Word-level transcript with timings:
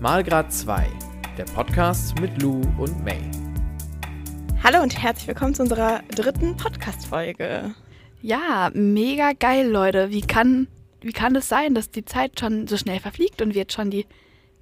Malgrad 0.00 0.50
2, 0.50 0.86
der 1.36 1.44
Podcast 1.44 2.18
mit 2.22 2.40
Lou 2.40 2.62
und 2.78 3.04
May. 3.04 3.20
Hallo 4.64 4.82
und 4.82 4.96
herzlich 4.98 5.28
willkommen 5.28 5.54
zu 5.54 5.60
unserer 5.60 6.00
dritten 6.14 6.56
Podcast-Folge. 6.56 7.74
Ja, 8.22 8.70
mega 8.72 9.32
geil, 9.38 9.68
Leute. 9.68 10.08
Wie 10.08 10.22
kann, 10.22 10.68
wie 11.02 11.12
kann 11.12 11.34
das 11.34 11.50
sein, 11.50 11.74
dass 11.74 11.90
die 11.90 12.06
Zeit 12.06 12.40
schon 12.40 12.66
so 12.66 12.78
schnell 12.78 12.98
verfliegt 12.98 13.42
und 13.42 13.52
wir 13.52 13.60
jetzt 13.60 13.74
schon 13.74 13.90
die, 13.90 14.06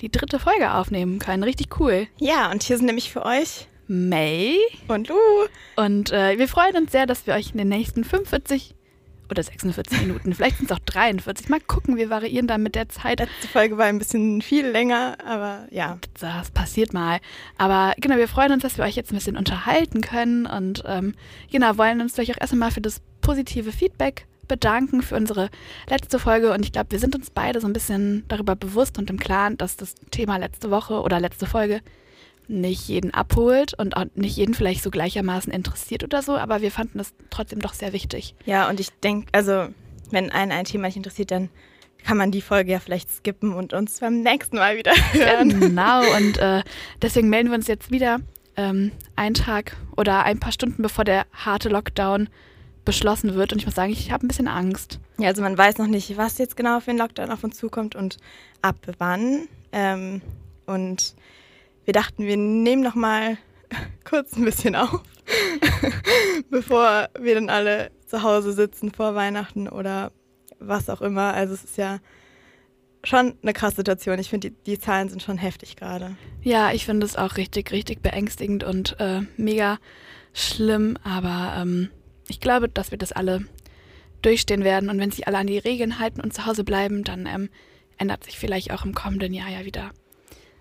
die 0.01 0.11
dritte 0.11 0.41
Folge 0.41 0.75
aufnehmen 0.75 1.21
können? 1.21 1.45
Richtig 1.45 1.79
cool. 1.79 2.09
Ja, 2.19 2.51
und 2.51 2.65
hier 2.65 2.77
sind 2.77 2.87
nämlich 2.87 3.13
für 3.13 3.25
euch 3.25 3.69
May 3.87 4.59
und 4.89 5.07
Lou. 5.07 5.15
und 5.77 6.11
äh, 6.11 6.37
wir 6.37 6.49
freuen 6.49 6.77
uns 6.79 6.91
sehr, 6.91 7.07
dass 7.07 7.29
wir 7.29 7.35
euch 7.35 7.53
in 7.53 7.59
den 7.59 7.69
nächsten 7.69 8.03
45 8.03 8.75
oder 9.31 9.43
46 9.43 10.01
Minuten, 10.01 10.35
vielleicht 10.35 10.59
sind 10.59 10.71
es 10.71 10.77
auch 10.77 10.81
43, 10.81 11.49
mal 11.49 11.61
gucken, 11.61 11.97
wir 11.97 12.11
variieren 12.11 12.47
dann 12.47 12.63
mit 12.63 12.75
der 12.75 12.89
Zeit. 12.89 13.21
Letzte 13.21 13.49
Folge 13.49 13.79
war 13.79 13.87
ein 13.87 13.99
bisschen 13.99 14.43
viel 14.43 14.67
länger, 14.67 15.19
aber 15.25 15.67
ja. 15.71 15.99
Das 16.21 16.51
passiert 16.51 16.93
mal. 16.93 17.19
Aber 17.57 17.95
genau, 17.99 18.17
wir 18.17 18.29
freuen 18.29 18.53
uns, 18.53 18.63
dass 18.63 18.79
wir 18.79 18.85
euch 18.85 18.97
jetzt 18.97 19.13
ein 19.13 19.17
bisschen 19.17 19.37
unterhalten 19.37 20.01
können 20.01 20.47
und 20.47 20.83
ähm, 20.87 21.15
genau, 21.51 21.77
wollen 21.79 22.01
uns 22.01 22.15
vielleicht 22.15 22.33
auch 22.33 22.41
erst 22.41 22.53
einmal 22.53 22.71
für 22.71 22.81
das 22.81 23.01
positive 23.21 23.73
Feedback 23.73 24.27
bedanken 24.49 25.03
für 25.03 25.15
unsere 25.15 25.51
letzte 25.89 26.19
Folge 26.19 26.53
und 26.53 26.65
ich 26.65 26.73
glaube, 26.73 26.91
wir 26.91 26.99
sind 26.99 27.15
uns 27.15 27.31
beide 27.31 27.61
so 27.61 27.67
ein 27.67 27.73
bisschen 27.73 28.25
darüber 28.29 28.57
bewusst 28.57 28.99
und 28.99 29.11
im 29.11 29.19
Klaren, 29.19 29.59
dass 29.59 29.77
das 29.77 29.95
Thema 30.11 30.39
letzte 30.39 30.71
Woche 30.71 31.03
oder 31.03 31.21
letzte 31.21 31.47
Folge 31.47 31.81
nicht 32.49 32.89
jeden 32.89 33.13
abholt 33.13 33.75
und 33.75 33.97
auch 33.97 34.07
nicht 34.15 34.37
jeden 34.37 34.55
vielleicht 34.55 34.83
so 34.83 34.91
gleichermaßen 34.91 35.53
interessiert 35.53 36.03
oder 36.03 36.23
so, 36.23 36.37
aber 36.37 36.63
wir 36.63 36.71
fanden 36.71 36.99
das 36.99 37.13
trotzdem 37.31 37.61
doch 37.61 37.75
sehr 37.75 37.93
wichtig. 37.93 38.35
Ja, 38.47 38.69
und 38.69 38.81
ich 38.81 38.91
denke, 39.03 39.29
also, 39.33 39.69
wenn 40.11 40.31
einen 40.31 40.53
ein 40.53 40.65
Thema 40.65 40.87
nicht 40.87 40.97
interessiert, 40.97 41.31
dann 41.31 41.51
kann 42.05 42.17
man 42.17 42.31
die 42.31 42.41
Folge 42.41 42.73
ja 42.73 42.81
vielleicht 42.81 43.11
skippen 43.13 43.53
und 43.53 43.73
uns 43.75 44.01
beim 44.01 44.23
nächsten 44.23 44.57
Mal 44.57 44.77
wieder 44.77 44.93
hören. 45.13 45.61
Genau, 45.61 46.01
und 46.17 46.39
äh, 46.39 46.63
deswegen 47.03 47.29
melden 47.29 47.51
wir 47.51 47.57
uns 47.57 47.67
jetzt 47.67 47.91
wieder 47.91 48.19
ähm, 48.57 48.93
einen 49.17 49.35
Tag 49.35 49.77
oder 49.97 50.25
ein 50.25 50.41
paar 50.41 50.53
Stunden 50.53 50.83
bevor 50.83 51.05
der 51.05 51.27
harte 51.33 51.69
Lockdown 51.69 52.29
beschlossen 52.85 53.35
wird. 53.35 53.53
Und 53.53 53.59
ich 53.59 53.67
muss 53.67 53.75
sagen, 53.75 53.93
ich 53.93 54.11
habe 54.11 54.27
ein 54.27 54.29
bisschen 54.29 54.49
Angst. 54.49 54.99
Ja, 55.19 55.29
also 55.29 55.43
man 55.43 55.59
weiß 55.59 55.79
noch 55.79 55.87
nicht, 55.87 56.17
was 56.17 56.39
jetzt 56.39 56.57
genau 56.57 56.81
für 56.81 56.91
den 56.91 56.99
Lockdown 56.99 57.31
auf 57.31 57.45
uns 57.45 57.59
zukommt 57.59 57.95
und 57.95 58.17
ab 58.63 58.77
wann. 58.99 59.49
Ähm, 59.73 60.23
und 60.67 61.15
wir 61.89 61.95
dachten, 61.95 62.27
wir 62.27 62.37
nehmen 62.37 62.83
noch 62.83 62.97
mal 62.97 63.39
kurz 64.05 64.37
ein 64.37 64.45
bisschen 64.45 64.77
auf, 64.77 65.01
bevor 66.51 67.09
wir 67.19 67.35
dann 67.35 67.49
alle 67.49 67.91
zu 68.05 68.23
Hause 68.23 68.53
sitzen 68.53 68.93
vor 68.93 69.15
Weihnachten 69.15 69.71
oder 69.71 70.13
was 70.59 70.91
auch 70.91 71.01
immer. 71.01 71.33
Also 71.33 71.55
es 71.55 71.65
ist 71.65 71.79
ja 71.79 72.01
schon 73.05 73.39
eine 73.41 73.55
krasse 73.55 73.77
Situation. 73.77 74.19
Ich 74.19 74.29
finde, 74.29 74.51
die, 74.51 74.57
die 74.67 74.79
Zahlen 74.79 75.09
sind 75.09 75.23
schon 75.23 75.39
heftig 75.39 75.77
gerade. 75.77 76.15
Ja, 76.43 76.73
ich 76.73 76.85
finde 76.85 77.07
es 77.07 77.17
auch 77.17 77.39
richtig, 77.39 77.73
richtig 77.73 78.03
beängstigend 78.03 78.65
und 78.65 79.01
äh, 79.01 79.23
mega 79.39 79.79
schlimm. 80.35 80.99
Aber 81.05 81.55
ähm, 81.57 81.89
ich 82.29 82.39
glaube, 82.39 82.69
dass 82.69 82.91
wir 82.91 82.99
das 82.99 83.13
alle 83.13 83.47
durchstehen 84.21 84.63
werden. 84.63 84.91
Und 84.91 84.99
wenn 84.99 85.11
sich 85.11 85.27
alle 85.27 85.39
an 85.39 85.47
die 85.47 85.57
Regeln 85.57 85.99
halten 85.99 86.21
und 86.21 86.35
zu 86.35 86.45
Hause 86.45 86.65
bleiben, 86.65 87.03
dann 87.03 87.25
ähm, 87.25 87.49
ändert 87.97 88.25
sich 88.25 88.39
vielleicht 88.39 88.75
auch 88.75 88.85
im 88.85 88.95
kommenden 88.95 89.33
Jahr 89.33 89.49
ja 89.49 89.65
wieder 89.65 89.93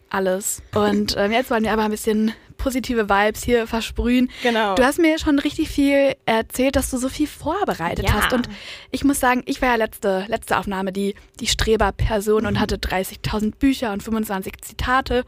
alles. 0.10 0.62
Und 0.74 1.16
ähm, 1.18 1.32
jetzt 1.32 1.50
wollen 1.52 1.64
wir 1.64 1.72
aber 1.74 1.84
ein 1.84 1.92
bisschen 1.92 2.34
positive 2.58 3.08
Vibes 3.08 3.44
hier 3.44 3.68
versprühen. 3.68 4.30
Genau. 4.42 4.76
Du 4.76 4.84
hast 4.84 4.98
mir 5.00 5.20
schon 5.20 5.38
richtig 5.40 5.70
viel 5.70 6.16
erzählt, 6.26 6.76
dass 6.76 6.90
du 6.90 6.98
so 6.98 7.08
viel 7.08 7.28
vorbereitet 7.28 8.06
Ja. 8.06 8.14
hast. 8.14 8.34
Und 8.34 8.50
ich 8.92 9.04
muss 9.04 9.20
sagen, 9.20 9.44
ich 9.46 9.62
war 9.62 9.70
ja 9.70 9.76
letzte, 9.76 10.26
letzte 10.28 10.58
Aufnahme 10.58 10.92
die, 10.92 11.14
die 11.40 11.48
Streberperson 11.48 12.46
und 12.46 12.60
hatte 12.60 12.78
30.000 12.78 13.56
Bücher 13.58 13.94
und 13.94 14.02
25 14.02 14.54
Zitate, 14.62 15.24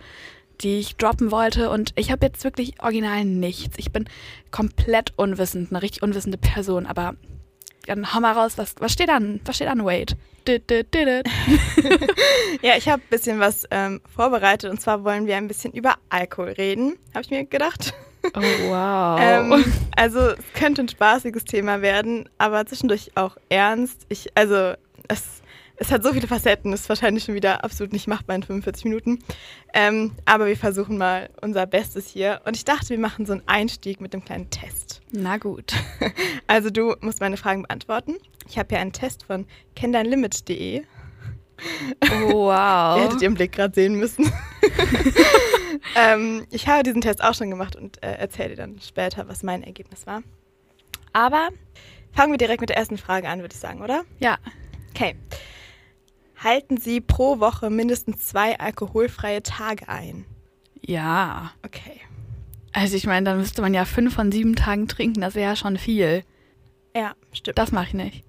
die 0.61 0.80
ich 0.80 0.95
droppen 0.95 1.31
wollte. 1.31 1.69
Und 1.69 1.91
ich 1.95 2.11
habe 2.11 2.25
jetzt 2.25 2.44
wirklich 2.44 2.81
original 2.81 3.23
nichts. 3.25 3.77
Ich 3.77 3.91
bin 3.91 4.05
komplett 4.52 5.13
unwissend, 5.16 5.72
eine 5.72 5.81
richtig 5.84 6.01
unwissende 6.01 6.38
Person. 6.39 6.85
Aber 6.88 7.13
dann 7.85 8.13
hau 8.13 8.19
mal 8.19 8.34
raus, 8.34 8.57
was, 8.57 8.75
was 8.79 8.91
steht 8.94 9.09
an? 9.09 9.40
Was 9.45 9.56
steht 9.56 9.67
an, 9.67 9.85
Wade? 9.85 10.16
Ja, 12.62 12.75
ich 12.75 12.90
habe 12.90 13.01
ein 13.01 13.09
bisschen 13.09 13.40
was 13.40 13.66
ähm, 13.72 14.01
vorbereitet 14.13 14.69
und 14.72 14.81
zwar 14.81 15.03
wollen 15.03 15.28
wir 15.28 15.38
ein 15.38 15.47
bisschen 15.47 15.72
über 15.73 15.95
Alkohol 16.09 16.50
reden, 16.50 16.97
habe 17.13 17.23
ich 17.23 17.29
mir 17.29 17.45
gedacht. 17.45 17.94
Oh, 18.35 18.41
wow. 18.68 19.19
Ähm, 19.22 19.63
also 19.95 20.19
es 20.19 20.53
könnte 20.53 20.81
ein 20.81 20.89
spaßiges 20.89 21.45
Thema 21.45 21.81
werden, 21.81 22.28
aber 22.38 22.66
zwischendurch 22.66 23.12
auch 23.16 23.38
ernst. 23.50 24.06
Ich, 24.09 24.29
also 24.35 24.73
es, 25.07 25.38
es 25.79 25.91
hat 25.91 26.03
so 26.03 26.13
viele 26.13 26.28
Facetten, 26.28 26.73
ist 26.73 26.90
wahrscheinlich 26.90 27.23
schon 27.23 27.35
wieder 27.35 27.63
absolut 27.63 27.94
nicht 27.94 28.07
machbar 28.07 28.35
in 28.35 28.44
45 28.44 28.84
Minuten. 28.85 29.19
Ähm, 29.73 30.12
aber 30.25 30.45
wir 30.47 30.57
versuchen 30.57 30.97
mal 30.97 31.29
unser 31.41 31.66
Bestes 31.66 32.07
hier. 32.07 32.41
Und 32.45 32.56
ich 32.57 32.66
dachte, 32.66 32.90
wir 32.90 33.00
machen 33.00 33.25
so 33.25 33.31
einen 33.31 33.44
Einstieg 33.47 34.01
mit 34.01 34.13
einem 34.13 34.25
kleinen 34.25 34.50
Test. 34.50 35.01
Na 35.12 35.38
gut. 35.38 35.73
Also 36.47 36.72
du 36.72 36.95
musst 37.01 37.22
meine 37.22 37.38
Fragen 37.38 37.62
beantworten. 37.62 38.16
Ich 38.50 38.57
habe 38.57 38.69
hier 38.69 38.79
einen 38.79 38.91
Test 38.91 39.23
von 39.23 39.45
kenndein-limit.de. 39.75 40.81
Oh, 42.01 42.34
wow. 42.34 42.97
Ihr 42.97 43.03
hättet 43.03 43.22
ihren 43.22 43.35
Blick 43.35 43.51
gerade 43.51 43.75
sehen 43.75 43.94
müssen. 43.94 44.31
ähm, 45.95 46.47
ich 46.50 46.68
habe 46.68 46.81
diesen 46.81 47.01
Test 47.01 47.23
auch 47.23 47.35
schon 47.35 47.51
gemacht 47.51 47.75
und 47.75 48.01
äh, 48.01 48.13
erzähle 48.13 48.50
dir 48.50 48.56
dann 48.56 48.79
später, 48.81 49.28
was 49.28 49.44
mein 49.44 49.62
Ergebnis 49.62 50.07
war. 50.07 50.23
Aber 51.13 51.50
fangen 52.13 52.34
wir 52.34 52.39
direkt 52.39 52.62
mit 52.62 52.72
der 52.72 52.78
ersten 52.78 52.97
Frage 52.97 53.29
an, 53.29 53.41
würde 53.41 53.53
ich 53.53 53.59
sagen, 53.59 53.84
oder? 53.84 54.03
Ja. 54.19 54.39
Okay. 54.89 55.16
Halten 56.41 56.77
Sie 56.77 57.01
pro 57.01 57.39
Woche 57.39 57.69
mindestens 57.69 58.27
zwei 58.27 58.57
alkoholfreie 58.59 59.44
Tage 59.44 59.89
ein? 59.89 60.25
Ja. 60.81 61.51
Okay. 61.66 62.00
Also 62.72 62.95
ich 62.95 63.05
meine, 63.05 63.25
dann 63.25 63.38
müsste 63.38 63.61
man 63.61 63.73
ja 63.73 63.83
fünf 63.83 64.13
von 64.13 64.31
sieben 64.31 64.55
Tagen 64.55 64.88
trinken, 64.88 65.22
das 65.22 65.35
wäre 65.35 65.50
ja 65.50 65.55
schon 65.55 65.77
viel. 65.77 66.23
Ja, 66.95 67.13
stimmt. 67.33 67.57
Das 67.57 67.72
mache 67.72 67.88
ich 67.88 67.94
nicht. 67.94 68.23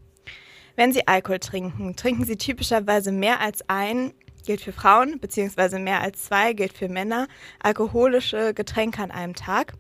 Wenn 0.75 0.93
Sie 0.93 1.07
Alkohol 1.07 1.39
trinken, 1.39 1.95
trinken 1.95 2.25
Sie 2.25 2.37
typischerweise 2.37 3.13
mehr 3.13 3.41
als 3.41 3.69
ein, 3.69 4.13
gilt 4.45 4.63
für 4.63 4.73
Frauen, 4.73 5.21
beziehungsweise 5.21 5.79
mehr 5.79 6.01
als 6.01 6.25
zwei, 6.25 6.53
gilt 6.53 6.73
für 6.73 6.89
Männer, 6.89 7.29
alkoholische 7.63 8.55
Getränke 8.55 9.03
an 9.03 9.11
einem 9.11 9.35
Tag. 9.35 9.75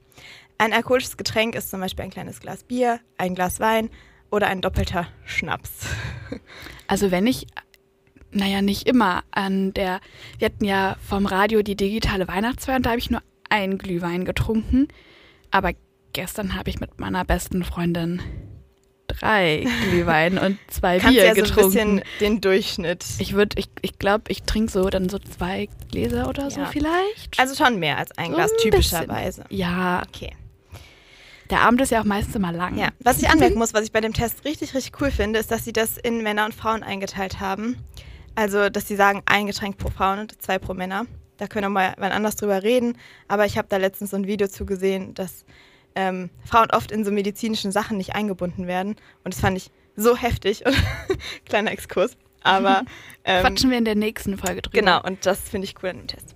Ein 0.58 0.72
alkoholisches 0.72 1.16
Getränk 1.16 1.54
ist 1.54 1.70
zum 1.70 1.80
Beispiel 1.80 2.04
ein 2.04 2.10
kleines 2.10 2.40
Glas 2.40 2.62
Bier, 2.64 3.00
ein 3.16 3.34
Glas 3.34 3.58
Wein 3.60 3.90
oder 4.30 4.46
ein 4.46 4.60
doppelter 4.60 5.08
Schnaps. 5.24 5.86
Also 6.86 7.12
wenn 7.12 7.28
ich, 7.28 7.46
naja, 8.32 8.62
nicht 8.62 8.86
immer 8.88 9.22
an 9.30 9.72
der, 9.74 10.00
wir 10.38 10.46
hatten 10.46 10.64
ja 10.64 10.96
vom 11.06 11.26
Radio 11.26 11.62
die 11.62 11.76
digitale 11.76 12.28
Weihnachtsfeier 12.28 12.76
und 12.76 12.86
da 12.86 12.90
habe 12.90 12.98
ich 13.00 13.10
nur 13.10 13.22
einen 13.48 13.78
Glühwein 13.78 14.24
getrunken. 14.24 14.88
Aber 15.50 15.72
gestern 16.12 16.54
habe 16.54 16.70
ich 16.70 16.80
mit 16.80 17.00
meiner 17.00 17.24
besten 17.24 17.64
Freundin 17.64 18.22
drei 19.08 19.66
Glühwein 19.90 20.38
und 20.38 20.58
zwei 20.68 20.98
Kannst 21.00 21.16
Bier 21.16 21.26
ja 21.26 21.34
so 21.34 21.40
ein 21.40 21.44
getrunken. 21.44 21.70
bisschen 21.72 22.02
den 22.20 22.40
Durchschnitt. 22.40 23.04
ich 23.18 23.32
würde, 23.34 23.58
ich, 23.58 23.68
ich 23.82 23.98
glaube, 23.98 24.24
ich 24.28 24.44
trinke 24.44 24.70
so 24.70 24.88
dann 24.88 25.08
so 25.08 25.18
zwei 25.18 25.68
Gläser 25.90 26.28
oder 26.28 26.48
so 26.50 26.60
Ja. 26.60 26.66
vielleicht. 26.66 27.38
Also 27.38 27.56
schon 27.56 27.80
mehr 27.80 27.98
als 27.98 28.16
ein 28.16 28.30
So 28.30 28.36
Glas, 28.36 28.52
ein 28.52 28.58
typischerweise. 28.58 29.44
ja, 29.50 30.02
Okay. 30.08 30.30
der 31.50 31.62
Abend 31.62 31.80
ist 31.80 31.90
ja 31.90 32.00
auch 32.00 32.04
meistens 32.04 32.36
immer 32.36 32.52
lang. 32.52 32.78
Ja, 32.78 32.90
was 33.00 33.20
ich 33.20 33.28
anmerken 33.28 33.58
muss, 33.58 33.74
was 33.74 33.82
ich 33.82 33.90
bei 33.90 34.00
dem 34.00 34.12
Test 34.12 34.44
richtig, 34.44 34.74
richtig 34.74 34.92
cool 35.00 35.10
finde, 35.10 35.40
ist, 35.40 35.50
dass 35.50 35.64
sie 35.64 35.72
das 35.72 35.98
in 35.98 36.22
Männer 36.22 36.44
und 36.44 36.54
Frauen 36.54 36.84
eingeteilt 36.84 37.40
haben. 37.40 37.78
Also, 38.40 38.70
dass 38.70 38.88
sie 38.88 38.96
sagen, 38.96 39.20
ein 39.26 39.46
Getränk 39.46 39.76
pro 39.76 39.90
Frauen 39.90 40.20
und 40.20 40.40
zwei 40.40 40.58
pro 40.58 40.72
Männer. 40.72 41.04
Da 41.36 41.46
können 41.46 41.66
wir 41.66 41.68
mal 41.68 41.94
wann 41.98 42.10
anders 42.10 42.36
drüber 42.36 42.62
reden. 42.62 42.96
Aber 43.28 43.44
ich 43.44 43.58
habe 43.58 43.68
da 43.68 43.76
letztens 43.76 44.12
so 44.12 44.16
ein 44.16 44.26
Video 44.26 44.48
zugesehen, 44.48 45.12
dass 45.12 45.44
ähm, 45.94 46.30
Frauen 46.46 46.70
oft 46.70 46.90
in 46.90 47.04
so 47.04 47.10
medizinischen 47.10 47.70
Sachen 47.70 47.98
nicht 47.98 48.14
eingebunden 48.14 48.66
werden. 48.66 48.96
Und 49.24 49.34
das 49.34 49.42
fand 49.42 49.58
ich 49.58 49.70
so 49.94 50.16
heftig. 50.16 50.64
Und 50.64 50.74
Kleiner 51.44 51.70
Exkurs. 51.70 52.16
Aber 52.42 52.84
ähm, 53.24 53.42
Quatschen 53.42 53.70
wir 53.70 53.76
in 53.76 53.84
der 53.84 53.94
nächsten 53.94 54.38
Folge 54.38 54.62
drüber. 54.62 54.78
Genau, 54.78 55.02
und 55.02 55.26
das 55.26 55.46
finde 55.46 55.66
ich 55.66 55.74
cool 55.82 55.90
an 55.90 55.98
dem 55.98 56.06
Test. 56.06 56.34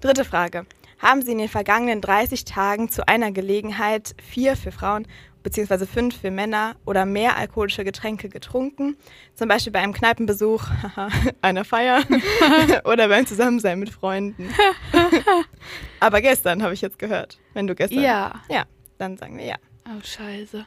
Dritte 0.00 0.24
Frage. 0.24 0.66
Haben 1.00 1.22
Sie 1.22 1.32
in 1.32 1.38
den 1.38 1.48
vergangenen 1.48 2.02
30 2.02 2.44
Tagen 2.44 2.90
zu 2.90 3.08
einer 3.08 3.32
Gelegenheit 3.32 4.14
vier 4.22 4.54
für 4.54 4.70
Frauen 4.70 5.06
bzw. 5.42 5.86
fünf 5.86 6.20
für 6.20 6.30
Männer 6.30 6.76
oder 6.84 7.06
mehr 7.06 7.38
alkoholische 7.38 7.84
Getränke 7.84 8.28
getrunken? 8.28 8.96
Zum 9.34 9.48
Beispiel 9.48 9.72
bei 9.72 9.78
einem 9.78 9.94
Kneipenbesuch, 9.94 10.62
einer 11.40 11.64
Feier 11.64 12.02
oder 12.84 13.08
beim 13.08 13.26
Zusammensein 13.26 13.78
mit 13.78 13.88
Freunden. 13.88 14.50
Aber 16.00 16.20
gestern 16.20 16.62
habe 16.62 16.74
ich 16.74 16.82
jetzt 16.82 16.98
gehört. 16.98 17.38
Wenn 17.54 17.66
du 17.66 17.74
gestern. 17.74 18.02
Ja. 18.02 18.42
Ja, 18.50 18.64
dann 18.98 19.16
sagen 19.16 19.38
wir 19.38 19.46
ja. 19.46 19.56
Oh, 19.86 20.00
scheiße. 20.04 20.66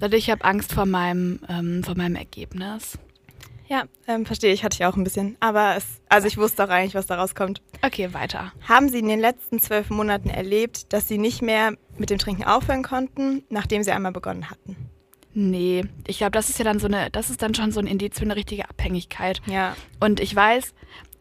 Also 0.00 0.16
ich 0.16 0.30
habe 0.30 0.44
Angst 0.44 0.72
vor 0.72 0.86
meinem, 0.86 1.40
ähm, 1.48 1.82
vor 1.82 1.96
meinem 1.96 2.14
Ergebnis. 2.14 2.98
Ja, 3.68 3.84
ähm, 4.06 4.26
verstehe 4.26 4.52
ich, 4.52 4.64
hatte 4.64 4.76
ich 4.78 4.84
auch 4.84 4.96
ein 4.96 5.04
bisschen. 5.04 5.36
Aber 5.40 5.76
es, 5.76 5.84
also 6.08 6.26
ich 6.26 6.36
wusste 6.36 6.64
auch 6.64 6.68
eigentlich, 6.68 6.94
was 6.94 7.06
da 7.06 7.16
rauskommt. 7.16 7.62
Okay, 7.82 8.12
weiter. 8.12 8.52
Haben 8.68 8.88
Sie 8.88 8.98
in 8.98 9.08
den 9.08 9.20
letzten 9.20 9.60
zwölf 9.60 9.90
Monaten 9.90 10.28
erlebt, 10.28 10.92
dass 10.92 11.08
Sie 11.08 11.18
nicht 11.18 11.42
mehr 11.42 11.74
mit 11.96 12.10
dem 12.10 12.18
Trinken 12.18 12.44
aufhören 12.44 12.82
konnten, 12.82 13.44
nachdem 13.48 13.82
Sie 13.82 13.92
einmal 13.92 14.12
begonnen 14.12 14.50
hatten? 14.50 14.76
Nee, 15.34 15.84
ich 16.06 16.18
glaube, 16.18 16.32
das 16.32 16.50
ist 16.50 16.58
ja 16.58 16.64
dann 16.64 16.78
so 16.78 16.86
eine, 16.86 17.10
das 17.10 17.30
ist 17.30 17.40
dann 17.40 17.54
schon 17.54 17.72
so 17.72 17.80
ein 17.80 17.86
Indiz 17.86 18.18
für 18.18 18.24
eine 18.24 18.36
richtige 18.36 18.68
Abhängigkeit. 18.68 19.40
Ja. 19.46 19.74
Und 19.98 20.20
ich 20.20 20.34
weiß, 20.34 20.74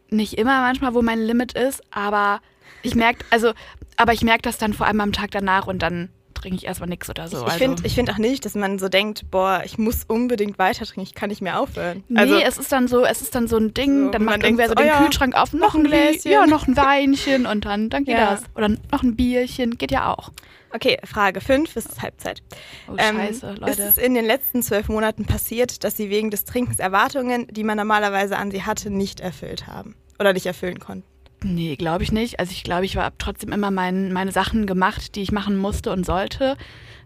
nicht 0.10 0.38
immer 0.38 0.62
manchmal, 0.62 0.94
wo 0.94 1.02
mein 1.02 1.20
Limit 1.20 1.54
ist, 1.54 1.82
aber 1.92 2.42
ich 2.84 2.96
merke, 2.96 3.24
also, 3.30 3.54
aber 3.96 4.14
ich 4.14 4.24
merke 4.24 4.42
das 4.42 4.58
dann 4.58 4.74
vor 4.74 4.88
allem 4.88 5.00
am 5.00 5.14
Tag 5.14 5.32
danach 5.32 5.68
und 5.68 5.82
dann 5.82 6.10
trinke 6.42 6.58
ich 6.58 6.66
erstmal 6.66 6.90
nichts 6.90 7.10
oder 7.10 7.28
so. 7.28 7.38
Ich 7.38 7.44
also. 7.44 7.58
finde 7.58 7.84
ich 7.86 7.96
find 7.96 8.10
auch 8.12 8.18
nicht, 8.18 8.44
dass 8.46 8.56
man 8.56 8.80
so 8.80 8.90
denkt, 8.90 9.30
boah, 9.32 9.62
ich 9.64 9.78
muss 9.78 10.04
unbedingt 10.08 10.60
weiter 10.60 10.86
trinken, 10.86 11.02
ich 11.02 11.16
kann 11.16 11.30
nicht 11.30 11.42
mehr 11.42 11.60
aufhören. 11.60 12.04
Nee, 12.10 12.20
also, 12.20 12.36
es 12.36 12.58
ist 12.58 12.72
dann 12.72 12.88
so, 12.88 13.06
es 13.06 13.22
ist 13.22 13.36
dann 13.36 13.48
so 13.48 13.58
ein 13.58 13.74
Ding, 13.74 14.06
So, 14.06 14.12
dann 14.12 14.26
macht 14.26 14.44
irgendwer 14.44 14.66
so 14.68 14.72
so, 14.72 14.76
den 14.76 14.86
oh 14.86 14.88
ja, 14.88 15.04
Kühlschrank 15.04 15.36
auf, 15.36 15.54
noch 15.54 15.76
ein 15.76 15.84
Gläschen, 15.84 16.32
ja, 16.32 16.46
noch 16.48 16.68
ein 16.68 16.76
Weinchen 16.76 17.46
und 17.46 17.66
dann, 17.66 17.90
dann 17.90 18.04
geht 18.06 18.18
Ja. 18.18 18.32
das. 18.32 18.44
Oder 18.56 18.70
noch 18.70 19.04
ein 19.04 19.16
Bierchen, 19.16 19.78
geht 19.78 19.92
ja 19.92 20.14
auch. 20.14 20.32
okay, 20.74 20.98
Frage 21.06 21.42
5, 21.42 21.76
es 21.76 21.86
ist 21.86 22.02
Halbzeit. 22.02 22.42
Oh, 22.88 22.96
Ähm, 22.98 23.18
scheiße, 23.18 23.48
Ist 23.52 23.60
Leute. 23.60 23.82
es 23.84 23.98
in 23.98 24.14
den 24.14 24.26
letzten 24.26 24.64
zwölf 24.64 24.88
Monaten 24.90 25.26
passiert, 25.26 25.84
dass 25.84 25.98
sie 25.98 26.10
wegen 26.10 26.32
des 26.32 26.46
Trinkens 26.46 26.80
Erwartungen, 26.80 27.48
die 27.52 27.64
man 27.64 27.78
normalerweise 27.78 28.38
an 28.38 28.52
sie 28.52 28.64
hatte, 28.64 28.90
nicht 28.90 29.20
erfüllt 29.20 29.68
haben? 29.68 29.96
Oder 30.20 30.34
nicht 30.34 30.46
erfüllen 30.46 30.80
konnten? 30.80 31.04
Nee, 31.44 31.76
glaube 31.76 32.04
ich 32.04 32.12
nicht. 32.12 32.40
Also 32.40 32.52
ich 32.52 32.64
glaube, 32.64 32.86
ich 32.86 32.98
habe 32.98 33.16
trotzdem 33.18 33.52
immer 33.52 33.72
mein, 33.72 34.14
meine 34.14 34.32
Sachen 34.32 34.68
gemacht, 34.68 35.16
die 35.16 35.22
ich 35.22 35.32
machen 35.32 35.58
musste 35.58 35.92
und 35.92 36.06
sollte. 36.06 36.56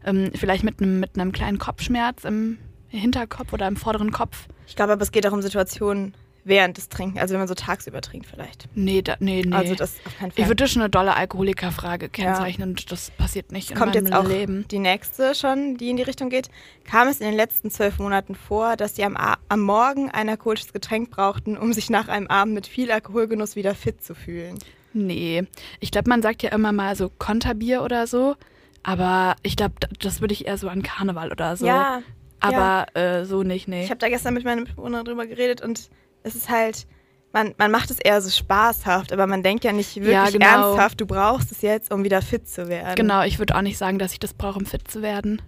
Ähm, 0.04 0.32
vielleicht 0.36 0.64
mit 0.64 0.82
einem 0.82 1.00
mit 1.00 1.34
kleinen 1.34 1.58
Kopfschmerz 1.58 2.26
im 2.26 2.58
Hinterkopf 2.90 3.54
oder 3.54 3.68
im 3.68 3.78
vorderen 3.78 4.12
Kopf. 4.12 4.48
Ich 4.68 4.76
glaube 4.76 4.94
aber, 4.94 5.02
es 5.02 5.12
geht 5.12 5.26
auch 5.26 5.32
um 5.32 5.42
Situationen 5.42 6.14
während 6.46 6.78
des 6.78 6.88
Trinkens, 6.90 7.20
also 7.20 7.34
wenn 7.34 7.40
man 7.42 7.48
so 7.48 7.56
tagsüber 7.56 8.02
trinkt 8.02 8.28
vielleicht. 8.28 8.68
Nee, 8.76 9.02
da, 9.02 9.18
nee, 9.20 9.42
nee. 9.46 9.54
Also 9.54 9.76
das 9.76 9.96
auf 10.06 10.18
keinen 10.18 10.32
Fall. 10.32 10.42
ich 10.42 10.48
würde 10.48 10.64
das 10.64 10.72
schon 10.72 10.84
eine 10.84 10.90
dolle 10.90 11.16
Alkoholikerfrage 11.16 12.08
kennzeichnen 12.08 12.70
und 12.70 12.92
das 12.92 13.10
passiert 13.12 13.52
nicht 13.52 13.72
in 13.72 13.78
kommt 13.78 13.96
meinem 13.96 14.06
jetzt 14.06 14.16
auch 14.16 14.28
Leben. 14.28 14.66
die 14.70 14.80
nächste 14.80 15.36
schon, 15.36 15.78
die 15.78 15.90
in 15.90 15.98
die 15.98 16.04
Richtung 16.04 16.30
geht. 16.30 16.50
Kam 16.86 17.08
es 17.08 17.20
in 17.20 17.26
den 17.26 17.36
letzten 17.36 17.72
zwölf 17.72 18.00
Monaten 18.00 18.36
vor, 18.36 18.78
dass 18.78 18.96
Sie 18.96 19.04
am, 19.04 19.18
am 19.18 19.60
Morgen 19.60 20.12
ein 20.12 20.30
alkoholisches 20.30 20.72
Getränk 20.72 21.10
brauchten, 21.10 21.58
um 21.58 21.74
sich 21.74 21.90
nach 21.90 22.08
einem 22.08 22.28
Abend 22.28 22.54
mit 22.54 22.68
viel 22.68 22.92
Alkoholgenuss 22.92 23.56
wieder 23.56 23.74
fit 23.74 24.04
zu 24.04 24.14
fühlen? 24.14 24.60
Nee. 24.94 25.44
Ich 25.80 25.92
glaube, 25.92 26.10
man 26.10 26.22
sagt 26.22 26.44
ja 26.44 26.52
immer 26.52 26.72
mal 26.72 26.96
so 26.96 27.10
Konterbier 27.10 27.82
oder 27.82 28.08
so. 28.08 28.36
Aber 28.84 29.36
ich 29.42 29.56
glaube, 29.56 29.74
das 30.00 30.22
würde 30.22 30.34
ich 30.34 30.46
eher 30.46 30.60
so 30.60 30.70
an 30.70 30.84
Karneval 30.84 31.32
oder 31.32 31.58
so. 31.58 31.66
Ja, 31.66 32.04
Aber 32.40 32.86
äh, 32.96 33.26
so 33.26 33.42
nicht, 33.42 33.68
nee. 33.68 33.84
ich 33.84 33.90
habe 33.90 33.98
da 33.98 34.10
gestern 34.10 34.36
mit 34.36 34.44
meinem 34.46 34.60
Mitbewohner 34.60 35.04
drüber 35.04 35.26
geredet 35.26 35.62
und 35.62 35.90
es 36.26 36.36
ist 36.36 36.50
halt, 36.50 36.86
man, 37.34 37.54
man 37.58 37.70
macht 37.72 37.92
es 37.92 38.00
eher 38.00 38.22
so 38.22 38.30
spaßhaft, 38.30 39.12
aber 39.14 39.28
man 39.28 39.44
denkt 39.44 39.64
ja 39.64 39.72
nicht 39.72 39.96
wirklich 39.96 40.14
Ja, 40.14 40.30
genau. 40.30 40.46
ernsthaft, 40.70 41.00
du 41.02 41.06
brauchst 41.06 41.52
es 41.52 41.62
jetzt, 41.62 41.92
um 41.94 42.04
wieder 42.04 42.22
fit 42.22 42.48
zu 42.48 42.68
werden. 42.70 42.96
genau, 42.96 43.24
ich 43.24 43.40
würde 43.40 43.56
auch 43.56 43.62
nicht 43.62 43.78
sagen, 43.78 44.00
dass 44.00 44.14
ich 44.14 44.20
das 44.20 44.34
brauche, 44.34 44.60
um 44.60 44.66
fit 44.66 44.90
zu 44.90 45.02
werden. 45.02 45.42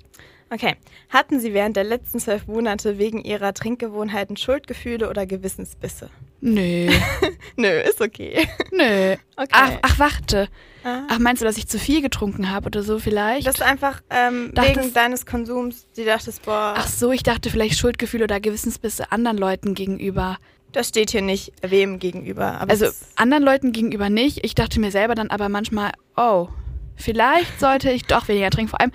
Okay. 0.50 0.76
Hatten 1.10 1.42
Sie 1.42 1.54
während 1.54 1.76
der 1.76 1.84
letzten 1.84 2.20
zwölf 2.20 2.48
Monate 2.48 2.98
wegen 2.98 3.22
Ihrer 3.22 3.54
Trinkgewohnheiten 3.54 4.38
Schuldgefühle 4.38 5.10
oder 5.10 5.26
Gewissensbisse? 5.26 6.10
Nee, 6.40 6.90
Nö, 7.58 7.68
ist 7.68 8.00
okay. 8.00 8.48
nee. 8.72 9.18
Okay. 9.36 9.50
Ach, 9.52 9.72
ach, 9.82 10.00
warte. 10.00 10.48
Ah. 10.86 11.02
Ach, 11.10 11.20
meinst 11.20 11.42
du, 11.42 11.46
dass 11.46 11.58
ich 11.58 11.68
zu 11.68 11.80
viel 11.80 12.02
getrunken 12.02 12.50
habe 12.50 12.68
oder 12.68 12.82
so 12.84 12.98
vielleicht? 13.00 13.46
Dass 13.46 13.56
du 13.58 13.66
einfach 13.66 14.02
ähm, 14.10 14.52
Dachtest- 14.54 14.78
wegen 14.78 14.94
deines 14.94 15.26
Konsums, 15.26 15.86
die 15.98 16.06
dachtest, 16.06 16.44
boah, 16.44 16.76
ach 16.78 16.88
so, 16.88 17.12
ich 17.12 17.24
dachte 17.24 17.50
vielleicht 17.50 17.78
Schuldgefühle 17.78 18.24
oder 18.24 18.40
Gewissensbisse 18.40 19.12
anderen 19.12 19.38
Leuten 19.38 19.74
gegenüber. 19.74 20.38
Das 20.72 20.90
steht 20.90 21.12
hier 21.12 21.22
nicht 21.22 21.54
wem 21.62 22.00
gegenüber. 22.00 22.62
Also 22.68 22.88
anderen 23.16 23.44
Leuten 23.44 23.72
gegenüber 23.72 24.10
nicht. 24.10 24.44
Ich 24.46 24.54
dachte 24.56 24.80
mir 24.80 24.92
selber 24.92 25.16
dann 25.16 25.30
aber 25.30 25.50
manchmal, 25.50 25.92
oh, 26.16 26.48
vielleicht 26.96 27.60
sollte 27.60 27.92
ich 27.92 28.06
doch 28.06 28.28
weniger 28.28 28.50
trinken. 28.50 28.70
Vor 28.70 28.82
allem, 28.82 28.92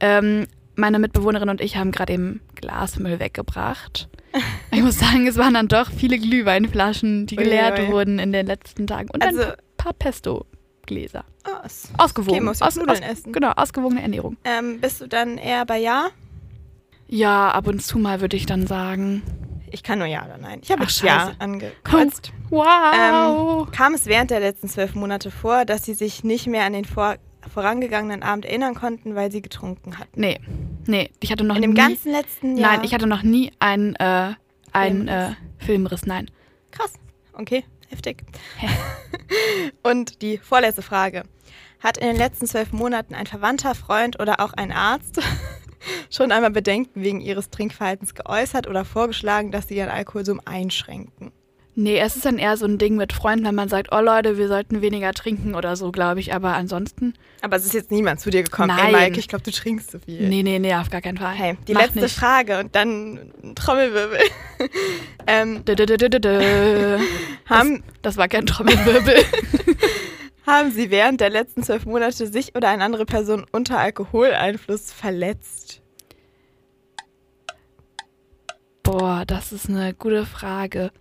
ähm, 0.00 0.46
meine 0.76 0.98
Mitbewohnerin 0.98 1.48
und 1.48 1.60
ich 1.60 1.76
haben 1.76 1.90
gerade 1.90 2.12
eben 2.12 2.40
Glasmüll 2.54 3.18
weggebracht. 3.20 4.08
Ich 4.70 4.82
muss 4.82 4.98
sagen, 4.98 5.26
es 5.26 5.38
waren 5.38 5.54
dann 5.54 5.68
doch 5.68 5.90
viele 5.90 6.18
Glühweinflaschen, 6.18 7.24
die 7.24 7.36
geleert 7.36 7.78
Uiui. 7.78 7.88
wurden 7.92 8.18
in 8.18 8.32
den 8.32 8.44
letzten 8.46 8.86
Tagen. 8.86 9.08
Und 9.10 9.24
Also- 9.24 9.40
ein 9.42 9.52
paar 9.78 9.94
Pesto-Gläser. 9.94 11.24
oh, 11.48 11.50
es- 11.64 11.88
Ausgewogen. 11.96 12.46
Okay, 12.46 12.62
aus, 12.62 12.76
aus, 12.76 13.00
essen. 13.00 13.32
Genau, 13.32 13.52
ausgewogene 13.52 14.02
Ernährung. 14.02 14.36
ähm, 14.44 14.78
bist 14.80 15.00
du 15.00 15.06
dann 15.08 15.38
eher 15.38 15.64
bei 15.64 15.78
Ja? 15.78 16.08
Ja, 17.08 17.48
ab 17.52 17.66
und 17.68 17.82
zu 17.82 17.98
mal 17.98 18.20
würde 18.20 18.36
ich 18.36 18.44
dann 18.44 18.66
sagen. 18.66 19.22
Ich 19.76 19.82
kann 19.82 19.98
nur 19.98 20.08
Ja 20.08 20.24
oder 20.24 20.38
Nein. 20.38 20.60
Ich 20.62 20.70
habe 20.70 20.80
Ach, 20.84 20.88
jetzt 20.88 21.02
Ja 21.02 21.32
angekreuzt. 21.38 22.32
Wow. 22.48 23.66
Ähm, 23.66 23.70
kam 23.72 23.92
es 23.92 24.06
während 24.06 24.30
der 24.30 24.40
letzten 24.40 24.70
zwölf 24.70 24.94
Monate 24.94 25.30
vor, 25.30 25.66
dass 25.66 25.84
Sie 25.84 25.92
sich 25.92 26.24
nicht 26.24 26.46
mehr 26.46 26.64
an 26.64 26.72
den 26.72 26.86
vor 26.86 27.16
vorangegangenen 27.52 28.22
Abend 28.22 28.46
erinnern 28.46 28.74
konnten, 28.74 29.14
weil 29.14 29.30
Sie 29.30 29.42
getrunken 29.42 29.98
hatten? 29.98 30.18
nee, 30.18 30.40
nee, 30.86 31.10
ich 31.20 31.30
hatte 31.30 31.44
noch 31.44 31.56
In 31.56 31.62
dem 31.62 31.72
nie. 31.72 31.76
ganzen 31.76 32.10
letzten 32.10 32.56
Jahr? 32.56 32.72
Nein, 32.72 32.84
ich 32.84 32.94
hatte 32.94 33.06
noch 33.06 33.22
nie 33.22 33.52
einen, 33.58 33.94
äh, 33.96 34.32
einen 34.72 35.06
Filmriss. 35.08 35.30
äh, 35.60 35.64
Filmriss, 35.64 36.06
nein. 36.06 36.30
Krass. 36.70 36.94
Okay, 37.34 37.64
heftig. 37.90 38.24
Und 39.82 40.22
die 40.22 40.38
vorletzte 40.38 40.80
Frage. 40.82 41.22
Hat 41.80 41.98
in 41.98 42.06
den 42.06 42.16
letzten 42.16 42.46
zwölf 42.46 42.72
Monaten 42.72 43.14
ein 43.14 43.26
Verwandter, 43.26 43.74
Freund 43.74 44.18
oder 44.18 44.40
auch 44.40 44.54
ein 44.54 44.72
Arzt 44.72 45.20
schon 46.10 46.32
einmal 46.32 46.50
Bedenken 46.50 47.02
wegen 47.02 47.20
ihres 47.20 47.50
Trinkverhaltens 47.50 48.14
geäußert 48.14 48.66
oder 48.66 48.84
vorgeschlagen, 48.84 49.50
dass 49.50 49.68
sie 49.68 49.76
ihren 49.76 49.90
Alkoholkonsum 49.90 50.40
einschränken? 50.44 51.32
Nee, 51.78 51.98
es 51.98 52.16
ist 52.16 52.24
dann 52.24 52.38
eher 52.38 52.56
so 52.56 52.64
ein 52.64 52.78
Ding 52.78 52.96
mit 52.96 53.12
Freunden, 53.12 53.44
wenn 53.44 53.54
man 53.54 53.68
sagt, 53.68 53.88
oh 53.92 54.00
Leute, 54.00 54.38
wir 54.38 54.48
sollten 54.48 54.80
weniger 54.80 55.12
trinken 55.12 55.54
oder 55.54 55.76
so, 55.76 55.92
glaube 55.92 56.20
ich. 56.20 56.32
Aber 56.32 56.54
ansonsten, 56.54 57.12
Aber 57.42 57.56
es 57.56 57.66
ist 57.66 57.74
jetzt 57.74 57.90
niemand 57.90 58.18
zu 58.18 58.30
dir 58.30 58.42
gekommen. 58.42 58.70
Ey, 58.70 58.84
Nein. 58.84 58.92
Maike, 58.92 59.18
ich 59.20 59.28
glaube, 59.28 59.44
du 59.44 59.50
trinkst 59.50 59.90
zu 59.90 60.00
viel. 60.00 60.26
nee, 60.26 60.42
nee, 60.42 60.58
nee, 60.58 60.74
auf 60.74 60.88
gar 60.88 61.02
keinen 61.02 61.18
Fall. 61.18 61.34
Hey, 61.34 61.58
die 61.68 61.74
Mach 61.74 61.82
letzte 61.82 62.00
nicht. 62.00 62.16
Frage 62.16 62.60
und 62.60 62.74
dann 62.74 63.30
ein 63.44 63.54
Trommelwirbel. 63.54 64.18
ähm, 65.26 65.66
Dö, 65.66 65.74
dö, 65.74 65.84
dö, 65.84 65.98
dö, 65.98 66.08
dö, 66.18 66.98
haben, 67.44 67.82
Das 68.00 68.16
war 68.16 68.28
kein 68.28 68.46
Trommelwirbel. 68.46 69.16
haben 70.46 70.70
Sie 70.70 70.90
während 70.90 71.20
der 71.20 71.30
letzten 71.30 71.62
zwölf 71.62 71.84
Monate 71.86 72.26
sich 72.26 72.54
oder 72.54 72.68
eine 72.68 72.84
andere 72.84 73.04
Person 73.04 73.44
unter 73.52 73.78
Alkoholeinfluss 73.78 74.92
verletzt? 74.92 75.82
Boah, 78.82 79.24
das 79.26 79.52
ist 79.52 79.68
eine 79.68 79.94
gute 79.94 80.24
Frage. 80.24 80.92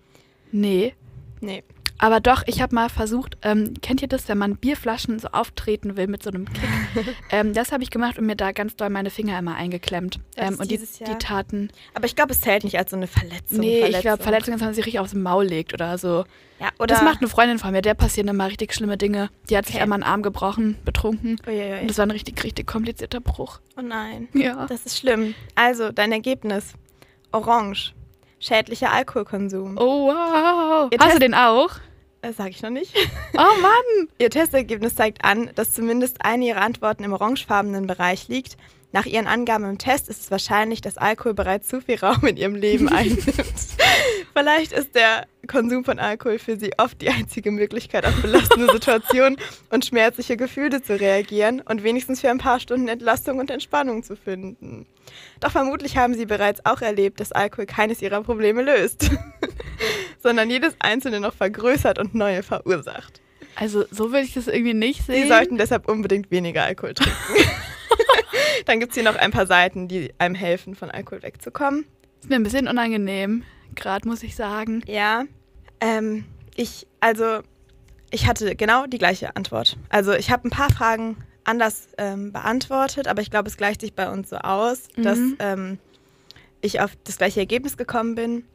Nee. 0.52 0.96
Nee. 1.42 1.64
Aber 1.98 2.20
doch, 2.20 2.44
ich 2.46 2.62
habe 2.62 2.76
mal 2.76 2.90
versucht, 2.90 3.38
ähm, 3.42 3.74
kennt 3.82 4.02
ihr 4.02 4.08
das, 4.10 4.28
wenn 4.28 4.38
man 4.38 4.58
Bierflaschen 4.58 5.18
so 5.20 5.30
auftreten 5.30 5.96
will 5.96 6.08
mit 6.08 6.24
so 6.24 6.30
einem 6.30 6.46
Kick? 6.46 6.70
ähm, 7.32 7.54
das 7.54 7.72
habe 7.72 7.84
ich 7.84 7.90
gemacht 7.90 8.20
und 8.20 8.26
mir 8.26 8.36
da 8.36 8.52
ganz 8.52 8.76
doll 8.76 8.90
meine 8.90 9.10
Finger 9.10 9.40
immer 9.40 9.56
eingeklemmt. 9.56 10.20
Ähm, 10.36 10.54
ist 10.54 10.60
und 10.60 10.72
die, 10.72 10.78
die 10.78 11.18
taten. 11.18 11.70
Aber 11.94 12.06
ich 12.06 12.16
glaube, 12.16 12.34
es 12.34 12.42
zählt 12.42 12.66
nicht 12.66 12.78
als 12.78 12.92
so 12.92 12.98
eine 12.98 13.08
Verletzung. 13.08 13.60
nee, 13.60 13.76
ich 13.76 13.80
Verletzung. 13.82 14.02
glaube, 14.02 14.24
Verletzungen, 14.24 14.58
dass 14.58 14.66
man 14.66 14.74
sich 14.74 14.86
richtig 14.86 15.00
aufs 15.00 15.14
Maul 15.14 15.46
legt 15.46 15.74
oder 15.74 15.98
so. 15.98 16.26
Ja, 16.60 16.70
oder 16.80 16.88
das 16.96 17.02
macht 17.04 17.20
eine 17.20 17.28
Freundin 17.30 17.60
von 17.60 17.72
mir, 17.72 17.82
der 17.82 17.94
passieren 17.96 18.28
immer 18.30 18.48
richtig 18.48 18.74
schlimme 18.74 18.98
Dinge. 18.98 19.30
Die 19.50 19.58
hat 19.58 19.66
sich 19.66 19.75
Okay. 19.75 19.84
einmal 19.84 19.98
einen 20.02 20.10
Arm 20.12 20.22
gebrochen, 20.22 20.78
betrunken. 20.86 21.38
Uiuiui. 21.48 21.82
Und 21.82 21.90
das 21.90 21.98
war 21.98 22.06
ein 22.06 22.12
richtig, 22.12 22.42
richtig 22.44 22.66
komplizierter 22.68 23.20
Bruch. 23.22 23.60
Oh 23.78 23.82
nein. 23.82 24.28
Ja. 24.34 24.66
Das 24.68 24.86
ist 24.86 24.98
schlimm. 25.00 25.34
Also, 25.56 25.92
dein 25.92 26.12
Ergebnis. 26.12 26.74
Orange. 27.32 27.94
Schädlicher 28.40 28.92
Alkoholkonsum. 28.92 29.78
Oh, 29.78 30.08
wow. 30.08 30.90
Ihr 30.92 31.00
Hast 31.00 31.16
du 31.16 31.20
den 31.20 31.34
auch? 31.34 31.72
Das 32.25 32.38
sage 32.38 32.50
ich 32.50 32.63
noch 32.63 32.72
nicht. 32.72 32.91
Oh 33.34 33.62
Mann. 33.62 34.08
Ihr 34.17 34.32
Testergebnis 34.32 34.96
zeigt 34.96 35.24
an, 35.24 35.51
dass 35.53 35.74
zumindest 35.74 36.25
eine 36.25 36.46
ihrer 36.46 36.62
Antworten 36.62 37.03
im 37.03 37.13
orangefarbenen 37.13 37.86
Bereich 37.86 38.27
liegt. 38.29 38.58
Nach 38.91 39.05
ihren 39.05 39.27
Angaben 39.27 39.65
im 39.65 39.77
Test 39.77 40.10
ist 40.10 40.22
es 40.22 40.32
wahrscheinlich, 40.32 40.82
dass 40.82 40.98
Alkohol 40.98 41.36
bereits 41.36 41.67
zu 41.67 41.82
viel 41.82 42.00
Raum 42.00 42.25
in 42.25 42.36
ihrem 42.36 42.55
Leben 42.55 42.89
einnimmt. 42.89 43.24
Vielleicht 44.34 44.72
ist 44.72 44.96
der 44.96 45.27
Konsum 45.46 45.84
von 45.84 46.00
Alkohol 46.00 46.40
für 46.40 46.58
sie 46.58 46.72
oft 46.78 47.02
die 47.02 47.10
einzige 47.10 47.52
Möglichkeit, 47.52 48.06
auf 48.06 48.22
belastende 48.22 48.68
Situationen 48.72 49.38
und 49.70 49.86
schmerzliche 49.86 50.38
Gefühle 50.38 50.82
zu 50.82 51.00
reagieren 51.00 51.62
und 51.62 51.84
wenigstens 51.84 52.22
für 52.22 52.30
ein 52.30 52.38
paar 52.38 52.60
Stunden 52.60 52.88
Entlastung 52.88 53.40
und 53.40 53.50
Entspannung 53.50 54.04
zu 54.04 54.16
finden. 54.16 54.86
Doch 55.40 55.52
vermutlich 55.52 55.98
haben 55.98 56.14
sie 56.14 56.25
bereits 56.25 56.66
auch 56.66 56.82
erlebt, 56.82 57.20
dass 57.20 57.32
Alkohol 57.32 57.66
keines 57.66 58.02
ihrer 58.02 58.22
Probleme 58.24 58.64
löst, 58.64 59.12
sondern 60.24 60.50
jedes 60.50 60.75
einzelne 60.80 61.20
noch 61.20 61.34
vergrößert 61.34 62.00
und 62.00 62.16
neue 62.16 62.44
verursacht. 62.44 63.22
Also, 63.56 63.86
so 63.90 64.12
will 64.12 64.24
ich 64.24 64.34
das 64.34 64.48
irgendwie 64.48 64.74
nicht 64.74 65.06
sehen. 65.06 65.24
Sie 65.24 65.30
sollten 65.30 65.58
deshalb 65.58 65.88
unbedingt 65.90 66.30
weniger 66.30 66.64
Alkohol 66.64 66.94
trinken. 66.94 67.16
Dann 68.66 68.80
gibt 68.80 68.92
es 68.92 68.96
hier 68.96 69.04
noch 69.04 69.16
ein 69.16 69.32
paar 69.32 69.48
Seiten, 69.48 69.88
die 69.88 70.14
einem 70.18 70.36
helfen, 70.36 70.75
von 70.75 70.92
Alkohol 70.92 71.24
wegzukommen. 71.24 71.86
ist 72.20 72.30
mir 72.30 72.36
ein 72.36 72.44
bisschen 72.44 72.68
unangenehm, 72.68 73.44
gerade 73.75 74.08
muss 74.08 74.24
ich 74.24 74.36
sagen. 74.36 74.82
Ja, 74.88 75.25
ähm, 75.82 76.25
ich, 76.55 76.88
also, 77.00 77.39
ich 78.12 78.27
hatte 78.27 78.55
genau 78.55 78.86
die 78.86 78.98
gleiche 78.98 79.36
Antwort. 79.36 79.77
Also, 79.89 80.13
ich 80.13 80.32
habe 80.32 80.48
ein 80.48 80.51
paar 80.51 80.72
Fragen 80.72 81.17
anders 81.44 81.89
ähm, 81.98 82.32
beantwortet, 82.32 83.08
aber 83.08 83.22
ich 83.22 83.29
glaube, 83.29 83.50
es 83.50 83.58
gleicht 83.58 83.82
sich 83.82 83.94
bei 83.94 84.10
uns 84.10 84.29
so 84.29 84.38
aus, 84.38 84.88
Mhm. 84.96 85.03
dass 85.03 85.20
ähm, 85.39 85.79
ich 86.62 86.82
auf 86.82 86.91
das 87.03 87.17
gleiche 87.17 87.39
Ergebnis 87.39 87.77
gekommen 87.77 88.15
bin. 88.15 88.46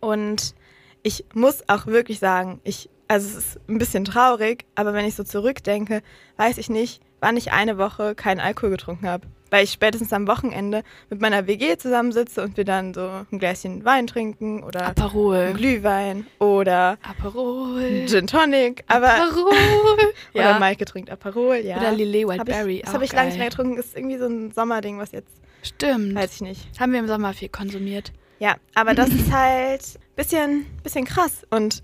Und 0.00 0.54
ich 1.02 1.24
muss 1.34 1.68
auch 1.68 1.86
wirklich 1.86 2.18
sagen, 2.18 2.60
ich, 2.62 2.88
also 3.08 3.26
es 3.26 3.36
ist 3.36 3.60
ein 3.68 3.78
bisschen 3.78 4.04
traurig, 4.04 4.64
aber 4.74 4.92
wenn 4.94 5.04
ich 5.06 5.14
so 5.16 5.24
zurückdenke, 5.24 6.02
weiß 6.36 6.58
ich 6.58 6.68
nicht, 6.70 7.02
wann 7.20 7.36
ich 7.36 7.52
eine 7.52 7.78
Woche 7.78 8.14
keinen 8.14 8.40
Alkohol 8.40 8.70
getrunken 8.70 9.08
habe. 9.08 9.26
Weil 9.54 9.62
ich 9.62 9.70
spätestens 9.70 10.12
am 10.12 10.26
Wochenende 10.26 10.82
mit 11.10 11.20
meiner 11.20 11.46
WG 11.46 11.76
zusammensitze 11.76 12.42
und 12.42 12.56
wir 12.56 12.64
dann 12.64 12.92
so 12.92 13.08
ein 13.30 13.38
Gläschen 13.38 13.84
Wein 13.84 14.08
trinken 14.08 14.64
oder 14.64 14.84
Aperol. 14.84 15.52
Glühwein 15.52 16.26
oder 16.40 16.98
Aperol. 17.08 18.04
Gin 18.08 18.26
Tonic, 18.26 18.82
aber 18.88 19.14
Aperol. 19.14 19.52
oder 20.34 20.42
ja. 20.42 20.58
Maike 20.58 20.84
trinkt 20.86 21.08
Aperol, 21.08 21.58
ja. 21.58 21.76
Oder 21.76 21.92
Lillet 21.92 22.26
Wildberry. 22.26 22.82
das 22.84 22.94
habe 22.94 23.04
ich 23.04 23.12
lange 23.12 23.28
nicht 23.28 23.38
mehr 23.38 23.48
getrunken. 23.48 23.76
Das 23.76 23.86
ist 23.86 23.96
irgendwie 23.96 24.18
so 24.18 24.26
ein 24.26 24.50
Sommerding, 24.50 24.98
was 24.98 25.12
jetzt, 25.12 25.30
Stimmt. 25.62 26.16
weiß 26.16 26.34
ich 26.34 26.40
nicht. 26.40 26.80
Haben 26.80 26.90
wir 26.90 26.98
im 26.98 27.06
Sommer 27.06 27.32
viel 27.32 27.48
konsumiert. 27.48 28.12
Ja, 28.40 28.56
aber 28.74 28.94
das 28.94 29.10
ist 29.10 29.30
halt 29.30 30.00
bisschen, 30.16 30.66
bisschen 30.82 31.04
krass. 31.04 31.46
Und 31.50 31.80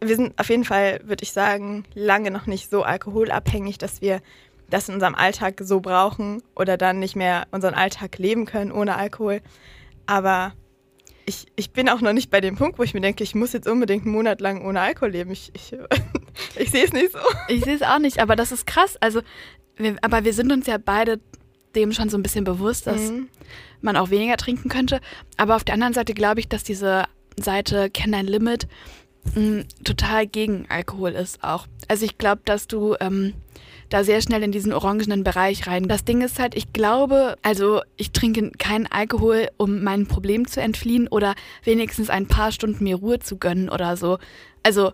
wir 0.00 0.16
sind 0.16 0.38
auf 0.38 0.48
jeden 0.48 0.64
Fall, 0.64 1.00
würde 1.04 1.24
ich 1.24 1.32
sagen, 1.32 1.84
lange 1.92 2.30
noch 2.30 2.46
nicht 2.46 2.70
so 2.70 2.84
alkoholabhängig, 2.84 3.76
dass 3.76 4.00
wir 4.00 4.20
das 4.70 4.88
in 4.88 4.94
unserem 4.94 5.14
Alltag 5.14 5.60
so 5.62 5.80
brauchen 5.80 6.42
oder 6.54 6.76
dann 6.76 6.98
nicht 6.98 7.16
mehr 7.16 7.46
unseren 7.50 7.74
Alltag 7.74 8.18
leben 8.18 8.44
können 8.46 8.72
ohne 8.72 8.96
Alkohol. 8.96 9.40
Aber 10.06 10.52
ich, 11.24 11.46
ich 11.56 11.70
bin 11.72 11.88
auch 11.88 12.00
noch 12.00 12.12
nicht 12.12 12.30
bei 12.30 12.40
dem 12.40 12.56
Punkt, 12.56 12.78
wo 12.78 12.82
ich 12.82 12.94
mir 12.94 13.00
denke, 13.00 13.24
ich 13.24 13.34
muss 13.34 13.52
jetzt 13.52 13.66
unbedingt 13.68 14.04
einen 14.04 14.12
Monat 14.14 14.40
lang 14.40 14.64
ohne 14.64 14.80
Alkohol 14.80 15.10
leben. 15.10 15.30
Ich, 15.30 15.50
ich, 15.54 15.74
ich 16.56 16.70
sehe 16.70 16.84
es 16.84 16.92
nicht 16.92 17.12
so. 17.12 17.18
Ich 17.48 17.64
sehe 17.64 17.74
es 17.74 17.82
auch 17.82 17.98
nicht, 17.98 18.18
aber 18.20 18.36
das 18.36 18.52
ist 18.52 18.66
krass. 18.66 18.96
Also, 19.00 19.22
wir, 19.76 19.96
aber 20.02 20.24
wir 20.24 20.32
sind 20.32 20.52
uns 20.52 20.66
ja 20.66 20.78
beide 20.78 21.20
dem 21.74 21.92
schon 21.92 22.08
so 22.08 22.16
ein 22.16 22.22
bisschen 22.22 22.44
bewusst, 22.44 22.86
dass 22.86 23.10
Mhm. 23.10 23.28
man 23.82 23.96
auch 23.96 24.10
weniger 24.10 24.36
trinken 24.36 24.68
könnte. 24.68 25.00
Aber 25.36 25.56
auf 25.56 25.64
der 25.64 25.74
anderen 25.74 25.92
Seite 25.92 26.14
glaube 26.14 26.40
ich, 26.40 26.48
dass 26.48 26.64
diese 26.64 27.04
Seite 27.38 27.90
Kenn 27.90 28.12
dein 28.12 28.26
Limit 28.26 28.66
total 29.84 30.26
gegen 30.26 30.66
Alkohol 30.68 31.10
ist 31.10 31.42
auch. 31.42 31.66
Also 31.88 32.04
ich 32.04 32.18
glaube, 32.18 32.42
dass 32.44 32.66
du 32.66 32.96
ähm, 33.00 33.34
da 33.88 34.04
sehr 34.04 34.20
schnell 34.20 34.42
in 34.42 34.52
diesen 34.52 34.72
orangenen 34.72 35.24
Bereich 35.24 35.66
rein. 35.66 35.88
Das 35.88 36.04
Ding 36.04 36.20
ist 36.20 36.38
halt, 36.38 36.54
ich 36.54 36.72
glaube, 36.72 37.36
also 37.42 37.82
ich 37.96 38.12
trinke 38.12 38.50
keinen 38.52 38.86
Alkohol, 38.86 39.48
um 39.56 39.82
meinem 39.82 40.06
Problem 40.06 40.46
zu 40.48 40.60
entfliehen 40.60 41.08
oder 41.08 41.34
wenigstens 41.62 42.10
ein 42.10 42.26
paar 42.26 42.52
Stunden 42.52 42.84
mir 42.84 42.96
Ruhe 42.96 43.20
zu 43.20 43.36
gönnen 43.36 43.68
oder 43.68 43.96
so. 43.96 44.18
Also, 44.62 44.92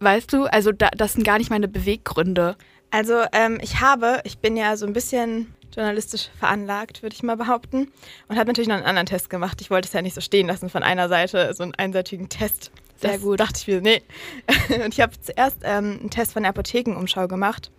weißt 0.00 0.32
du, 0.32 0.44
also 0.44 0.72
da, 0.72 0.90
das 0.96 1.14
sind 1.14 1.24
gar 1.24 1.38
nicht 1.38 1.50
meine 1.50 1.68
Beweggründe. 1.68 2.56
Also 2.90 3.22
ähm, 3.32 3.58
ich 3.60 3.80
habe, 3.80 4.20
ich 4.24 4.38
bin 4.38 4.56
ja 4.56 4.76
so 4.76 4.86
ein 4.86 4.92
bisschen 4.92 5.52
journalistisch 5.74 6.30
veranlagt, 6.38 7.02
würde 7.02 7.14
ich 7.14 7.22
mal 7.22 7.36
behaupten. 7.36 7.90
Und 8.28 8.36
habe 8.36 8.46
natürlich 8.46 8.68
noch 8.68 8.76
einen 8.76 8.86
anderen 8.86 9.06
Test 9.06 9.28
gemacht. 9.28 9.60
Ich 9.60 9.70
wollte 9.70 9.86
es 9.86 9.92
ja 9.92 10.02
nicht 10.02 10.14
so 10.14 10.20
stehen 10.20 10.46
lassen 10.46 10.70
von 10.70 10.82
einer 10.82 11.08
Seite, 11.08 11.52
so 11.54 11.64
einen 11.64 11.74
einseitigen 11.74 12.28
Test. 12.28 12.70
Sehr 12.96 13.12
das 13.12 13.22
gut. 13.22 13.40
dachte 13.40 13.60
ich 13.60 13.66
mir, 13.66 13.80
nee. 13.80 14.02
Und 14.84 14.94
ich 14.94 15.00
habe 15.00 15.12
zuerst 15.20 15.58
ähm, 15.62 15.98
einen 16.00 16.10
Test 16.10 16.32
von 16.32 16.42
der 16.42 16.50
Apothekenumschau 16.50 17.28
gemacht. 17.28 17.70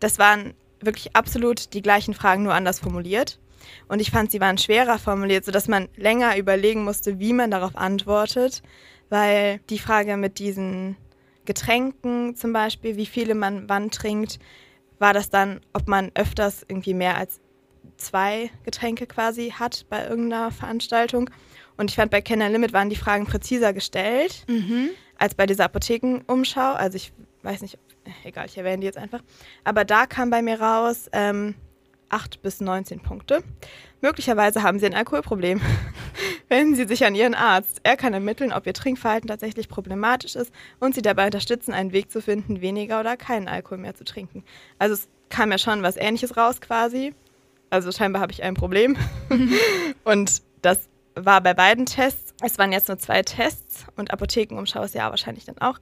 Das 0.00 0.18
waren 0.18 0.54
wirklich 0.80 1.14
absolut 1.14 1.74
die 1.74 1.82
gleichen 1.82 2.14
Fragen, 2.14 2.42
nur 2.42 2.54
anders 2.54 2.80
formuliert. 2.80 3.38
Und 3.88 4.00
ich 4.00 4.10
fand, 4.10 4.30
sie 4.30 4.40
waren 4.40 4.58
schwerer 4.58 4.98
formuliert, 4.98 5.44
sodass 5.44 5.68
man 5.68 5.88
länger 5.96 6.36
überlegen 6.36 6.84
musste, 6.84 7.18
wie 7.18 7.32
man 7.32 7.50
darauf 7.50 7.76
antwortet. 7.76 8.62
Weil 9.08 9.60
die 9.70 9.78
Frage 9.78 10.16
mit 10.16 10.38
diesen 10.38 10.96
Getränken 11.44 12.36
zum 12.36 12.52
Beispiel, 12.52 12.96
wie 12.96 13.06
viele 13.06 13.34
man 13.34 13.68
wann 13.68 13.90
trinkt, 13.90 14.38
war 14.98 15.12
das 15.12 15.30
dann, 15.30 15.60
ob 15.72 15.88
man 15.88 16.12
öfters 16.14 16.64
irgendwie 16.68 16.94
mehr 16.94 17.16
als 17.16 17.40
zwei 17.96 18.50
Getränke 18.64 19.06
quasi 19.06 19.50
hat 19.50 19.86
bei 19.88 20.06
irgendeiner 20.06 20.50
Veranstaltung. 20.50 21.30
Und 21.76 21.90
ich 21.90 21.96
fand, 21.96 22.10
bei 22.10 22.20
Kenner 22.20 22.48
Limit 22.48 22.72
waren 22.72 22.90
die 22.90 22.96
Fragen 22.96 23.26
präziser 23.26 23.72
gestellt 23.72 24.44
Mhm. 24.48 24.90
als 25.18 25.34
bei 25.34 25.46
dieser 25.46 25.64
Apothekenumschau. 25.64 26.72
Also 26.72 26.96
ich 26.96 27.12
weiß 27.42 27.62
nicht, 27.62 27.78
egal, 28.24 28.46
ich 28.46 28.58
erwähne 28.58 28.80
die 28.80 28.86
jetzt 28.86 28.98
einfach. 28.98 29.20
Aber 29.64 29.84
da 29.84 30.06
kam 30.06 30.30
bei 30.30 30.42
mir 30.42 30.60
raus 30.60 31.08
ähm, 31.12 31.54
8 32.08 32.42
bis 32.42 32.60
19 32.60 33.00
Punkte. 33.00 33.42
Möglicherweise 34.00 34.62
haben 34.62 34.78
Sie 34.78 34.86
ein 34.86 34.94
Alkoholproblem. 34.94 35.60
Wenden 36.48 36.74
Sie 36.74 36.86
sich 36.86 37.06
an 37.06 37.14
Ihren 37.14 37.34
Arzt. 37.34 37.80
Er 37.84 37.96
kann 37.96 38.12
ermitteln, 38.12 38.52
ob 38.52 38.66
Ihr 38.66 38.74
Trinkverhalten 38.74 39.28
tatsächlich 39.28 39.68
problematisch 39.68 40.36
ist 40.36 40.52
und 40.78 40.94
Sie 40.94 41.02
dabei 41.02 41.24
unterstützen, 41.26 41.72
einen 41.72 41.92
Weg 41.92 42.10
zu 42.10 42.20
finden, 42.20 42.60
weniger 42.60 43.00
oder 43.00 43.16
keinen 43.16 43.48
Alkohol 43.48 43.78
mehr 43.78 43.94
zu 43.94 44.04
trinken. 44.04 44.44
Also 44.78 44.94
es 44.94 45.08
kam 45.30 45.50
ja 45.50 45.56
schon 45.58 45.82
was 45.82 45.96
Ähnliches 45.96 46.36
raus 46.36 46.60
quasi. 46.60 47.14
Also 47.70 47.90
scheinbar 47.90 48.20
habe 48.20 48.32
ich 48.32 48.42
ein 48.42 48.54
Problem. 48.54 48.98
und 50.04 50.42
das 50.60 50.88
war 51.14 51.40
bei 51.40 51.54
beiden 51.54 51.86
Tests. 51.86 52.32
Es 52.42 52.58
waren 52.58 52.72
jetzt 52.72 52.88
nur 52.88 52.98
zwei 52.98 53.22
Tests 53.22 53.84
und 53.96 54.12
Apothekenumschau 54.12 54.82
ist 54.82 54.94
ja 54.94 55.10
wahrscheinlich 55.10 55.44
dann 55.44 55.58
auch 55.58 55.78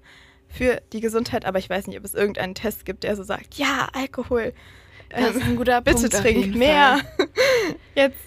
für 0.48 0.80
die 0.92 1.00
Gesundheit, 1.00 1.44
aber 1.44 1.58
ich 1.58 1.70
weiß 1.70 1.86
nicht, 1.86 1.98
ob 1.98 2.04
es 2.04 2.14
irgendeinen 2.14 2.54
Test 2.54 2.84
gibt, 2.84 3.04
der 3.04 3.14
so 3.16 3.22
sagt, 3.22 3.54
ja, 3.54 3.88
Alkohol, 3.92 4.52
Das 5.10 5.36
ist 5.36 5.42
ein 5.44 5.56
guter 5.56 5.80
bitte 5.80 6.08
Punkt 6.08 6.14
trink 6.16 6.54
mehr. 6.56 6.98
Fall. 7.16 7.28
Jetzt 7.94 8.18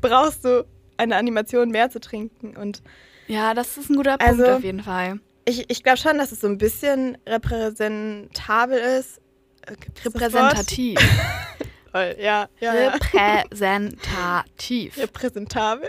brauchst 0.00 0.44
du 0.44 0.64
eine 0.96 1.16
Animation 1.16 1.70
mehr 1.70 1.90
zu 1.90 1.98
trinken 2.00 2.56
und 2.56 2.82
Ja, 3.26 3.54
das 3.54 3.76
ist 3.76 3.90
ein 3.90 3.96
guter 3.96 4.20
Also- 4.20 4.42
Punkt 4.44 4.58
auf 4.58 4.64
jeden 4.64 4.82
Fall. 4.82 5.18
ich, 5.44 5.68
ich 5.70 5.82
glaube 5.82 5.98
schon, 5.98 6.18
dass 6.18 6.30
es 6.30 6.40
so 6.40 6.46
ein 6.46 6.58
bisschen 6.58 7.18
repräsentabel 7.26 8.78
ist. 8.78 9.18
Äh? 9.66 9.74
Repräsentativ. 10.04 10.98
Toll, 11.92 12.16
ja, 12.18 12.48
ja, 12.60 12.74
ja. 12.74 12.88
Repräsentativ. 12.90 14.96
repräsentabel. 14.98 15.88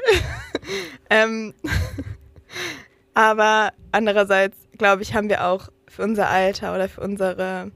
ähm, 1.09 1.53
aber 3.13 3.71
andererseits, 3.91 4.57
glaube 4.77 5.03
ich, 5.03 5.13
haben 5.13 5.29
wir 5.29 5.45
auch 5.47 5.69
für 5.87 6.03
unser 6.03 6.29
Alter 6.29 6.73
oder 6.75 6.89
für 6.89 7.01
unsere, 7.01 7.71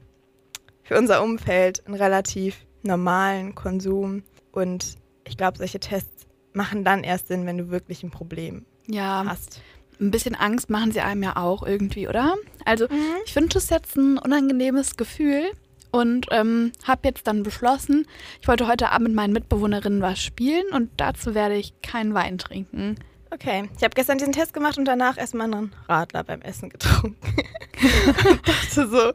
für 0.82 0.98
unser 0.98 1.22
Umfeld 1.22 1.86
einen 1.86 1.94
relativ 1.94 2.66
normalen 2.82 3.54
Konsum. 3.54 4.22
Und 4.52 4.96
ich 5.24 5.36
glaube, 5.36 5.58
solche 5.58 5.78
Tests 5.80 6.26
machen 6.52 6.84
dann 6.84 7.04
erst 7.04 7.28
Sinn, 7.28 7.46
wenn 7.46 7.58
du 7.58 7.70
wirklich 7.70 8.02
ein 8.02 8.10
Problem 8.10 8.66
Ja, 8.88 9.24
hast. 9.26 9.60
ein 10.00 10.10
bisschen 10.10 10.34
Angst 10.34 10.70
machen 10.70 10.90
sie 10.92 11.00
einem 11.00 11.22
ja 11.22 11.36
auch 11.36 11.62
irgendwie, 11.64 12.08
oder? 12.08 12.34
Also, 12.64 12.86
Mhm. 12.88 13.14
ich 13.24 13.32
finde 13.32 13.50
das 13.54 13.70
jetzt 13.70 13.96
ein 13.96 14.18
unangenehmes 14.18 14.96
Gefühl 14.96 15.44
und 15.90 16.26
ähm, 16.30 16.72
habe 16.86 17.00
jetzt 17.08 17.26
dann 17.26 17.42
beschlossen, 17.42 18.06
ich 18.40 18.48
wollte 18.48 18.66
heute 18.68 18.90
Abend 18.90 19.08
mit 19.08 19.16
meinen 19.16 19.32
Mitbewohnerinnen 19.32 20.00
was 20.02 20.20
spielen 20.20 20.64
und 20.72 20.90
dazu 20.96 21.34
werde 21.34 21.56
ich 21.56 21.72
keinen 21.82 22.14
Wein 22.14 22.38
trinken. 22.38 22.96
Okay, 23.30 23.68
ich 23.76 23.84
habe 23.84 23.94
gestern 23.94 24.18
diesen 24.18 24.32
Test 24.32 24.54
gemacht 24.54 24.78
und 24.78 24.86
danach 24.86 25.18
erstmal 25.18 25.52
einen 25.52 25.72
Radler 25.88 26.24
beim 26.24 26.40
Essen 26.40 26.70
getrunken. 26.70 27.16
und 28.28 28.48
dachte 28.48 28.88
so, 28.88 29.12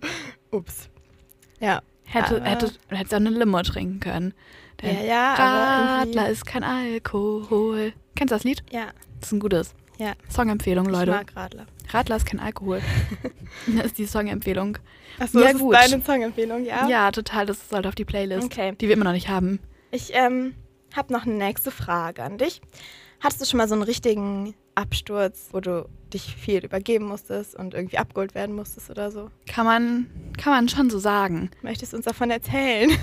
ups. 0.56 0.90
Ja. 1.60 1.82
Hätte, 2.06 2.36
Aber- 2.38 2.46
hätte, 2.46 2.72
du 2.90 2.96
hättest 2.96 3.14
auch 3.14 3.18
eine 3.18 3.30
Limo 3.32 3.62
trinken 3.64 4.00
können. 4.00 4.34
Denn 4.82 4.98
Ja, 4.98 5.04
ja, 5.04 5.96
Radler 6.00 6.30
ist 6.30 6.46
kein 6.46 6.64
Alkohol. 6.64 7.94
Kennst 8.16 8.32
du 8.32 8.36
das 8.36 8.44
Lied? 8.44 8.64
Ja, 8.72 8.88
Das 9.20 9.30
ist 9.30 9.34
ein 9.34 9.40
gutes. 9.40 9.74
Ja. 9.98 10.14
Songempfehlung, 10.30 10.86
Ich 10.88 10.92
Leute. 10.92 11.12
mag 11.12 11.36
Radler. 11.36 11.66
Radler 11.90 12.16
ist 12.16 12.26
kein 12.26 12.40
Alkohol. 12.40 12.82
das 13.76 13.86
ist 13.88 13.98
die 13.98 14.06
Songempfehlung. 14.06 14.78
Achso, 15.20 15.40
Ja, 15.42 15.52
das 15.54 15.62
gut. 15.62 15.76
ist 15.76 15.92
deine 15.92 16.04
Songempfehlung, 16.04 16.66
ja? 16.66 16.88
Ja, 16.88 17.12
total. 17.12 17.46
Das 17.46 17.70
sollte 17.70 17.90
auf 17.90 17.96
die 17.96 18.06
Playlist, 18.06 18.46
Okay. 18.46 18.74
die 18.80 18.88
wir 18.88 18.94
immer 18.96 19.06
noch 19.06 19.12
nicht 19.12 19.30
haben. 19.30 19.60
Ich 19.92 20.12
ähm, 20.14 20.56
habe 20.96 21.14
noch 21.14 21.26
eine 21.26 21.36
nächste 21.36 21.72
Frage 21.72 22.24
an 22.24 22.38
dich. 22.38 22.62
Hattest 23.20 23.42
du 23.42 23.46
schon 23.46 23.58
mal 23.60 23.68
so 23.68 23.76
einen 23.76 23.84
richtigen 23.84 24.54
Absturz, 24.76 25.50
wo 25.52 25.60
du 25.60 25.88
dich 26.12 26.36
viel 26.36 26.66
übergeben 26.66 27.06
musstest 27.06 27.56
und 27.56 27.74
irgendwie 27.74 27.98
abgeholt 27.98 28.36
werden 28.36 28.56
musstest 28.56 28.90
oder 28.90 29.12
so? 29.12 29.30
Kann 29.48 29.66
man, 29.66 30.08
kann 30.38 30.52
man 30.54 30.68
schon 30.68 30.90
so 30.90 30.98
sagen. 31.00 31.50
Möchtest 31.62 31.94
du 31.94 31.98
uns 31.98 32.06
davon 32.06 32.32
erzählen? 32.32 32.90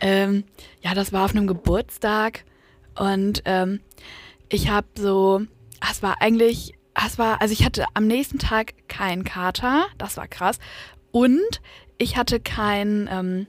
Ähm, 0.00 0.44
ja, 0.80 0.94
das 0.94 1.12
war 1.12 1.24
auf 1.26 1.32
einem 1.32 1.46
Geburtstag 1.46 2.44
und 2.98 3.42
ähm, 3.44 3.80
ich 4.48 4.70
habe 4.70 4.86
so, 4.96 5.42
es 5.90 6.02
war 6.02 6.20
eigentlich, 6.20 6.74
ah, 6.94 7.06
es 7.06 7.18
war, 7.18 7.40
also 7.40 7.52
ich 7.52 7.64
hatte 7.64 7.86
am 7.94 8.06
nächsten 8.06 8.38
Tag 8.38 8.74
keinen 8.88 9.24
Kater, 9.24 9.86
das 9.98 10.16
war 10.16 10.28
krass, 10.28 10.58
und 11.12 11.60
ich 11.98 12.16
hatte 12.16 12.40
keinen, 12.40 13.08
ähm, 13.10 13.46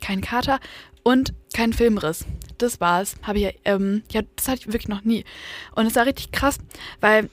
keinen 0.00 0.22
Kater 0.22 0.60
und 1.02 1.34
keinen 1.54 1.72
Filmriss. 1.72 2.24
Das 2.58 2.80
war's. 2.80 3.16
Habe 3.22 3.38
ich, 3.38 3.60
ähm, 3.64 4.02
ja, 4.10 4.22
das 4.36 4.48
hatte 4.48 4.60
ich 4.60 4.66
wirklich 4.66 4.88
noch 4.88 5.02
nie. 5.02 5.24
Und 5.74 5.86
es 5.86 5.94
war 5.94 6.06
richtig 6.06 6.32
krass, 6.32 6.58
weil 7.00 7.30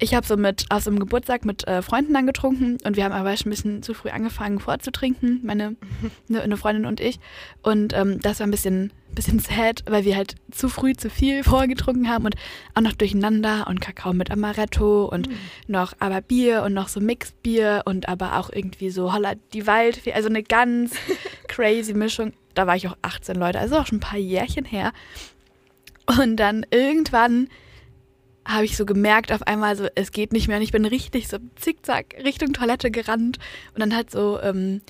ich 0.00 0.14
habe 0.14 0.26
so 0.26 0.36
mit 0.36 0.66
aus 0.68 0.84
dem 0.84 0.98
Geburtstag 0.98 1.44
mit 1.44 1.66
äh, 1.66 1.82
Freunden 1.82 2.14
dann 2.14 2.26
getrunken 2.26 2.78
und 2.84 2.96
wir 2.96 3.04
haben 3.04 3.12
aber 3.12 3.36
schon 3.36 3.48
ein 3.48 3.50
bisschen 3.50 3.82
zu 3.82 3.94
früh 3.94 4.10
angefangen 4.10 4.60
vorzutrinken, 4.60 5.40
meine 5.42 5.76
ne, 6.28 6.40
eine 6.40 6.56
Freundin 6.56 6.86
und 6.86 7.00
ich. 7.00 7.18
Und 7.62 7.92
ähm, 7.94 8.20
das 8.20 8.38
war 8.38 8.46
ein 8.46 8.52
bisschen, 8.52 8.92
bisschen 9.12 9.40
sad, 9.40 9.82
weil 9.88 10.04
wir 10.04 10.16
halt 10.16 10.36
zu 10.52 10.68
früh 10.68 10.94
zu 10.94 11.10
viel 11.10 11.42
vorgetrunken 11.44 12.08
haben 12.08 12.26
und 12.26 12.36
auch 12.74 12.82
noch 12.82 12.92
durcheinander 12.92 13.66
und 13.68 13.80
Kakao 13.80 14.12
mit 14.12 14.30
Amaretto 14.30 15.06
und 15.06 15.28
noch 15.66 15.94
aber 15.98 16.20
Bier 16.20 16.62
und 16.62 16.74
noch 16.74 16.88
so 16.88 17.00
Mixbier 17.00 17.82
und 17.84 18.08
aber 18.08 18.38
auch 18.38 18.50
irgendwie 18.52 18.90
so 18.90 19.12
Holla 19.12 19.34
die 19.52 19.66
Waldfee, 19.66 20.12
also 20.12 20.28
eine 20.28 20.44
ganz 20.44 20.94
crazy 21.48 21.94
Mischung. 21.94 22.32
Da 22.54 22.66
war 22.66 22.76
ich 22.76 22.86
auch 22.86 22.96
18 23.02 23.36
Leute, 23.36 23.58
also 23.58 23.76
auch 23.76 23.86
schon 23.86 23.98
ein 23.98 24.00
paar 24.00 24.18
Jährchen 24.18 24.64
her. 24.64 24.92
Und 26.06 26.36
dann 26.36 26.64
irgendwann 26.70 27.48
habe 28.48 28.64
ich 28.64 28.76
so 28.76 28.86
gemerkt, 28.86 29.30
auf 29.30 29.42
einmal 29.46 29.76
so, 29.76 29.86
es 29.94 30.10
geht 30.10 30.32
nicht 30.32 30.48
mehr. 30.48 30.56
Und 30.56 30.62
ich 30.62 30.72
bin 30.72 30.84
richtig 30.84 31.28
so 31.28 31.36
zickzack 31.56 32.16
Richtung 32.24 32.52
Toilette 32.52 32.90
gerannt. 32.90 33.38
Und 33.74 33.80
dann 33.80 33.94
hat 33.94 34.10
so, 34.10 34.40
ähm, 34.40 34.80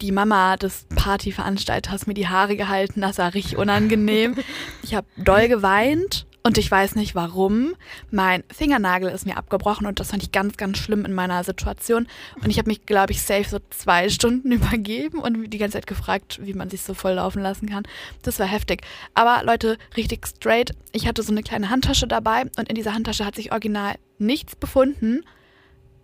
die 0.00 0.12
Mama 0.12 0.56
des 0.56 0.86
Partyveranstalters 0.94 2.06
mir 2.06 2.14
die 2.14 2.28
Haare 2.28 2.56
gehalten. 2.56 3.00
Das 3.00 3.18
war 3.18 3.34
richtig 3.34 3.58
unangenehm. 3.58 4.36
Ich 4.82 4.94
habe 4.94 5.06
doll 5.16 5.48
geweint 5.48 6.26
und 6.42 6.56
ich 6.56 6.70
weiß 6.70 6.96
nicht 6.96 7.14
warum. 7.14 7.74
Mein 8.10 8.44
Fingernagel 8.50 9.10
ist 9.10 9.26
mir 9.26 9.36
abgebrochen 9.36 9.86
und 9.86 10.00
das 10.00 10.10
fand 10.10 10.22
ich 10.22 10.32
ganz, 10.32 10.56
ganz 10.56 10.78
schlimm 10.78 11.04
in 11.04 11.12
meiner 11.12 11.44
Situation. 11.44 12.06
Und 12.42 12.48
ich 12.48 12.58
habe 12.58 12.70
mich, 12.70 12.86
glaube 12.86 13.12
ich, 13.12 13.22
safe 13.22 13.48
so 13.48 13.58
zwei 13.68 14.08
Stunden 14.08 14.50
übergeben 14.52 15.18
und 15.18 15.50
die 15.50 15.58
ganze 15.58 15.74
Zeit 15.74 15.86
gefragt, 15.86 16.38
wie 16.42 16.54
man 16.54 16.70
sich 16.70 16.82
so 16.82 16.94
voll 16.94 17.12
laufen 17.12 17.42
lassen 17.42 17.68
kann. 17.68 17.82
Das 18.22 18.38
war 18.38 18.46
heftig. 18.46 18.82
Aber 19.12 19.44
Leute, 19.44 19.76
richtig 19.96 20.26
straight. 20.26 20.74
Ich 20.92 21.06
hatte 21.06 21.22
so 21.22 21.32
eine 21.32 21.42
kleine 21.42 21.68
Handtasche 21.68 22.06
dabei 22.06 22.44
und 22.58 22.68
in 22.68 22.74
dieser 22.74 22.94
Handtasche 22.94 23.26
hat 23.26 23.34
sich 23.34 23.52
original 23.52 23.96
nichts 24.18 24.56
befunden, 24.56 25.22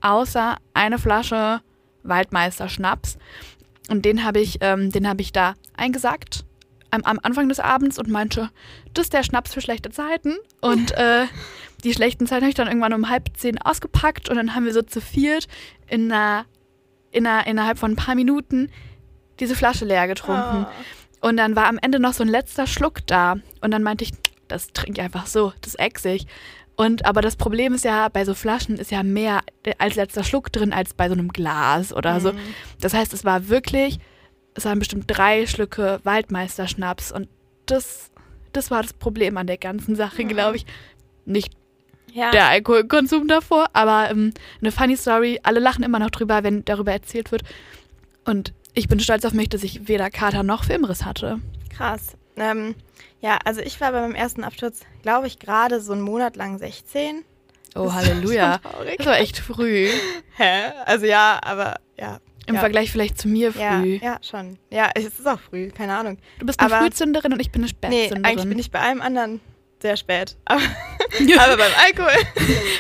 außer 0.03 0.57
eine 0.75 0.99
Flasche 0.99 1.61
Waldmeister 2.03 2.69
Schnaps. 2.69 3.17
Und 3.89 4.05
den 4.05 4.25
habe 4.25 4.41
ich, 4.41 4.59
ähm, 4.61 4.91
den 4.91 5.09
habe 5.09 5.23
ich 5.23 5.33
da 5.33 5.55
eingesackt 5.77 6.45
am, 6.91 7.03
am 7.03 7.19
Anfang 7.23 7.49
des 7.49 7.61
Abends 7.61 7.99
und 7.99 8.09
meinte, 8.09 8.51
das 8.95 9.07
ist 9.07 9.13
der 9.13 9.23
Schnaps 9.23 9.55
für 9.55 9.61
schlechte 9.61 9.91
Zeiten. 9.91 10.37
Und 10.61 10.93
äh, 10.93 11.27
die 11.85 11.93
schlechten 11.93 12.27
Zeiten 12.27 12.43
habe 12.43 12.51
ich 12.51 12.55
dann 12.55 12.69
irgendwann 12.69 12.93
um 12.93 13.09
halb 13.09 13.31
zehn 13.37 13.61
ausgepackt 13.61 14.29
und 14.29 14.37
dann 14.37 14.55
haben 14.55 14.65
wir 14.65 14.73
so 14.73 14.83
zu 14.83 15.01
viert 15.01 15.47
in 15.89 16.11
einer, 16.11 16.47
in 17.11 17.27
einer, 17.27 17.47
innerhalb 17.47 17.79
von 17.79 17.93
ein 17.93 17.97
paar 17.97 18.15
Minuten 18.15 18.71
diese 19.41 19.55
Flasche 19.55 19.85
leer 19.85 20.07
getrunken. 20.07 20.67
Oh. 20.67 21.29
Und 21.29 21.37
dann 21.37 21.57
war 21.57 21.67
am 21.67 21.79
Ende 21.81 21.99
noch 21.99 22.13
so 22.13 22.23
ein 22.23 22.29
letzter 22.29 22.67
Schluck 22.67 23.07
da. 23.07 23.37
Und 23.61 23.71
dann 23.71 23.83
meinte 23.83 24.05
ich, 24.05 24.13
das 24.49 24.73
trinke 24.73 25.01
ich 25.01 25.05
einfach 25.05 25.27
so, 25.27 25.53
das 25.61 25.75
ex 25.75 26.05
ich. 26.05 26.27
Und 26.77 27.07
aber 27.07 27.23
das 27.23 27.37
Problem 27.37 27.73
ist 27.73 27.85
ja, 27.85 28.09
bei 28.09 28.25
so 28.25 28.35
Flaschen 28.35 28.77
ist 28.77 28.91
ja 28.91 29.03
mehr 29.03 29.41
als 29.79 29.95
letzter 29.95 30.25
Schluck 30.25 30.53
drin 30.53 30.73
als 30.73 30.93
bei 30.93 31.09
so 31.09 31.15
einem 31.15 31.29
Glas 31.29 31.93
oder 31.93 32.21
so. 32.21 32.33
Mhm. 32.33 32.39
Das 32.81 32.93
heißt, 32.93 33.15
es 33.15 33.25
war 33.25 33.49
wirklich, 33.49 33.99
es 34.57 34.65
waren 34.65 34.79
bestimmt 34.79 35.05
drei 35.07 35.47
Schlücke 35.47 36.01
Waldmeisterschnaps 36.05 37.13
und 37.13 37.29
das, 37.67 38.11
das 38.53 38.71
war 38.71 38.83
das 38.83 38.93
Problem 38.93 39.37
an 39.37 39.47
der 39.47 39.59
ganzen 39.59 39.97
Sache, 39.97 40.23
Mhm. 40.25 40.29
glaube 40.29 40.57
ich. 40.57 40.67
Nicht 41.25 41.53
Ja. 42.13 42.31
der 42.31 42.47
Alkoholkonsum 42.49 43.29
davor, 43.29 43.69
aber 43.73 44.11
ähm, 44.11 44.33
eine 44.61 44.73
funny 44.73 44.97
Story. 44.97 45.41
Alle 45.43 45.61
lachen 45.61 45.83
immer 45.85 45.99
noch 45.99 46.11
drüber, 46.11 46.43
wenn 46.45 46.65
darüber 46.65 46.93
erzählt 46.93 47.33
wird. 47.33 47.43
Und 48.25 48.53
ich 48.75 48.89
bin 48.89 49.01
stolz 49.01 49.25
auf 49.25 49.33
mich, 49.33 49.49
dass 49.49 49.63
ich 49.63 49.89
weder 49.89 50.11
Kater 50.11 50.43
noch 50.43 50.65
Filmriss 50.65 51.05
hatte. 51.05 51.41
Krass. 51.75 52.17
Ähm, 52.37 52.75
ja, 53.21 53.39
also 53.45 53.61
ich 53.61 53.81
war 53.81 53.93
bei 53.93 54.01
meinem 54.01 54.15
ersten 54.15 54.45
Absturz, 54.45 54.81
glaube 55.03 55.27
ich, 55.27 55.39
gerade 55.39 55.81
so 55.81 55.93
einen 55.93 56.03
Monat 56.03 56.37
lang 56.37 56.59
16. 56.59 57.25
Oh, 57.75 57.85
Das 57.85 57.95
Halleluja. 57.95 58.61
Das 58.99 59.07
war 59.07 59.19
echt 59.19 59.39
früh. 59.39 59.89
Hä? 60.37 60.71
Also 60.85 61.07
ja, 61.07 61.39
aber 61.43 61.77
ja. 61.99 62.21
Im 62.47 62.55
ja. 62.55 62.61
Vergleich 62.61 62.93
vielleicht 62.93 63.19
zu 63.19 63.29
mir 63.29 63.53
Ja, 63.59 63.81
früh. 63.81 63.99
ja, 64.03 64.19
schon. 64.23 64.59
Ja, 64.71 64.91
es 64.95 65.05
ist 65.05 65.27
auch 65.27 65.41
früh, 65.41 65.69
keine 65.71 65.97
Ahnung. 65.97 66.19
Du 66.39 66.47
bist 66.47 66.61
eine 66.61 66.73
Aber- 66.73 66.85
Frühzünderin 66.85 67.33
und 67.33 67.41
ich 67.41 67.51
bin 67.51 67.63
eine 67.63 67.67
Nee, 67.67 67.71
Spätzünderin. 68.05 68.25
eigentlich 68.25 68.49
bin 68.49 68.59
ich 68.59 68.71
bei 68.71 68.81
allem 68.81 69.01
anderen 69.03 69.41
sehr 69.83 69.97
spät. 69.97 70.37
Aber, 70.45 70.61
aber 71.39 71.57
beim 71.57 71.73
Alkohol. 71.85 72.23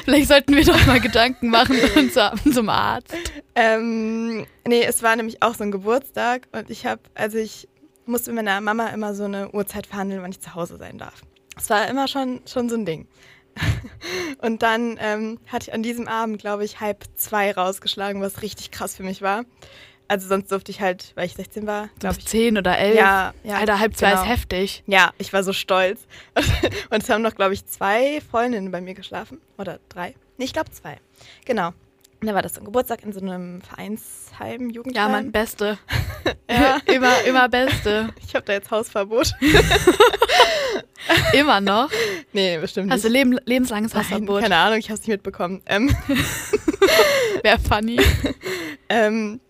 Vielleicht 0.05 0.29
sollten 0.29 0.55
wir 0.57 0.65
doch 0.65 0.87
mal 0.87 1.01
Gedanken 1.01 1.51
machen 1.51 1.77
und 1.97 2.13
zu- 2.13 2.33
zum 2.53 2.69
Arzt. 2.69 3.15
Ähm, 3.55 4.47
nee, 4.67 4.83
es 4.85 5.03
war 5.03 5.17
nämlich 5.17 5.43
auch 5.43 5.55
so 5.55 5.65
ein 5.65 5.71
Geburtstag 5.73 6.47
und 6.53 6.71
ich 6.71 6.87
habe, 6.87 7.01
also 7.15 7.39
ich 7.39 7.69
musste 8.07 8.31
mit 8.33 8.45
meiner 8.45 8.61
Mama 8.61 8.89
immer 8.89 9.15
so 9.15 9.25
eine 9.25 9.51
Uhrzeit 9.51 9.87
verhandeln, 9.87 10.23
wann 10.23 10.31
ich 10.31 10.41
zu 10.41 10.55
Hause 10.55 10.77
sein 10.79 10.99
darf. 10.99 11.23
Das 11.55 11.71
war 11.71 11.89
immer 11.89 12.07
schon, 12.07 12.41
schon 12.47 12.69
so 12.69 12.77
ein 12.77 12.85
Ding. 12.87 13.09
Und 14.43 14.63
dann 14.63 14.99
ähm, 15.01 15.39
hatte 15.47 15.69
ich 15.69 15.75
an 15.75 15.83
diesem 15.83 16.09
Abend, 16.09 16.41
glaube 16.41 16.65
ich, 16.65 16.81
halb 16.81 17.05
zwei 17.17 17.53
rausgeschlagen, 17.53 18.21
was 18.21 18.43
richtig 18.43 18.71
krass 18.71 18.97
für 18.97 19.03
mich 19.03 19.23
war. 19.23 19.45
Also 20.09 20.29
sonst 20.29 20.53
durfte 20.53 20.71
ich 20.71 20.81
halt, 20.81 21.13
weil 21.17 21.27
ich 21.27 21.35
16 21.35 21.67
war, 21.67 21.89
glaube 21.99 22.17
ich. 22.19 22.27
zehn 22.27 22.57
oder 22.57 22.79
elf. 22.79 22.97
Ja, 22.97 23.35
ja. 23.43 23.57
Alter, 23.57 23.81
halb 23.81 23.97
zwei 23.97 24.11
genau. 24.11 24.23
ist 24.23 24.29
heftig. 24.29 24.85
Ja, 24.87 25.11
ich 25.19 25.33
war 25.33 25.43
so 25.43 25.53
stolz. 25.53 26.07
Und 26.91 27.03
es 27.03 27.11
haben 27.11 27.23
noch, 27.23 27.35
glaube 27.35 27.55
ich, 27.55 27.67
zwei 27.67 28.21
Freundinnen 28.31 28.71
bei 28.71 28.81
mir 28.81 28.95
geschlafen. 28.95 29.41
Oder 29.59 29.81
drei. 29.89 30.15
Nee, 30.39 30.45
ich 30.45 30.53
glaube 30.53 30.71
zwei. 30.71 30.99
Genau. 31.45 31.73
Und 32.21 32.27
dann 32.27 32.35
war 32.35 32.43
das 32.43 32.55
so 32.55 32.61
ein 32.61 32.65
Geburtstag 32.65 33.03
in 33.03 33.13
so 33.13 33.21
einem 33.21 33.61
Vereinsheim, 33.63 34.71
Jugendheim. 34.71 35.03
Ja, 35.03 35.09
Mann, 35.09 35.33
Beste. 35.33 35.79
Ja. 36.51 36.79
immer, 36.87 37.23
immer 37.23 37.49
Beste. 37.49 38.09
Ich 38.25 38.35
habe 38.35 38.45
da 38.47 38.53
jetzt 38.53 38.71
Hausverbot. 38.71 39.33
Immer 41.33 41.61
noch. 41.61 41.91
nee, 42.33 42.59
bestimmt 42.59 42.89
nicht. 42.89 43.05
leben, 43.05 43.39
lebenslanges 43.45 43.95
Nein, 43.95 44.03
Hausverbot? 44.03 44.43
keine 44.43 44.57
Ahnung, 44.57 44.79
ich 44.79 44.87
habe 44.87 44.95
es 44.95 45.01
nicht 45.01 45.09
mitbekommen. 45.09 45.63
Ähm, 45.67 45.95
Wäre 47.43 47.59
funny. 47.59 48.01
ähm, 48.89 49.41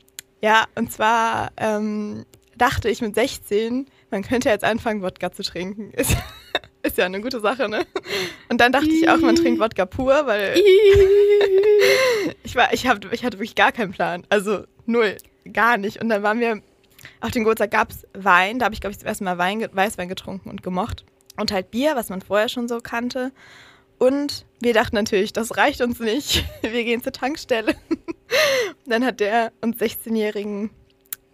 ja, 0.43 0.65
und 0.75 0.93
zwar 0.93 1.53
ähm, 1.57 2.25
dachte 2.57 2.89
ich 2.89 3.01
mit 3.01 3.15
16, 3.15 3.87
man 4.11 4.23
könnte 4.23 4.49
jetzt 4.49 4.65
anfangen, 4.65 5.03
Wodka 5.03 5.33
zu 5.33 5.43
trinken. 5.43 5.93
Ist, 5.93 6.17
ist 6.83 6.99
ja 6.99 7.07
eine 7.07 7.21
gute 7.21 7.41
Sache, 7.41 7.69
ne? 7.69 7.87
Und 8.49 8.61
dann 8.61 8.73
dachte 8.73 8.89
ich 8.89 9.09
auch, 9.09 9.19
man 9.19 9.37
trinkt 9.37 9.61
Wodka 9.61 9.87
pur, 9.87 10.27
weil 10.27 10.61
ich 12.43 12.55
war, 12.55 12.73
ich, 12.73 12.87
hab, 12.87 13.13
ich 13.13 13.25
hatte 13.25 13.39
wirklich 13.39 13.55
gar 13.55 13.73
keinen 13.73 13.93
Plan. 13.93 14.25
Also 14.29 14.65
null, 14.85 15.17
gar 15.53 15.77
nicht. 15.77 16.01
Und 16.01 16.09
dann 16.09 16.23
waren 16.23 16.41
wir, 16.41 16.61
auf 17.21 17.31
dem 17.31 17.45
Geburtstag 17.45 17.71
gab 17.71 17.91
es 17.91 18.07
Wein. 18.15 18.59
Da 18.59 18.67
habe 18.67 18.75
ich, 18.75 18.81
glaube 18.81 18.93
ich, 18.93 18.99
zum 18.99 19.09
ersten 19.09 19.25
Mal 19.25 19.39
Wein, 19.39 19.67
Weißwein 19.73 20.09
getrunken 20.09 20.51
und 20.51 20.63
gemocht. 20.63 21.05
Und 21.39 21.53
halt 21.53 21.71
Bier, 21.71 21.97
was 21.97 22.09
man 22.09 22.23
vorher 22.23 22.49
schon 22.49 22.69
so 22.69 22.81
kannte. 22.81 23.33
Und 23.99 24.47
wir 24.61 24.75
dachten 24.75 24.97
natürlich, 24.97 25.33
das 25.33 25.57
reicht 25.57 25.81
uns 25.81 26.01
nicht. 26.01 26.45
Wir 26.63 26.85
gehen 26.85 27.03
zur 27.03 27.13
Tankstelle. 27.13 27.75
dann 28.87 29.05
hat 29.05 29.21
der 29.21 29.53
uns 29.61 29.79
16-jährigen 29.79 30.71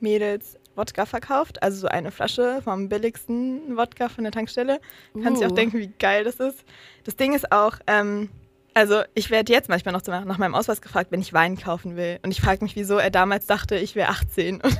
Mädels 0.00 0.58
Wodka 0.76 1.06
verkauft. 1.06 1.62
Also 1.62 1.80
so 1.80 1.88
eine 1.88 2.10
Flasche 2.10 2.60
vom 2.62 2.88
billigsten 2.88 3.76
Wodka 3.76 4.08
von 4.08 4.24
der 4.24 4.32
Tankstelle. 4.32 4.80
Kannst 5.22 5.42
dir 5.42 5.46
auch 5.46 5.52
Uh. 5.52 5.56
denken, 5.56 5.78
wie 5.78 5.92
geil 5.98 6.24
das 6.24 6.36
ist. 6.36 6.64
Das 7.04 7.16
Ding 7.16 7.34
ist 7.34 7.52
auch, 7.52 7.78
ähm, 7.86 8.30
also 8.74 9.02
ich 9.14 9.30
werde 9.30 9.52
jetzt 9.52 9.68
manchmal 9.68 9.92
noch 9.92 10.06
nach, 10.06 10.24
nach 10.24 10.38
meinem 10.38 10.54
Ausweis 10.54 10.80
gefragt, 10.80 11.12
wenn 11.12 11.20
ich 11.20 11.32
Wein 11.32 11.58
kaufen 11.58 11.96
will. 11.96 12.18
Und 12.22 12.30
ich 12.30 12.40
frage 12.40 12.64
mich, 12.64 12.76
wieso 12.76 12.96
er 12.96 13.10
damals 13.10 13.46
dachte, 13.46 13.76
ich 13.76 13.94
wäre 13.94 14.10
18. 14.10 14.60
Und 14.60 14.78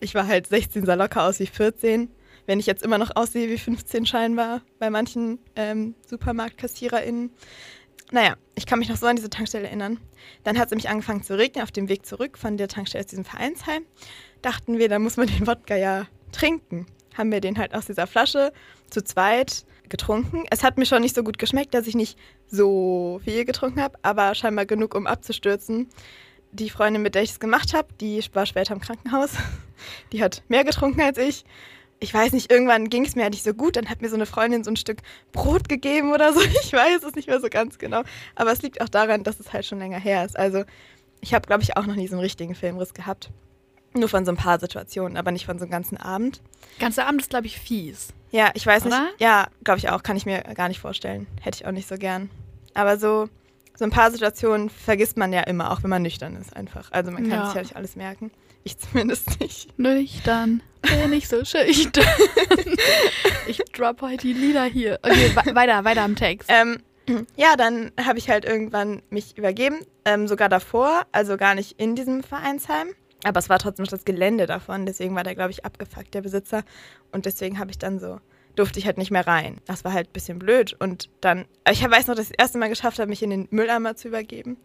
ich 0.00 0.14
war 0.14 0.26
halt 0.26 0.46
16, 0.46 0.84
sah 0.84 0.94
locker 0.94 1.24
aus 1.24 1.40
wie 1.40 1.46
14. 1.46 2.10
Wenn 2.46 2.60
ich 2.60 2.66
jetzt 2.66 2.84
immer 2.84 2.98
noch 2.98 3.16
aussehe 3.16 3.48
wie 3.48 3.58
15 3.58 4.06
scheinbar 4.06 4.62
bei 4.78 4.88
manchen 4.88 5.40
ähm, 5.56 5.94
SupermarktkassiererInnen. 6.08 7.30
Naja, 8.12 8.36
ich 8.54 8.66
kann 8.66 8.78
mich 8.78 8.88
noch 8.88 8.96
so 8.96 9.06
an 9.06 9.16
diese 9.16 9.30
Tankstelle 9.30 9.66
erinnern. 9.66 9.98
Dann 10.44 10.56
hat 10.56 10.66
es 10.66 10.70
nämlich 10.70 10.88
angefangen 10.88 11.24
zu 11.24 11.36
regnen 11.36 11.64
auf 11.64 11.72
dem 11.72 11.88
Weg 11.88 12.06
zurück 12.06 12.38
von 12.38 12.56
der 12.56 12.68
Tankstelle 12.68 13.02
aus 13.02 13.10
diesem 13.10 13.24
Vereinsheim. 13.24 13.84
Dachten 14.42 14.78
wir, 14.78 14.88
da 14.88 15.00
muss 15.00 15.16
man 15.16 15.26
den 15.26 15.46
Wodka 15.46 15.74
ja 15.76 16.06
trinken. 16.30 16.86
Haben 17.14 17.32
wir 17.32 17.40
den 17.40 17.58
halt 17.58 17.74
aus 17.74 17.86
dieser 17.86 18.06
Flasche 18.06 18.52
zu 18.90 19.02
zweit 19.02 19.64
getrunken. 19.88 20.44
Es 20.50 20.62
hat 20.62 20.78
mir 20.78 20.86
schon 20.86 21.02
nicht 21.02 21.16
so 21.16 21.24
gut 21.24 21.38
geschmeckt, 21.38 21.74
dass 21.74 21.86
ich 21.86 21.94
nicht 21.94 22.18
so 22.46 23.20
viel 23.24 23.44
getrunken 23.44 23.80
habe, 23.80 23.98
aber 24.02 24.34
scheinbar 24.34 24.66
genug, 24.66 24.94
um 24.94 25.06
abzustürzen. 25.06 25.88
Die 26.58 26.70
Freundin, 26.70 27.02
mit 27.02 27.14
der 27.14 27.22
ich 27.22 27.32
es 27.32 27.40
gemacht 27.40 27.74
habe, 27.74 27.88
die 28.00 28.24
war 28.32 28.46
später 28.46 28.72
im 28.72 28.80
Krankenhaus. 28.80 29.30
Die 30.12 30.22
hat 30.22 30.42
mehr 30.48 30.64
getrunken 30.64 31.02
als 31.02 31.18
ich. 31.18 31.44
Ich 32.00 32.12
weiß 32.12 32.32
nicht, 32.32 32.50
irgendwann 32.50 32.88
ging 32.88 33.04
es 33.04 33.14
mir 33.14 33.24
halt 33.24 33.34
nicht 33.34 33.44
so 33.44 33.52
gut. 33.52 33.76
Dann 33.76 33.90
hat 33.90 34.00
mir 34.00 34.08
so 34.08 34.14
eine 34.14 34.24
Freundin 34.24 34.64
so 34.64 34.70
ein 34.70 34.76
Stück 34.76 35.02
Brot 35.32 35.68
gegeben 35.68 36.12
oder 36.12 36.32
so. 36.32 36.40
Ich 36.62 36.72
weiß 36.72 37.02
es 37.02 37.14
nicht 37.14 37.28
mehr 37.28 37.40
so 37.40 37.48
ganz 37.50 37.76
genau. 37.78 38.02
Aber 38.34 38.52
es 38.52 38.62
liegt 38.62 38.80
auch 38.80 38.88
daran, 38.88 39.22
dass 39.22 39.38
es 39.38 39.52
halt 39.52 39.66
schon 39.66 39.78
länger 39.78 39.98
her 39.98 40.24
ist. 40.24 40.38
Also 40.38 40.64
ich 41.20 41.34
habe, 41.34 41.46
glaube 41.46 41.62
ich, 41.62 41.76
auch 41.76 41.84
noch 41.84 41.94
nie 41.94 42.08
so 42.08 42.14
einen 42.14 42.22
richtigen 42.22 42.54
Filmriss 42.54 42.94
gehabt. 42.94 43.30
Nur 43.92 44.08
von 44.08 44.24
so 44.24 44.32
ein 44.32 44.36
paar 44.38 44.58
Situationen, 44.58 45.18
aber 45.18 45.32
nicht 45.32 45.44
von 45.44 45.58
so 45.58 45.64
einem 45.64 45.72
ganzen 45.72 45.98
Abend. 45.98 46.40
Ganzer 46.78 47.06
Abend 47.06 47.20
ist, 47.20 47.30
glaube 47.30 47.46
ich, 47.46 47.58
fies. 47.58 48.08
Ja, 48.30 48.50
ich 48.54 48.66
weiß 48.66 48.86
Oder? 48.86 49.02
nicht. 49.02 49.20
Ja, 49.20 49.48
glaube 49.62 49.78
ich 49.78 49.90
auch. 49.90 50.02
Kann 50.02 50.16
ich 50.16 50.24
mir 50.24 50.40
gar 50.54 50.68
nicht 50.68 50.80
vorstellen. 50.80 51.26
Hätte 51.40 51.58
ich 51.60 51.66
auch 51.66 51.72
nicht 51.72 51.88
so 51.88 51.96
gern. 51.96 52.30
Aber 52.74 52.98
so, 52.98 53.28
so 53.78 53.84
ein 53.84 53.90
paar 53.90 54.10
Situationen 54.10 54.70
vergisst 54.70 55.16
man 55.16 55.32
ja 55.32 55.42
immer, 55.42 55.70
auch 55.70 55.82
wenn 55.82 55.90
man 55.90 56.02
nüchtern 56.02 56.36
ist 56.36 56.54
einfach. 56.56 56.90
Also 56.92 57.10
man 57.10 57.22
kann 57.28 57.38
Ja. 57.38 57.46
sich 57.46 57.54
ja 57.54 57.60
nicht 57.62 57.76
alles 57.76 57.96
merken. 57.96 58.30
Ich 58.64 58.78
zumindest 58.80 59.38
nicht. 59.40 59.78
Nüchtern, 59.78 60.62
bin 60.82 61.12
ich 61.12 61.28
so 61.28 61.44
schüchtern. 61.44 62.04
ich 63.46 63.58
drop 63.72 64.02
heute 64.02 64.18
die 64.26 64.32
Lieder 64.32 64.64
hier. 64.64 64.98
Okay, 65.02 65.30
we- 65.34 65.54
weiter, 65.54 65.84
weiter 65.84 66.02
am 66.02 66.16
Text. 66.16 66.48
Ähm, 66.52 66.78
ja, 67.36 67.54
dann 67.56 67.92
habe 68.02 68.18
ich 68.18 68.28
halt 68.28 68.44
irgendwann 68.44 69.02
mich 69.10 69.36
übergeben. 69.38 69.78
Ähm, 70.04 70.26
sogar 70.28 70.48
davor, 70.48 71.02
also 71.12 71.36
gar 71.36 71.54
nicht 71.54 71.80
in 71.80 71.94
diesem 71.94 72.22
Vereinsheim. 72.22 72.88
Aber 73.24 73.38
es 73.38 73.48
war 73.48 73.58
trotzdem 73.58 73.84
noch 73.84 73.90
das 73.90 74.04
Gelände 74.04 74.46
davon. 74.46 74.86
Deswegen 74.86 75.14
war 75.14 75.24
der, 75.24 75.34
glaube 75.34 75.50
ich, 75.50 75.64
abgefuckt, 75.64 76.14
der 76.14 76.22
Besitzer. 76.22 76.62
Und 77.12 77.26
deswegen 77.26 77.58
habe 77.58 77.70
ich 77.70 77.78
dann 77.78 77.98
so, 77.98 78.20
durfte 78.56 78.78
ich 78.78 78.86
halt 78.86 78.98
nicht 78.98 79.10
mehr 79.10 79.26
rein. 79.26 79.60
Das 79.66 79.84
war 79.84 79.92
halt 79.92 80.08
ein 80.08 80.12
bisschen 80.12 80.38
blöd. 80.38 80.74
Und 80.78 81.08
dann, 81.20 81.44
ich 81.70 81.82
weiß 81.82 82.08
noch, 82.08 82.14
dass 82.14 82.26
ich 82.26 82.36
das 82.36 82.44
erste 82.44 82.58
Mal 82.58 82.68
geschafft 82.68 82.98
habe, 82.98 83.08
mich 83.08 83.22
in 83.22 83.30
den 83.30 83.48
Mülleimer 83.50 83.96
zu 83.96 84.08
übergeben. 84.08 84.56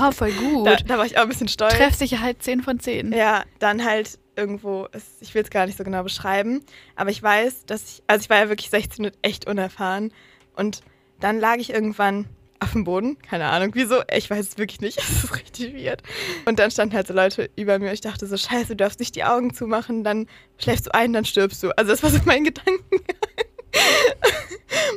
Oh, 0.00 0.10
voll 0.10 0.32
gut. 0.52 0.66
Da, 0.66 0.76
da 0.76 0.98
war 0.98 1.06
ich 1.06 1.18
auch 1.18 1.22
ein 1.22 1.28
bisschen 1.28 1.48
stolz. 1.48 1.74
Treffsicherheit 1.74 2.42
10 2.42 2.62
von 2.62 2.80
10. 2.80 3.12
Ja, 3.12 3.44
dann 3.58 3.84
halt 3.84 4.18
irgendwo, 4.36 4.88
ich 5.20 5.34
will 5.34 5.42
es 5.42 5.50
gar 5.50 5.66
nicht 5.66 5.78
so 5.78 5.84
genau 5.84 6.02
beschreiben, 6.02 6.62
aber 6.94 7.10
ich 7.10 7.22
weiß, 7.22 7.64
dass 7.66 7.82
ich, 7.84 8.02
also 8.06 8.22
ich 8.22 8.30
war 8.30 8.38
ja 8.38 8.48
wirklich 8.48 8.68
16 8.68 9.06
und 9.06 9.14
echt 9.22 9.46
unerfahren 9.46 10.12
und 10.56 10.82
dann 11.20 11.40
lag 11.40 11.56
ich 11.56 11.70
irgendwann 11.72 12.26
auf 12.60 12.72
dem 12.72 12.84
Boden. 12.84 13.18
Keine 13.20 13.46
Ahnung, 13.46 13.70
wieso. 13.74 14.02
Ich 14.12 14.30
weiß 14.30 14.48
es 14.48 14.58
wirklich 14.58 14.80
nicht. 14.80 14.98
Es 15.06 15.24
ist 15.24 15.34
richtig 15.34 15.74
weird. 15.74 16.02
Und 16.44 16.58
dann 16.58 16.70
standen 16.70 16.94
halt 16.94 17.06
so 17.06 17.14
Leute 17.14 17.50
über 17.56 17.78
mir. 17.78 17.92
Ich 17.92 18.00
dachte 18.00 18.26
so, 18.26 18.36
scheiße, 18.36 18.68
du 18.68 18.76
darfst 18.76 19.00
nicht 19.00 19.14
die 19.16 19.24
Augen 19.24 19.54
zumachen, 19.54 20.04
dann 20.04 20.26
schläfst 20.58 20.86
du 20.86 20.94
ein, 20.94 21.12
dann 21.12 21.24
stirbst 21.24 21.62
du. 21.62 21.70
Also 21.76 21.90
das 21.90 22.02
war 22.02 22.10
so 22.10 22.18
mein 22.24 22.44
Gedanken. 22.44 23.00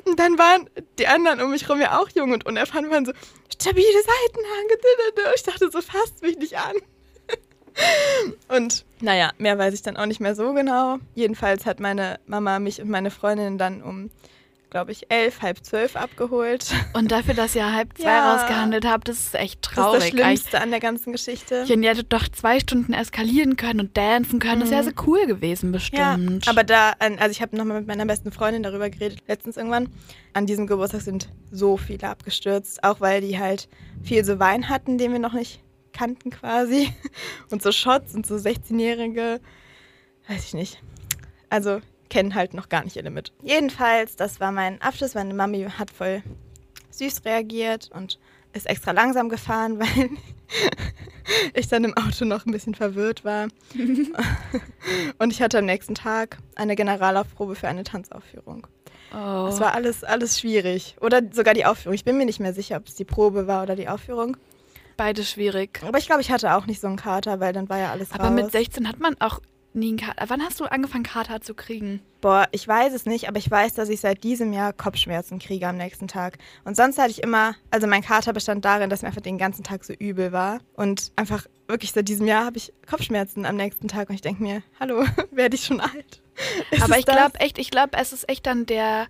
und 0.05 0.19
dann 0.19 0.37
waren 0.37 0.69
die 0.97 1.07
anderen 1.07 1.41
um 1.41 1.51
mich 1.51 1.67
herum 1.67 1.81
ja 1.81 1.99
auch 1.99 2.09
jung 2.09 2.31
und 2.31 2.45
unerfahren, 2.45 2.89
waren 2.89 3.05
so, 3.05 3.13
stabile 3.51 3.85
Seitenlage. 3.85 5.33
Ich 5.35 5.43
dachte 5.43 5.69
so, 5.71 5.81
fasst 5.81 6.21
mich 6.21 6.37
nicht 6.37 6.57
an. 6.57 6.75
Und 8.47 8.85
naja, 8.99 9.31
mehr 9.37 9.57
weiß 9.57 9.73
ich 9.73 9.81
dann 9.81 9.97
auch 9.97 10.05
nicht 10.05 10.19
mehr 10.19 10.35
so 10.35 10.53
genau. 10.53 10.97
Jedenfalls 11.15 11.65
hat 11.65 11.79
meine 11.79 12.19
Mama 12.25 12.59
mich 12.59 12.81
und 12.81 12.89
meine 12.89 13.11
Freundin 13.11 13.57
dann 13.57 13.81
um 13.81 14.09
glaube 14.69 14.91
ich, 14.91 15.09
elf, 15.09 15.41
halb 15.41 15.63
zwölf 15.63 15.95
abgeholt. 15.95 16.71
Und 16.93 17.11
dafür, 17.11 17.33
dass 17.33 17.55
ihr 17.55 17.73
halb 17.73 17.97
zwei 17.97 18.09
ja. 18.09 18.35
rausgehandelt 18.35 18.85
habt, 18.85 19.07
das 19.07 19.19
ist 19.19 19.35
echt 19.35 19.61
traurig. 19.61 19.99
Das 19.99 20.03
ist 20.05 20.13
das 20.13 20.25
Schlimmste 20.25 20.61
an 20.61 20.69
der 20.69 20.79
ganzen 20.79 21.11
Geschichte. 21.11 21.63
Ja, 21.67 21.75
ihr 21.75 21.89
hättet 21.89 22.13
doch 22.13 22.27
zwei 22.27 22.59
Stunden 22.59 22.93
eskalieren 22.93 23.55
können 23.55 23.79
und 23.79 23.97
dancen 23.97 24.39
können. 24.39 24.57
Mhm. 24.57 24.61
Das 24.61 24.71
wäre 24.71 24.83
so 24.83 24.91
cool 25.07 25.25
gewesen, 25.25 25.71
bestimmt. 25.71 26.45
Ja, 26.45 26.51
aber 26.51 26.63
da, 26.63 26.93
also 26.99 27.31
ich 27.31 27.41
habe 27.41 27.55
nochmal 27.57 27.79
mit 27.79 27.87
meiner 27.87 28.05
besten 28.05 28.31
Freundin 28.31 28.63
darüber 28.63 28.89
geredet, 28.89 29.19
letztens 29.27 29.57
irgendwann. 29.57 29.89
An 30.33 30.45
diesem 30.45 30.67
Geburtstag 30.67 31.01
sind 31.01 31.29
so 31.51 31.77
viele 31.77 32.07
abgestürzt, 32.07 32.83
auch 32.83 33.01
weil 33.01 33.21
die 33.21 33.39
halt 33.39 33.67
viel 34.03 34.23
so 34.23 34.39
Wein 34.39 34.69
hatten, 34.69 34.97
den 34.97 35.11
wir 35.11 35.19
noch 35.19 35.33
nicht 35.33 35.61
kannten 35.93 36.29
quasi. 36.29 36.93
Und 37.51 37.63
so 37.63 37.71
Shots 37.71 38.13
und 38.13 38.25
so 38.25 38.35
16-Jährige, 38.35 39.41
weiß 40.27 40.45
ich 40.45 40.53
nicht. 40.53 40.81
Also 41.49 41.81
kennen 42.09 42.35
halt 42.35 42.53
noch 42.53 42.69
gar 42.69 42.83
nicht 42.83 42.95
ihr 42.95 43.03
Limit. 43.03 43.33
Jedenfalls, 43.43 44.15
das 44.15 44.39
war 44.39 44.51
mein 44.51 44.81
Abschluss. 44.81 45.15
Meine 45.15 45.33
Mami 45.33 45.67
hat 45.77 45.91
voll 45.91 46.23
süß 46.91 47.25
reagiert 47.25 47.89
und 47.93 48.19
ist 48.53 48.65
extra 48.67 48.91
langsam 48.91 49.29
gefahren, 49.29 49.79
weil 49.79 50.09
ich 51.53 51.67
dann 51.67 51.83
im 51.83 51.95
Auto 51.95 52.25
noch 52.25 52.45
ein 52.45 52.51
bisschen 52.51 52.75
verwirrt 52.75 53.23
war. 53.23 53.47
und 55.19 55.31
ich 55.31 55.41
hatte 55.41 55.59
am 55.59 55.65
nächsten 55.65 55.95
Tag 55.95 56.37
eine 56.55 56.75
Generalaufprobe 56.75 57.55
für 57.55 57.67
eine 57.67 57.83
Tanzaufführung. 57.83 58.67
Oh. 59.13 59.47
Es 59.49 59.59
war 59.59 59.73
alles, 59.73 60.03
alles 60.03 60.39
schwierig. 60.39 60.95
Oder 61.01 61.21
sogar 61.31 61.53
die 61.53 61.65
Aufführung. 61.65 61.95
Ich 61.95 62.03
bin 62.03 62.17
mir 62.17 62.25
nicht 62.25 62.39
mehr 62.39 62.53
sicher, 62.53 62.77
ob 62.77 62.87
es 62.87 62.95
die 62.95 63.05
Probe 63.05 63.47
war 63.47 63.63
oder 63.63 63.75
die 63.75 63.87
Aufführung. 63.87 64.37
Beides 64.97 65.31
schwierig. 65.31 65.81
Aber 65.83 65.97
ich 65.97 66.05
glaube, 66.05 66.21
ich 66.21 66.29
hatte 66.29 66.53
auch 66.55 66.65
nicht 66.67 66.81
so 66.81 66.87
einen 66.87 66.97
Kater, 66.97 67.39
weil 67.39 67.53
dann 67.53 67.69
war 67.69 67.79
ja 67.79 67.91
alles 67.91 68.11
Aber 68.11 68.25
raus. 68.25 68.33
mit 68.33 68.51
16 68.51 68.87
hat 68.87 68.99
man 68.99 69.15
auch 69.19 69.39
nie 69.73 69.89
einen 69.89 69.97
Kater. 69.97 70.29
Wann 70.29 70.41
hast 70.41 70.59
du 70.59 70.65
angefangen, 70.65 71.03
Kater 71.03 71.41
zu 71.41 71.53
kriegen? 71.53 72.01
Boah, 72.21 72.47
ich 72.51 72.67
weiß 72.67 72.93
es 72.93 73.05
nicht, 73.05 73.27
aber 73.27 73.37
ich 73.37 73.49
weiß, 73.49 73.73
dass 73.73 73.89
ich 73.89 74.01
seit 74.01 74.23
diesem 74.23 74.51
Jahr 74.51 74.73
Kopfschmerzen 74.73 75.39
kriege 75.39 75.67
am 75.67 75.77
nächsten 75.77 76.07
Tag. 76.07 76.37
Und 76.65 76.75
sonst 76.75 76.97
hatte 76.97 77.11
ich 77.11 77.23
immer, 77.23 77.55
also 77.71 77.87
mein 77.87 78.01
Kater 78.01 78.33
bestand 78.33 78.65
darin, 78.65 78.89
dass 78.89 79.01
mir 79.01 79.07
einfach 79.07 79.21
den 79.21 79.37
ganzen 79.37 79.63
Tag 79.63 79.83
so 79.83 79.93
übel 79.93 80.31
war. 80.31 80.59
Und 80.73 81.11
einfach 81.15 81.45
wirklich 81.67 81.91
seit 81.91 82.07
diesem 82.07 82.27
Jahr 82.27 82.45
habe 82.45 82.57
ich 82.57 82.73
Kopfschmerzen 82.89 83.45
am 83.45 83.55
nächsten 83.55 83.87
Tag. 83.87 84.09
Und 84.09 84.15
ich 84.15 84.21
denke 84.21 84.43
mir, 84.43 84.63
hallo, 84.79 85.05
werde 85.31 85.55
ich 85.55 85.65
schon 85.65 85.79
alt? 85.79 86.21
Ist 86.71 86.83
aber 86.83 86.97
ich 86.97 87.05
glaube 87.05 87.39
echt, 87.39 87.57
ich 87.57 87.71
glaube, 87.71 87.97
es 87.97 88.13
ist 88.13 88.27
echt 88.29 88.45
dann 88.45 88.65
der 88.65 89.07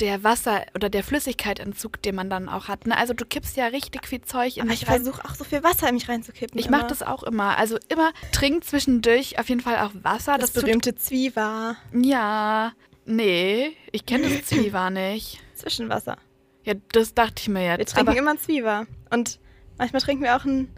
der 0.00 0.24
Wasser- 0.24 0.64
oder 0.74 0.88
der 0.88 1.04
Flüssigkeitsentzug, 1.04 2.02
den 2.02 2.14
man 2.14 2.30
dann 2.30 2.48
auch 2.48 2.68
hat. 2.68 2.86
Ne? 2.86 2.96
Also 2.96 3.12
du 3.12 3.24
kippst 3.24 3.56
ja 3.56 3.66
richtig 3.66 4.06
viel 4.06 4.22
Zeug 4.22 4.56
in 4.56 4.64
Aber 4.64 4.72
ich 4.72 4.86
versuche 4.86 5.24
auch 5.24 5.34
so 5.34 5.44
viel 5.44 5.62
Wasser 5.62 5.88
in 5.88 5.94
mich 5.94 6.08
reinzukippen. 6.08 6.58
Ich 6.58 6.70
mache 6.70 6.86
das 6.86 7.02
auch 7.02 7.22
immer. 7.22 7.58
Also 7.58 7.78
immer 7.88 8.12
trink 8.32 8.64
zwischendurch 8.64 9.38
auf 9.38 9.48
jeden 9.48 9.60
Fall 9.60 9.78
auch 9.78 9.90
Wasser. 10.02 10.38
Das, 10.38 10.52
das 10.52 10.64
berühmte 10.64 10.94
Zwiewa. 10.94 11.76
Ja, 11.92 12.72
nee, 13.04 13.76
ich 13.92 14.06
kenne 14.06 14.28
das 14.28 14.46
Zwiewa 14.46 14.90
nicht. 14.90 15.40
Zwischenwasser. 15.54 16.16
Ja, 16.64 16.74
das 16.92 17.14
dachte 17.14 17.34
ich 17.38 17.48
mir 17.48 17.64
jetzt. 17.64 17.96
Wir 17.96 18.04
trinken 18.04 18.18
immer 18.18 18.32
ein 18.32 18.38
Zwiewa. 18.38 18.86
Und 19.10 19.38
manchmal 19.78 20.00
trinken 20.00 20.22
wir 20.22 20.36
auch 20.36 20.44
ein 20.44 20.68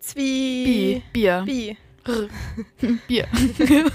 Zwie... 0.00 1.02
Bier. 1.12 1.42
Bier. 1.44 1.76
Bier. 3.06 3.26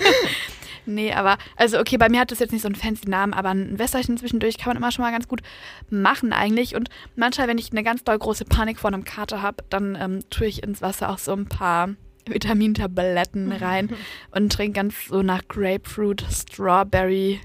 Nee, 0.85 1.13
aber, 1.13 1.37
also 1.55 1.79
okay, 1.79 1.97
bei 1.97 2.09
mir 2.09 2.19
hat 2.19 2.31
das 2.31 2.39
jetzt 2.39 2.51
nicht 2.51 2.61
so 2.61 2.67
einen 2.67 2.75
fancy 2.75 3.09
Namen, 3.09 3.33
aber 3.33 3.49
ein 3.49 3.79
Wässerchen 3.79 4.17
zwischendurch 4.17 4.57
kann 4.57 4.71
man 4.71 4.77
immer 4.77 4.91
schon 4.91 5.03
mal 5.03 5.11
ganz 5.11 5.27
gut 5.27 5.41
machen 5.89 6.33
eigentlich. 6.33 6.75
Und 6.75 6.89
manchmal, 7.15 7.47
wenn 7.47 7.57
ich 7.57 7.71
eine 7.71 7.83
ganz 7.83 8.03
doll 8.03 8.17
große 8.17 8.45
Panik 8.45 8.79
vor 8.79 8.91
einem 8.91 9.03
Kater 9.03 9.41
habe, 9.41 9.63
dann 9.69 9.97
ähm, 9.99 10.19
tue 10.29 10.47
ich 10.47 10.63
ins 10.63 10.81
Wasser 10.81 11.09
auch 11.09 11.17
so 11.17 11.33
ein 11.33 11.47
paar 11.47 11.89
Vitamintabletten 12.25 13.51
rein 13.53 13.89
und 14.31 14.51
trinke 14.51 14.73
ganz 14.73 15.07
so 15.07 15.21
nach 15.21 15.47
Grapefruit, 15.47 16.25
Strawberry. 16.29 17.39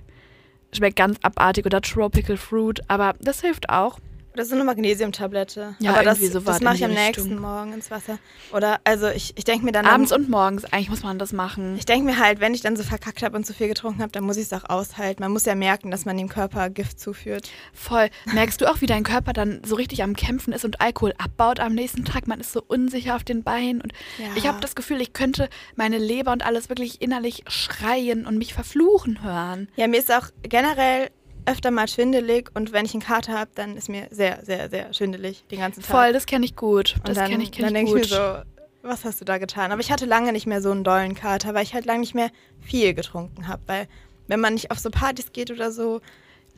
Schmeckt 0.72 0.96
ganz 0.96 1.18
abartig 1.22 1.64
oder 1.64 1.80
Tropical 1.80 2.36
Fruit, 2.36 2.80
aber 2.88 3.14
das 3.20 3.40
hilft 3.40 3.70
auch. 3.70 4.00
Das 4.38 4.46
ist 4.46 4.52
eine 4.52 4.62
Magnesiumtablette. 4.62 5.74
Ja, 5.80 5.94
aber 5.94 6.04
das, 6.04 6.20
so 6.20 6.38
das 6.38 6.60
mache 6.60 6.76
ich 6.76 6.84
am 6.84 6.92
nächsten 6.92 7.40
Morgen 7.40 7.72
ins 7.72 7.90
Wasser. 7.90 8.20
Oder 8.52 8.78
also 8.84 9.08
ich, 9.08 9.36
ich 9.36 9.42
denke 9.42 9.64
mir 9.64 9.72
dann. 9.72 9.84
Abends 9.84 10.10
dann, 10.10 10.22
und 10.22 10.30
morgens, 10.30 10.64
eigentlich 10.64 10.90
muss 10.90 11.02
man 11.02 11.18
das 11.18 11.32
machen. 11.32 11.76
Ich 11.76 11.86
denke 11.86 12.06
mir 12.06 12.20
halt, 12.20 12.38
wenn 12.38 12.54
ich 12.54 12.60
dann 12.60 12.76
so 12.76 12.84
verkackt 12.84 13.24
habe 13.24 13.36
und 13.36 13.44
zu 13.44 13.52
viel 13.52 13.66
getrunken 13.66 14.00
habe, 14.00 14.12
dann 14.12 14.22
muss 14.22 14.36
ich 14.36 14.44
es 14.44 14.52
auch 14.52 14.70
aushalten. 14.70 15.24
Man 15.24 15.32
muss 15.32 15.44
ja 15.44 15.56
merken, 15.56 15.90
dass 15.90 16.04
man 16.04 16.16
dem 16.16 16.28
Körper 16.28 16.70
Gift 16.70 17.00
zuführt. 17.00 17.50
Voll. 17.72 18.10
Merkst 18.32 18.60
du 18.60 18.70
auch, 18.70 18.80
wie 18.80 18.86
dein 18.86 19.02
Körper 19.02 19.32
dann 19.32 19.60
so 19.66 19.74
richtig 19.74 20.04
am 20.04 20.14
Kämpfen 20.14 20.52
ist 20.52 20.64
und 20.64 20.80
Alkohol 20.80 21.14
abbaut 21.18 21.58
am 21.58 21.74
nächsten 21.74 22.04
Tag? 22.04 22.28
Man 22.28 22.38
ist 22.38 22.52
so 22.52 22.62
unsicher 22.64 23.16
auf 23.16 23.24
den 23.24 23.42
Beinen. 23.42 23.80
Und 23.80 23.92
ja. 24.18 24.26
ich 24.36 24.46
habe 24.46 24.60
das 24.60 24.76
Gefühl, 24.76 25.00
ich 25.00 25.14
könnte 25.14 25.48
meine 25.74 25.98
Leber 25.98 26.30
und 26.30 26.46
alles 26.46 26.68
wirklich 26.68 27.02
innerlich 27.02 27.42
schreien 27.48 28.24
und 28.24 28.38
mich 28.38 28.54
verfluchen 28.54 29.20
hören. 29.24 29.66
Ja, 29.74 29.88
mir 29.88 29.98
ist 29.98 30.12
auch 30.12 30.28
generell 30.44 31.10
öfter 31.48 31.70
mal 31.70 31.88
schwindelig 31.88 32.50
und 32.54 32.72
wenn 32.72 32.84
ich 32.84 32.92
einen 32.92 33.02
Kater 33.02 33.32
habe, 33.32 33.50
dann 33.54 33.76
ist 33.76 33.88
mir 33.88 34.08
sehr, 34.10 34.44
sehr, 34.44 34.68
sehr 34.68 34.92
schwindelig 34.92 35.44
den 35.50 35.60
ganzen 35.60 35.82
Tag. 35.82 35.90
Voll, 35.90 36.12
das 36.12 36.26
kenne 36.26 36.44
ich 36.44 36.56
gut. 36.56 36.96
Das 37.04 37.18
kenne 37.18 37.42
ich, 37.42 37.52
kenn 37.52 37.64
dann 37.64 37.74
denke 37.74 37.90
ich 37.90 38.10
mir 38.10 38.16
so, 38.16 38.42
was 38.82 39.04
hast 39.04 39.20
du 39.20 39.24
da 39.24 39.38
getan? 39.38 39.72
Aber 39.72 39.80
ich 39.80 39.90
hatte 39.90 40.06
lange 40.06 40.32
nicht 40.32 40.46
mehr 40.46 40.60
so 40.60 40.70
einen 40.70 40.84
dollen 40.84 41.14
Kater, 41.14 41.54
weil 41.54 41.62
ich 41.62 41.74
halt 41.74 41.86
lange 41.86 42.00
nicht 42.00 42.14
mehr 42.14 42.30
viel 42.60 42.94
getrunken 42.94 43.48
habe, 43.48 43.62
weil 43.66 43.88
wenn 44.26 44.40
man 44.40 44.54
nicht 44.54 44.70
auf 44.70 44.78
so 44.78 44.90
Partys 44.90 45.32
geht 45.32 45.50
oder 45.50 45.72
so. 45.72 46.00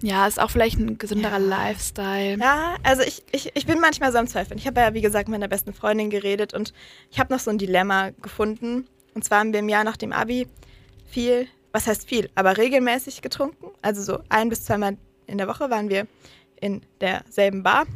Ja, 0.03 0.27
ist 0.27 0.41
auch 0.41 0.51
vielleicht 0.51 0.79
ein 0.79 0.97
gesünderer 0.97 1.39
ja. 1.39 1.47
Lifestyle. 1.47 2.39
Ja, 2.39 2.77
also 2.83 3.03
ich, 3.03 3.23
ich, 3.33 3.51
ich 3.55 3.67
bin 3.67 3.81
manchmal 3.81 4.13
so 4.13 4.19
am 4.19 4.27
Zweifeln. 4.27 4.59
Ich 4.59 4.67
habe 4.67 4.81
ja, 4.81 4.95
wie 4.95 5.03
gesagt, 5.03 5.29
mit 5.29 5.39
meiner 5.39 5.49
besten 5.49 5.75
Freundin 5.75 6.09
geredet 6.09 6.55
und 6.55 6.73
ich 7.11 7.21
habe 7.21 7.33
noch 7.33 7.41
so 7.41 7.51
ein 7.51 7.59
Dilemma 7.59 8.11
gefunden. 8.23 8.87
Und 9.15 9.25
zwar 9.25 9.41
haben 9.41 9.53
wir 9.53 9.61
im 9.61 9.69
Jahr 9.69 9.85
nach 9.85 9.99
dem 9.99 10.13
Abi 10.13 10.49
viel 11.07 11.49
was 11.73 11.87
heißt 11.87 12.09
viel, 12.09 12.31
aber 12.35 12.57
regelmäßig 12.57 13.23
getrunken. 13.23 13.67
Also 13.83 14.03
so 14.03 14.21
ein 14.29 14.49
bis 14.49 14.65
zweimal 14.65 14.97
in 15.27 15.39
der 15.39 15.49
Woche 15.49 15.71
waren 15.71 15.89
wir 15.89 16.07
in 16.61 16.83
derselben 17.01 17.63
Bar. 17.63 17.87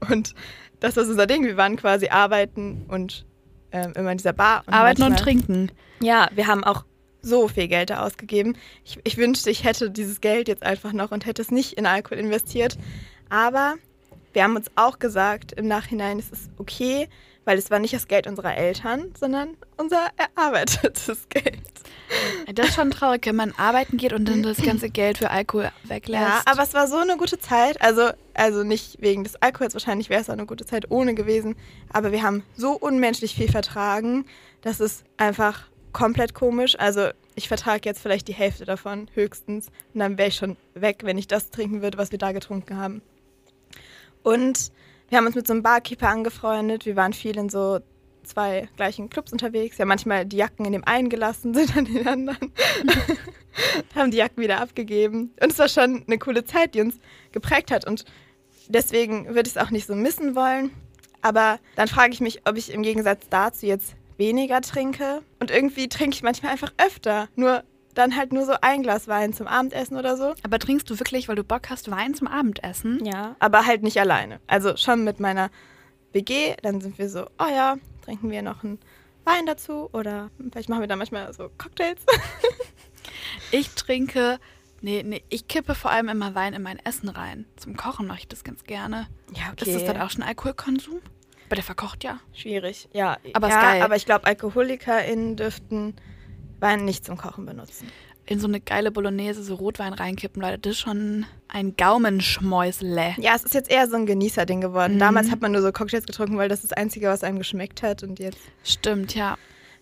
und 0.10 0.34
das 0.80 0.96
war 0.96 1.04
unser 1.04 1.26
Ding. 1.26 1.44
Wir 1.44 1.56
waren 1.56 1.76
quasi 1.76 2.08
arbeiten 2.08 2.84
und 2.88 3.24
äh, 3.70 3.88
immer 3.94 4.12
in 4.12 4.18
dieser 4.18 4.32
Bar. 4.32 4.62
Und 4.66 4.74
arbeiten 4.74 5.00
manchmal, 5.00 5.18
und 5.18 5.24
trinken. 5.24 5.72
Ja, 6.00 6.28
wir 6.34 6.46
haben 6.46 6.64
auch 6.64 6.84
so 7.22 7.48
viel 7.48 7.68
Geld 7.68 7.90
da 7.90 8.04
ausgegeben. 8.04 8.56
Ich, 8.84 8.98
ich 9.04 9.16
wünschte, 9.16 9.50
ich 9.50 9.64
hätte 9.64 9.90
dieses 9.90 10.20
Geld 10.20 10.48
jetzt 10.48 10.62
einfach 10.62 10.92
noch 10.92 11.10
und 11.10 11.26
hätte 11.26 11.42
es 11.42 11.50
nicht 11.50 11.74
in 11.74 11.86
Alkohol 11.86 12.18
investiert. 12.18 12.78
Aber 13.28 13.74
wir 14.32 14.44
haben 14.44 14.56
uns 14.56 14.70
auch 14.76 14.98
gesagt, 14.98 15.52
im 15.52 15.66
Nachhinein 15.68 16.18
ist 16.18 16.32
es 16.32 16.50
okay, 16.58 17.08
weil 17.50 17.58
es 17.58 17.68
war 17.68 17.80
nicht 17.80 17.92
das 17.92 18.06
Geld 18.06 18.28
unserer 18.28 18.56
Eltern, 18.56 19.12
sondern 19.18 19.56
unser 19.76 20.06
erarbeitetes 20.16 21.28
Geld. 21.30 21.58
Das 22.54 22.68
ist 22.68 22.74
schon 22.76 22.92
traurig, 22.92 23.26
wenn 23.26 23.34
man 23.34 23.50
arbeiten 23.56 23.96
geht 23.96 24.12
und 24.12 24.28
dann 24.28 24.44
das 24.44 24.58
ganze 24.58 24.88
Geld 24.88 25.18
für 25.18 25.30
Alkohol 25.30 25.72
weglässt. 25.82 26.22
Ja, 26.22 26.42
aber 26.44 26.62
es 26.62 26.74
war 26.74 26.86
so 26.86 26.98
eine 26.98 27.16
gute 27.16 27.40
Zeit. 27.40 27.82
Also, 27.82 28.10
also 28.34 28.62
nicht 28.62 29.02
wegen 29.02 29.24
des 29.24 29.34
Alkohols, 29.42 29.74
wahrscheinlich 29.74 30.10
wäre 30.10 30.20
es 30.20 30.30
auch 30.30 30.34
eine 30.34 30.46
gute 30.46 30.64
Zeit 30.64 30.92
ohne 30.92 31.14
gewesen. 31.14 31.56
Aber 31.92 32.12
wir 32.12 32.22
haben 32.22 32.44
so 32.56 32.70
unmenschlich 32.70 33.34
viel 33.34 33.50
vertragen, 33.50 34.26
das 34.62 34.78
ist 34.78 35.02
einfach 35.16 35.64
komplett 35.92 36.34
komisch. 36.34 36.78
Also 36.78 37.08
ich 37.34 37.48
vertrage 37.48 37.80
jetzt 37.84 38.00
vielleicht 38.00 38.28
die 38.28 38.32
Hälfte 38.32 38.64
davon 38.64 39.08
höchstens. 39.14 39.72
Und 39.92 39.98
dann 39.98 40.18
wäre 40.18 40.28
ich 40.28 40.36
schon 40.36 40.56
weg, 40.74 41.00
wenn 41.02 41.18
ich 41.18 41.26
das 41.26 41.50
trinken 41.50 41.82
würde, 41.82 41.98
was 41.98 42.12
wir 42.12 42.18
da 42.18 42.30
getrunken 42.30 42.76
haben. 42.76 43.02
Und 44.22 44.70
wir 45.10 45.18
haben 45.18 45.26
uns 45.26 45.34
mit 45.34 45.46
so 45.46 45.52
einem 45.52 45.62
Barkeeper 45.62 46.08
angefreundet. 46.08 46.86
Wir 46.86 46.96
waren 46.96 47.12
viel 47.12 47.36
in 47.36 47.48
so 47.48 47.80
zwei 48.22 48.68
gleichen 48.76 49.10
Clubs 49.10 49.32
unterwegs. 49.32 49.76
Ja, 49.78 49.84
manchmal 49.84 50.24
die 50.24 50.36
Jacken 50.36 50.64
in 50.64 50.72
dem 50.72 50.84
einen 50.84 51.08
gelassen, 51.08 51.52
sind 51.54 51.76
an 51.76 51.84
den 51.84 52.06
anderen. 52.06 52.52
haben 53.94 54.12
die 54.12 54.18
Jacken 54.18 54.42
wieder 54.42 54.60
abgegeben. 54.60 55.34
Und 55.42 55.52
es 55.52 55.58
war 55.58 55.68
schon 55.68 56.04
eine 56.06 56.18
coole 56.18 56.44
Zeit, 56.44 56.74
die 56.74 56.80
uns 56.80 56.98
geprägt 57.32 57.72
hat. 57.72 57.86
Und 57.86 58.04
deswegen 58.68 59.26
würde 59.26 59.48
ich 59.48 59.56
es 59.56 59.58
auch 59.58 59.70
nicht 59.70 59.86
so 59.86 59.96
missen 59.96 60.36
wollen. 60.36 60.70
Aber 61.22 61.58
dann 61.74 61.88
frage 61.88 62.12
ich 62.12 62.20
mich, 62.20 62.46
ob 62.46 62.56
ich 62.56 62.72
im 62.72 62.82
Gegensatz 62.82 63.28
dazu 63.28 63.66
jetzt 63.66 63.94
weniger 64.16 64.60
trinke. 64.60 65.22
Und 65.40 65.50
irgendwie 65.50 65.88
trinke 65.88 66.14
ich 66.14 66.22
manchmal 66.22 66.52
einfach 66.52 66.72
öfter. 66.78 67.28
Nur 67.34 67.64
dann 68.00 68.16
halt 68.16 68.32
nur 68.32 68.44
so 68.44 68.54
ein 68.60 68.82
Glas 68.82 69.08
Wein 69.08 69.32
zum 69.32 69.46
Abendessen 69.46 69.96
oder 69.96 70.16
so. 70.16 70.34
Aber 70.42 70.58
trinkst 70.58 70.88
du 70.90 70.98
wirklich, 70.98 71.28
weil 71.28 71.36
du 71.36 71.44
Bock 71.44 71.70
hast, 71.70 71.90
Wein 71.90 72.14
zum 72.14 72.26
Abendessen? 72.26 73.04
Ja, 73.04 73.36
aber 73.38 73.66
halt 73.66 73.82
nicht 73.82 74.00
alleine. 74.00 74.40
Also 74.46 74.76
schon 74.76 75.04
mit 75.04 75.20
meiner 75.20 75.50
WG, 76.12 76.54
dann 76.62 76.80
sind 76.80 76.98
wir 76.98 77.08
so, 77.08 77.26
oh 77.38 77.50
ja, 77.50 77.76
trinken 78.04 78.30
wir 78.30 78.42
noch 78.42 78.64
einen 78.64 78.78
Wein 79.24 79.46
dazu 79.46 79.90
oder 79.92 80.30
vielleicht 80.50 80.68
machen 80.68 80.80
wir 80.80 80.88
da 80.88 80.96
manchmal 80.96 81.32
so 81.32 81.50
Cocktails. 81.58 82.00
ich 83.50 83.70
trinke 83.70 84.38
Nee, 84.82 85.02
nee, 85.04 85.22
ich 85.28 85.46
kippe 85.46 85.74
vor 85.74 85.90
allem 85.90 86.08
immer 86.08 86.34
Wein 86.34 86.54
in 86.54 86.62
mein 86.62 86.78
Essen 86.78 87.10
rein. 87.10 87.44
Zum 87.56 87.76
Kochen 87.76 88.06
mache 88.06 88.20
ich 88.20 88.28
das 88.28 88.44
ganz 88.44 88.64
gerne. 88.64 89.08
Ja, 89.34 89.52
Ist 89.60 89.74
das 89.74 89.84
dann 89.84 90.00
auch 90.00 90.10
schon 90.10 90.22
Alkoholkonsum? 90.22 91.00
Aber 91.46 91.56
der 91.56 91.64
verkocht 91.64 92.02
ja. 92.04 92.20
schwierig? 92.32 92.88
Ja, 92.92 93.18
Aber 93.34 93.48
ist 93.48 93.54
ja, 93.54 93.60
geil. 93.60 93.82
aber 93.82 93.96
ich 93.96 94.06
glaube, 94.06 94.26
AlkoholikerInnen 94.26 95.36
dürften 95.36 95.96
Wein 96.60 96.84
nicht 96.84 97.04
zum 97.04 97.16
Kochen 97.16 97.46
benutzen. 97.46 97.88
In 98.26 98.38
so 98.38 98.46
eine 98.46 98.60
geile 98.60 98.90
Bolognese 98.90 99.42
so 99.42 99.54
Rotwein 99.56 99.92
reinkippen, 99.92 100.40
Leute, 100.40 100.58
das 100.58 100.72
ist 100.72 100.78
schon 100.78 101.26
ein 101.48 101.76
Gaumenschmäusle. 101.76 103.14
Ja, 103.18 103.34
es 103.34 103.42
ist 103.42 103.54
jetzt 103.54 103.70
eher 103.70 103.88
so 103.88 103.96
ein 103.96 104.06
Genießerding 104.06 104.60
geworden. 104.60 104.94
Mhm. 104.94 104.98
Damals 105.00 105.30
hat 105.30 105.40
man 105.40 105.52
nur 105.52 105.62
so 105.62 105.72
Cocktails 105.72 106.06
getrunken, 106.06 106.36
weil 106.36 106.48
das 106.48 106.62
ist 106.62 106.70
das 106.70 106.78
Einzige, 106.78 107.08
was 107.08 107.24
einem 107.24 107.38
geschmeckt 107.38 107.82
hat. 107.82 108.02
Und 108.02 108.20
jetzt. 108.20 108.38
Stimmt, 108.62 109.14
ja. 109.14 109.36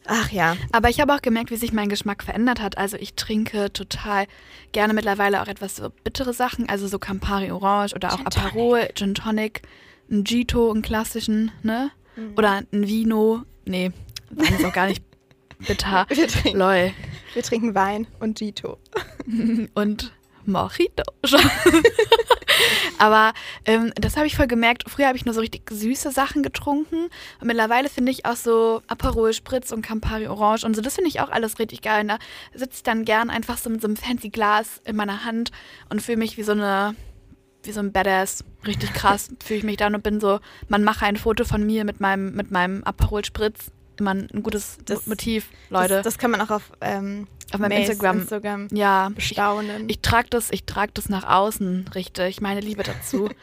Ach 0.07 0.31
ja. 0.31 0.57
Aber 0.73 0.89
ich 0.89 1.01
habe 1.01 1.15
auch 1.15 1.21
gemerkt, 1.21 1.51
wie 1.51 1.57
sich 1.57 1.73
mein 1.73 1.91
Geschmack 1.91 2.23
verändert 2.23 2.61
hat. 2.61 2.79
Also 2.79 2.97
ich 2.97 3.15
trinke 3.15 3.71
total 3.73 4.27
gerne 4.73 4.95
mittlerweile 4.95 5.43
auch 5.43 5.49
etwas 5.49 5.77
so 5.77 5.91
bittere 6.03 6.33
Sachen, 6.33 6.69
also 6.69 6.87
so 6.87 6.99
Campari 6.99 7.51
Orange 7.51 7.95
oder 7.95 8.15
auch 8.15 8.19
Gin 8.19 8.27
Aperol, 8.27 8.89
Gin 8.95 9.15
Tonic, 9.15 9.63
ein 10.11 10.25
Gito, 10.25 10.71
einen 10.71 10.81
klassischen, 10.81 11.51
ne? 11.63 11.91
Mhm. 12.17 12.33
Oder 12.37 12.63
ein 12.73 12.87
Vino. 12.87 13.43
Nee, 13.67 13.93
Wein 14.31 14.55
ist 14.55 14.65
auch 14.65 14.73
gar 14.73 14.87
nicht 14.87 15.03
bitter. 15.59 16.07
Wir 16.09 16.29
trinken, 16.29 16.59
Lol. 16.59 16.93
wir 17.35 17.43
trinken 17.43 17.75
Wein 17.75 18.07
und 18.21 18.39
Gito. 18.39 18.79
Und 19.75 20.13
Mojito. 20.49 21.05
Aber 22.99 23.33
ähm, 23.65 23.93
das 23.95 24.17
habe 24.17 24.27
ich 24.27 24.37
voll 24.37 24.49
gemerkt. 24.49 24.85
Früher 24.89 25.07
habe 25.07 25.17
ich 25.17 25.25
nur 25.25 25.35
so 25.35 25.41
richtig 25.41 25.71
süße 25.71 26.11
Sachen 26.11 26.43
getrunken. 26.43 27.09
Und 27.41 27.47
mittlerweile 27.47 27.89
finde 27.89 28.11
ich 28.11 28.27
auch 28.27 28.35
so 28.37 28.83
Aperol 28.89 29.33
Spritz 29.33 29.71
und 29.71 29.83
Campari 29.83 30.27
Orange 30.27 30.65
und 30.65 30.75
so. 30.75 30.83
Das 30.83 30.97
finde 30.97 31.09
ich 31.09 31.21
auch 31.21 31.31
alles 31.31 31.59
richtig 31.59 31.83
geil. 31.83 32.03
Und 32.03 32.09
da 32.09 32.19
sitze 32.55 32.77
ich 32.77 32.83
dann 32.83 33.05
gern 33.05 33.31
einfach 33.31 33.59
so 33.59 33.71
mit 33.71 33.81
so 33.81 33.87
einem 33.87 33.97
fancy 33.97 34.31
Glas 34.31 34.81
in 34.85 34.97
meiner 34.97 35.25
Hand 35.25 35.53
und 35.91 36.03
fühle 36.03 36.19
mich 36.19 36.37
wie 36.39 36.43
so 36.43 36.53
eine, 36.53 36.97
wie 37.63 37.73
so 37.73 37.81
ein 37.81 37.93
Badass. 37.93 38.45
Richtig 38.67 38.93
krass 38.93 39.31
fühle 39.45 39.59
ich 39.59 39.65
mich 39.65 39.77
dann 39.77 39.95
und 39.95 40.03
bin 40.03 40.19
so, 40.21 40.41
man 40.69 40.83
mache 40.83 41.05
ein 41.05 41.17
Foto 41.17 41.45
von 41.45 41.65
mir 41.65 41.85
mit 41.85 42.01
meinem, 42.01 42.35
mit 42.35 42.51
meinem 42.51 42.83
Aperol 42.85 43.25
Spritz. 43.25 43.71
Immer 43.99 44.13
ein 44.15 44.43
gutes 44.43 44.79
Das- 44.85 45.07
Motiv, 45.07 45.49
Leute. 45.71 45.95
Das, 45.95 46.05
das 46.05 46.19
kann 46.19 46.31
man 46.31 46.41
auch 46.41 46.51
auf, 46.51 46.71
ähm, 46.81 47.27
Auf 47.53 47.61
meinem 47.61 47.73
Instagram. 47.79 48.21
Instagram 48.21 48.69
ja, 48.73 49.11
bestaunen. 49.15 49.89
ich 49.89 50.01
trage 50.01 50.29
das, 50.31 50.51
ich 50.51 50.65
trage 50.65 50.93
das 50.95 51.09
nach 51.09 51.29
außen, 51.29 51.89
richtig, 51.95 52.41
meine 52.41 52.61
Liebe 52.61 52.83
dazu. 52.83 53.29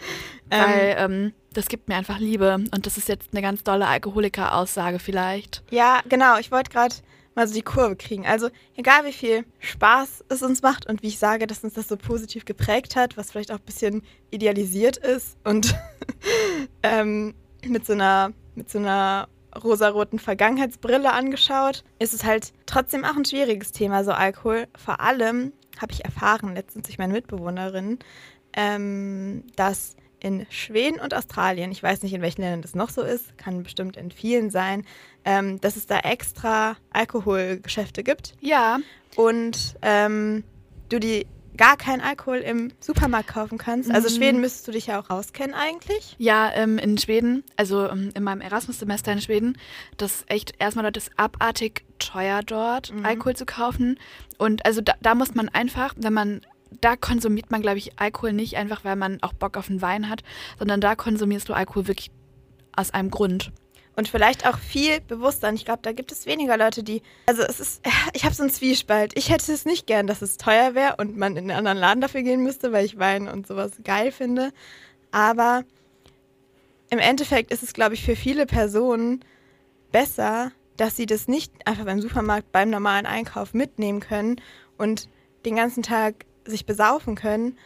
Ähm. 0.51 0.61
weil 0.63 0.95
ähm, 0.99 1.33
das 1.53 1.67
gibt 1.69 1.87
mir 1.89 1.95
einfach 1.95 2.19
Liebe. 2.19 2.53
Und 2.71 2.85
das 2.85 2.97
ist 2.97 3.07
jetzt 3.09 3.29
eine 3.31 3.41
ganz 3.41 3.63
dolle 3.63 3.87
Alkoholiker-Aussage 3.87 4.99
vielleicht. 4.99 5.63
Ja, 5.71 6.01
genau. 6.07 6.37
Ich 6.37 6.51
wollte 6.51 6.69
gerade 6.69 6.93
mal 7.33 7.47
so 7.47 7.55
die 7.55 7.63
Kurve 7.63 7.95
kriegen. 7.95 8.27
Also 8.27 8.49
egal 8.75 9.05
wie 9.05 9.11
viel 9.11 9.43
Spaß 9.59 10.23
es 10.29 10.43
uns 10.43 10.61
macht 10.61 10.85
und 10.87 11.01
wie 11.01 11.07
ich 11.07 11.17
sage, 11.17 11.47
dass 11.47 11.63
uns 11.63 11.73
das 11.73 11.87
so 11.87 11.97
positiv 11.97 12.45
geprägt 12.45 12.95
hat, 12.95 13.17
was 13.17 13.31
vielleicht 13.31 13.51
auch 13.51 13.55
ein 13.57 13.65
bisschen 13.65 14.03
idealisiert 14.29 14.97
ist 14.97 15.35
und 15.43 15.73
ähm, 16.83 17.33
mit 17.65 17.85
so 17.85 17.93
einer 17.93 18.31
mit 18.53 18.69
so 18.69 18.77
einer 18.77 19.27
rosaroten 19.63 20.19
Vergangenheitsbrille 20.19 21.11
angeschaut, 21.11 21.83
ist 21.99 22.13
es 22.13 22.23
halt 22.23 22.53
trotzdem 22.65 23.05
auch 23.05 23.15
ein 23.15 23.25
schwieriges 23.25 23.71
Thema, 23.71 24.03
so 24.03 24.11
Alkohol. 24.11 24.67
Vor 24.77 24.99
allem 24.99 25.53
habe 25.79 25.91
ich 25.91 26.05
erfahren 26.05 26.55
letztens 26.55 26.85
durch 26.85 26.97
meine 26.97 27.13
Mitbewohnerin, 27.13 27.99
ähm, 28.53 29.43
dass 29.55 29.95
in 30.19 30.45
Schweden 30.49 30.99
und 30.99 31.13
Australien, 31.13 31.71
ich 31.71 31.83
weiß 31.83 32.01
nicht, 32.01 32.13
in 32.13 32.21
welchen 32.21 32.41
Ländern 32.41 32.61
das 32.61 32.73
noch 32.73 32.89
so 32.89 33.01
ist, 33.01 33.37
kann 33.37 33.63
bestimmt 33.63 33.95
in 33.97 34.11
vielen 34.11 34.49
sein, 34.49 34.85
ähm, 35.23 35.61
dass 35.61 35.75
es 35.75 35.85
da 35.85 35.99
extra 35.99 36.77
Alkoholgeschäfte 36.91 38.03
gibt 38.03 38.33
Ja, 38.39 38.79
und 39.15 39.75
ähm, 39.81 40.43
du 40.89 40.99
die 40.99 41.27
gar 41.57 41.77
keinen 41.77 42.01
Alkohol 42.01 42.37
im 42.37 42.71
Supermarkt 42.79 43.27
kaufen 43.29 43.57
kannst. 43.57 43.91
Also 43.91 44.09
Mhm. 44.09 44.15
Schweden 44.19 44.41
müsstest 44.41 44.67
du 44.67 44.71
dich 44.71 44.87
ja 44.87 44.99
auch 44.99 45.09
auskennen 45.09 45.53
eigentlich. 45.55 46.15
ja, 46.17 46.51
ähm, 46.53 46.77
in 46.77 46.97
Schweden, 46.97 47.43
also 47.57 47.87
ähm, 47.89 48.11
in 48.13 48.23
meinem 48.23 48.41
Erasmus-Semester 48.41 49.11
in 49.11 49.21
Schweden, 49.21 49.57
das 49.97 50.15
ist 50.21 50.31
echt 50.31 50.53
erstmal 50.59 50.83
dort 50.83 50.97
ist 50.97 51.11
abartig 51.17 51.83
teuer 51.99 52.41
dort, 52.43 52.91
Mhm. 52.93 53.05
Alkohol 53.05 53.35
zu 53.35 53.45
kaufen. 53.45 53.97
Und 54.37 54.65
also 54.65 54.81
da, 54.81 54.93
da 55.01 55.15
muss 55.15 55.33
man 55.35 55.49
einfach, 55.49 55.93
wenn 55.97 56.13
man 56.13 56.41
da 56.81 56.95
konsumiert 56.97 57.51
man, 57.51 57.61
glaube 57.61 57.77
ich, 57.77 57.97
Alkohol 57.99 58.33
nicht 58.33 58.57
einfach, 58.57 58.83
weil 58.83 58.95
man 58.97 59.21
auch 59.23 59.31
Bock 59.33 59.55
auf 59.55 59.69
einen 59.69 59.81
Wein 59.81 60.09
hat, 60.09 60.23
sondern 60.59 60.81
da 60.81 60.95
konsumierst 60.95 61.47
du 61.47 61.53
Alkohol 61.53 61.87
wirklich 61.87 62.11
aus 62.75 62.91
einem 62.91 63.11
Grund. 63.11 63.51
Und 63.95 64.09
vielleicht 64.09 64.45
auch 64.45 64.57
viel 64.57 64.99
bewusster. 65.01 65.47
Und 65.47 65.55
ich 65.55 65.63
glaube, 65.63 65.79
da 65.81 65.93
gibt 65.93 66.11
es 66.11 66.25
weniger 66.25 66.57
Leute, 66.57 66.83
die. 66.83 67.01
Also 67.27 67.43
es 67.43 67.59
ist. 67.59 67.81
Ich 68.13 68.25
habe 68.25 68.35
so 68.35 68.43
einen 68.43 68.51
Zwiespalt. 68.51 69.17
Ich 69.17 69.29
hätte 69.29 69.51
es 69.51 69.65
nicht 69.65 69.87
gern, 69.87 70.07
dass 70.07 70.21
es 70.21 70.37
teuer 70.37 70.75
wäre 70.75 70.97
und 70.97 71.17
man 71.17 71.37
in 71.37 71.49
einen 71.49 71.57
anderen 71.57 71.77
Laden 71.77 72.01
dafür 72.01 72.21
gehen 72.21 72.43
müsste, 72.43 72.71
weil 72.71 72.85
ich 72.85 72.99
Wein 72.99 73.27
und 73.27 73.47
sowas 73.47 73.71
geil 73.83 74.11
finde. 74.11 74.51
Aber 75.11 75.63
im 76.89 76.99
Endeffekt 76.99 77.51
ist 77.51 77.63
es, 77.63 77.73
glaube 77.73 77.93
ich, 77.93 78.03
für 78.03 78.15
viele 78.15 78.45
Personen 78.45 79.23
besser, 79.91 80.51
dass 80.77 80.97
sie 80.97 81.05
das 81.05 81.27
nicht 81.27 81.53
einfach 81.65 81.85
beim 81.85 82.01
Supermarkt 82.01 82.51
beim 82.51 82.69
normalen 82.69 83.05
Einkauf 83.05 83.53
mitnehmen 83.53 84.01
können 84.01 84.41
und 84.77 85.07
den 85.45 85.55
ganzen 85.55 85.83
Tag 85.83 86.25
sich 86.45 86.65
besaufen 86.65 87.15
können 87.15 87.57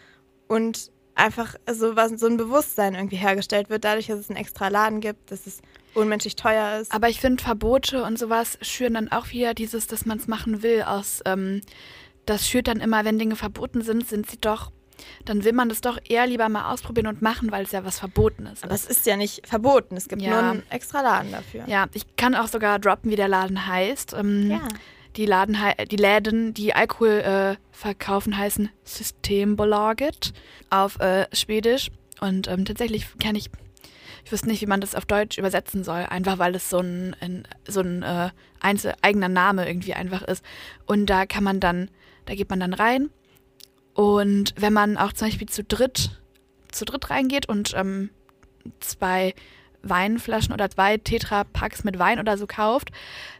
und 0.47 0.91
einfach 1.19 1.55
so, 1.71 1.95
was, 1.95 2.11
so 2.19 2.27
ein 2.27 2.37
Bewusstsein 2.37 2.95
irgendwie 2.95 3.17
hergestellt 3.17 3.69
wird, 3.69 3.83
dadurch, 3.83 4.07
dass 4.07 4.19
es 4.19 4.29
einen 4.29 4.37
extra 4.37 4.67
Laden 4.69 4.99
gibt, 5.01 5.31
dass 5.31 5.45
es 5.45 5.61
unmenschlich 5.93 6.35
teuer 6.35 6.79
ist. 6.79 6.91
Aber 6.93 7.09
ich 7.09 7.19
finde, 7.19 7.43
Verbote 7.43 8.03
und 8.03 8.17
sowas 8.17 8.57
schüren 8.61 8.93
dann 8.95 9.11
auch 9.11 9.29
wieder 9.31 9.53
dieses, 9.53 9.87
dass 9.87 10.05
man 10.05 10.17
es 10.17 10.27
machen 10.27 10.63
will, 10.63 10.81
aus, 10.83 11.21
ähm, 11.25 11.61
das 12.25 12.47
schürt 12.47 12.67
dann 12.67 12.79
immer, 12.79 13.05
wenn 13.05 13.19
Dinge 13.19 13.35
verboten 13.35 13.81
sind, 13.81 14.07
sind 14.07 14.29
sie 14.29 14.37
doch, 14.39 14.71
dann 15.25 15.43
will 15.43 15.53
man 15.53 15.69
das 15.69 15.81
doch 15.81 15.97
eher 16.07 16.27
lieber 16.27 16.47
mal 16.49 16.71
ausprobieren 16.71 17.07
und 17.07 17.21
machen, 17.21 17.51
weil 17.51 17.63
es 17.63 17.71
ja 17.71 17.83
was 17.85 17.99
Verbotenes 17.99 18.63
Aber 18.63 18.73
ist. 18.75 18.89
es 18.89 18.97
ist 18.97 19.05
ja 19.05 19.15
nicht 19.17 19.47
verboten, 19.47 19.95
es 19.97 20.07
gibt 20.09 20.21
Ja. 20.21 20.29
nur 20.29 20.39
einen 20.51 20.63
extra 20.69 21.01
Laden 21.01 21.31
dafür. 21.31 21.63
Ja, 21.67 21.87
ich 21.93 22.15
kann 22.17 22.35
auch 22.35 22.47
sogar 22.47 22.79
droppen, 22.79 23.09
wie 23.09 23.15
der 23.15 23.27
Laden 23.29 23.65
heißt. 23.65 24.13
Ähm, 24.13 24.51
Ja. 24.51 24.61
Die, 25.19 25.25
Laden, 25.25 25.59
hei- 25.61 25.83
die 25.83 25.97
Läden, 25.97 26.53
die 26.53 26.73
Alkohol 26.73 27.09
äh, 27.09 27.55
verkaufen, 27.71 28.37
heißen 28.37 28.69
Systembolaget 28.85 30.31
auf 30.69 30.97
äh, 31.01 31.25
Schwedisch. 31.33 31.91
Und 32.21 32.47
ähm, 32.47 32.63
tatsächlich 32.63 33.05
kann 33.21 33.35
ich, 33.35 33.49
ich 34.23 34.31
wüsste 34.31 34.47
nicht, 34.47 34.61
wie 34.61 34.65
man 34.65 34.79
das 34.79 34.95
auf 34.95 35.05
Deutsch 35.05 35.37
übersetzen 35.37 35.83
soll, 35.83 36.03
einfach 36.09 36.37
weil 36.39 36.55
es 36.55 36.69
so 36.69 36.79
ein, 36.79 37.17
ein, 37.19 37.45
so 37.67 37.81
ein 37.81 38.01
äh, 38.01 38.29
einzel 38.61 38.93
eigener 39.01 39.27
Name 39.27 39.67
irgendwie 39.67 39.93
einfach 39.93 40.21
ist. 40.21 40.41
Und 40.85 41.07
da 41.07 41.25
kann 41.25 41.43
man 41.43 41.59
dann, 41.59 41.91
da 42.25 42.33
geht 42.33 42.49
man 42.49 42.61
dann 42.61 42.73
rein. 42.73 43.09
Und 43.93 44.53
wenn 44.55 44.71
man 44.71 44.95
auch 44.95 45.11
zum 45.11 45.27
Beispiel 45.27 45.49
zu 45.49 45.65
dritt, 45.65 46.11
zu 46.71 46.85
dritt 46.85 47.09
reingeht 47.09 47.49
und 47.49 47.73
ähm, 47.75 48.09
zwei 48.79 49.33
Weinflaschen 49.83 50.53
oder 50.53 50.69
zwei 50.69 50.97
Tetra-Packs 50.97 51.83
mit 51.83 51.99
Wein 51.99 52.19
oder 52.19 52.37
so 52.37 52.47
kauft, 52.47 52.89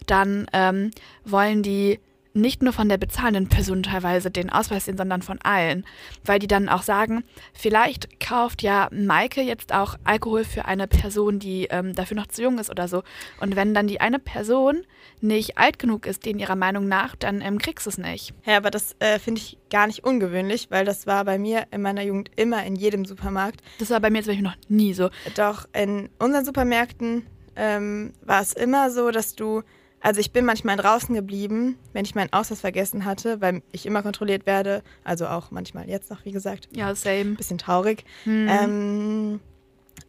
dann 0.06 0.48
ähm, 0.54 0.92
wollen 1.26 1.64
die 1.64 2.00
nicht 2.34 2.62
nur 2.62 2.74
von 2.74 2.90
der 2.90 2.98
bezahlenden 2.98 3.48
Person 3.48 3.84
teilweise 3.84 4.32
den 4.32 4.50
Ausweis 4.50 4.86
sehen, 4.86 4.98
sondern 4.98 5.22
von 5.22 5.40
allen. 5.42 5.86
Weil 6.24 6.40
die 6.40 6.48
dann 6.48 6.70
auch 6.70 6.84
sagen, 6.84 7.24
vielleicht 7.54 8.20
kauft 8.20 8.62
ja 8.62 8.90
Maike 8.92 9.42
jetzt 9.42 9.74
auch 9.74 9.96
Alkohol 10.04 10.44
für 10.44 10.66
eine 10.66 10.88
Person, 10.88 11.40
die 11.40 11.68
ähm, 11.72 11.94
dafür 11.96 12.18
noch 12.18 12.28
zu 12.28 12.44
jung 12.44 12.60
ist 12.60 12.70
oder 12.70 12.88
so. 12.88 13.04
Und 13.40 13.56
wenn 13.56 13.74
dann 13.74 13.88
die 13.88 14.02
eine 14.02 14.20
Person 14.20 14.84
nicht 15.22 15.58
alt 15.58 15.80
genug 15.80 16.06
ist, 16.06 16.26
denen 16.26 16.40
ihrer 16.40 16.56
Meinung 16.56 16.88
nach, 16.88 17.16
dann 17.16 17.42
ähm, 17.42 17.58
kriegst 17.58 17.86
du 17.86 17.90
es 17.90 17.98
nicht. 17.98 18.34
Ja, 18.46 18.58
aber 18.58 18.72
das 18.72 18.96
äh, 19.00 19.20
finde 19.20 19.42
ich 19.42 19.58
gar 19.70 19.88
nicht 19.88 20.04
ungewöhnlich, 20.04 20.68
weil 20.70 20.86
das 20.86 21.08
war 21.08 21.26
bei 21.26 21.38
mir 21.38 21.68
in 21.72 21.82
meiner 21.82 22.04
Jugend 22.04 22.32
immer 22.36 22.64
in 22.66 22.76
jedem 22.76 23.06
Supermarkt. 23.06 23.62
Das 23.80 23.90
war 23.90 24.00
bei 24.00 24.10
mir 24.10 24.22
zum 24.22 24.32
Beispiel 24.32 24.44
noch 24.44 24.58
nie 24.68 24.94
so. 24.94 25.10
Doch 25.36 25.68
in 25.74 26.10
unseren 26.20 26.46
Supermärkten 26.46 27.26
ähm, 27.56 28.14
war 28.26 28.42
es 28.42 28.54
immer 28.54 28.90
so, 28.90 29.12
dass 29.12 29.36
du, 29.36 29.64
also 30.02 30.20
ich 30.20 30.32
bin 30.32 30.46
manchmal 30.46 30.78
draußen 30.78 31.14
geblieben, 31.14 31.78
wenn 31.94 32.06
ich 32.06 32.16
meinen 32.16 32.32
Ausweis 32.32 32.62
vergessen 32.62 33.06
hatte, 33.06 33.42
weil 33.42 33.62
ich 33.72 33.86
immer 33.86 34.02
kontrolliert 34.02 34.46
werde, 34.46 34.84
also 35.04 35.28
auch 35.28 35.52
manchmal 35.52 35.90
jetzt 35.90 36.10
noch, 36.10 36.24
wie 36.26 36.32
gesagt, 36.32 36.70
Ja, 36.72 36.94
same. 36.96 37.36
bisschen 37.36 37.58
traurig. 37.58 38.06
Hm. 38.24 38.48
Ähm, 38.50 39.40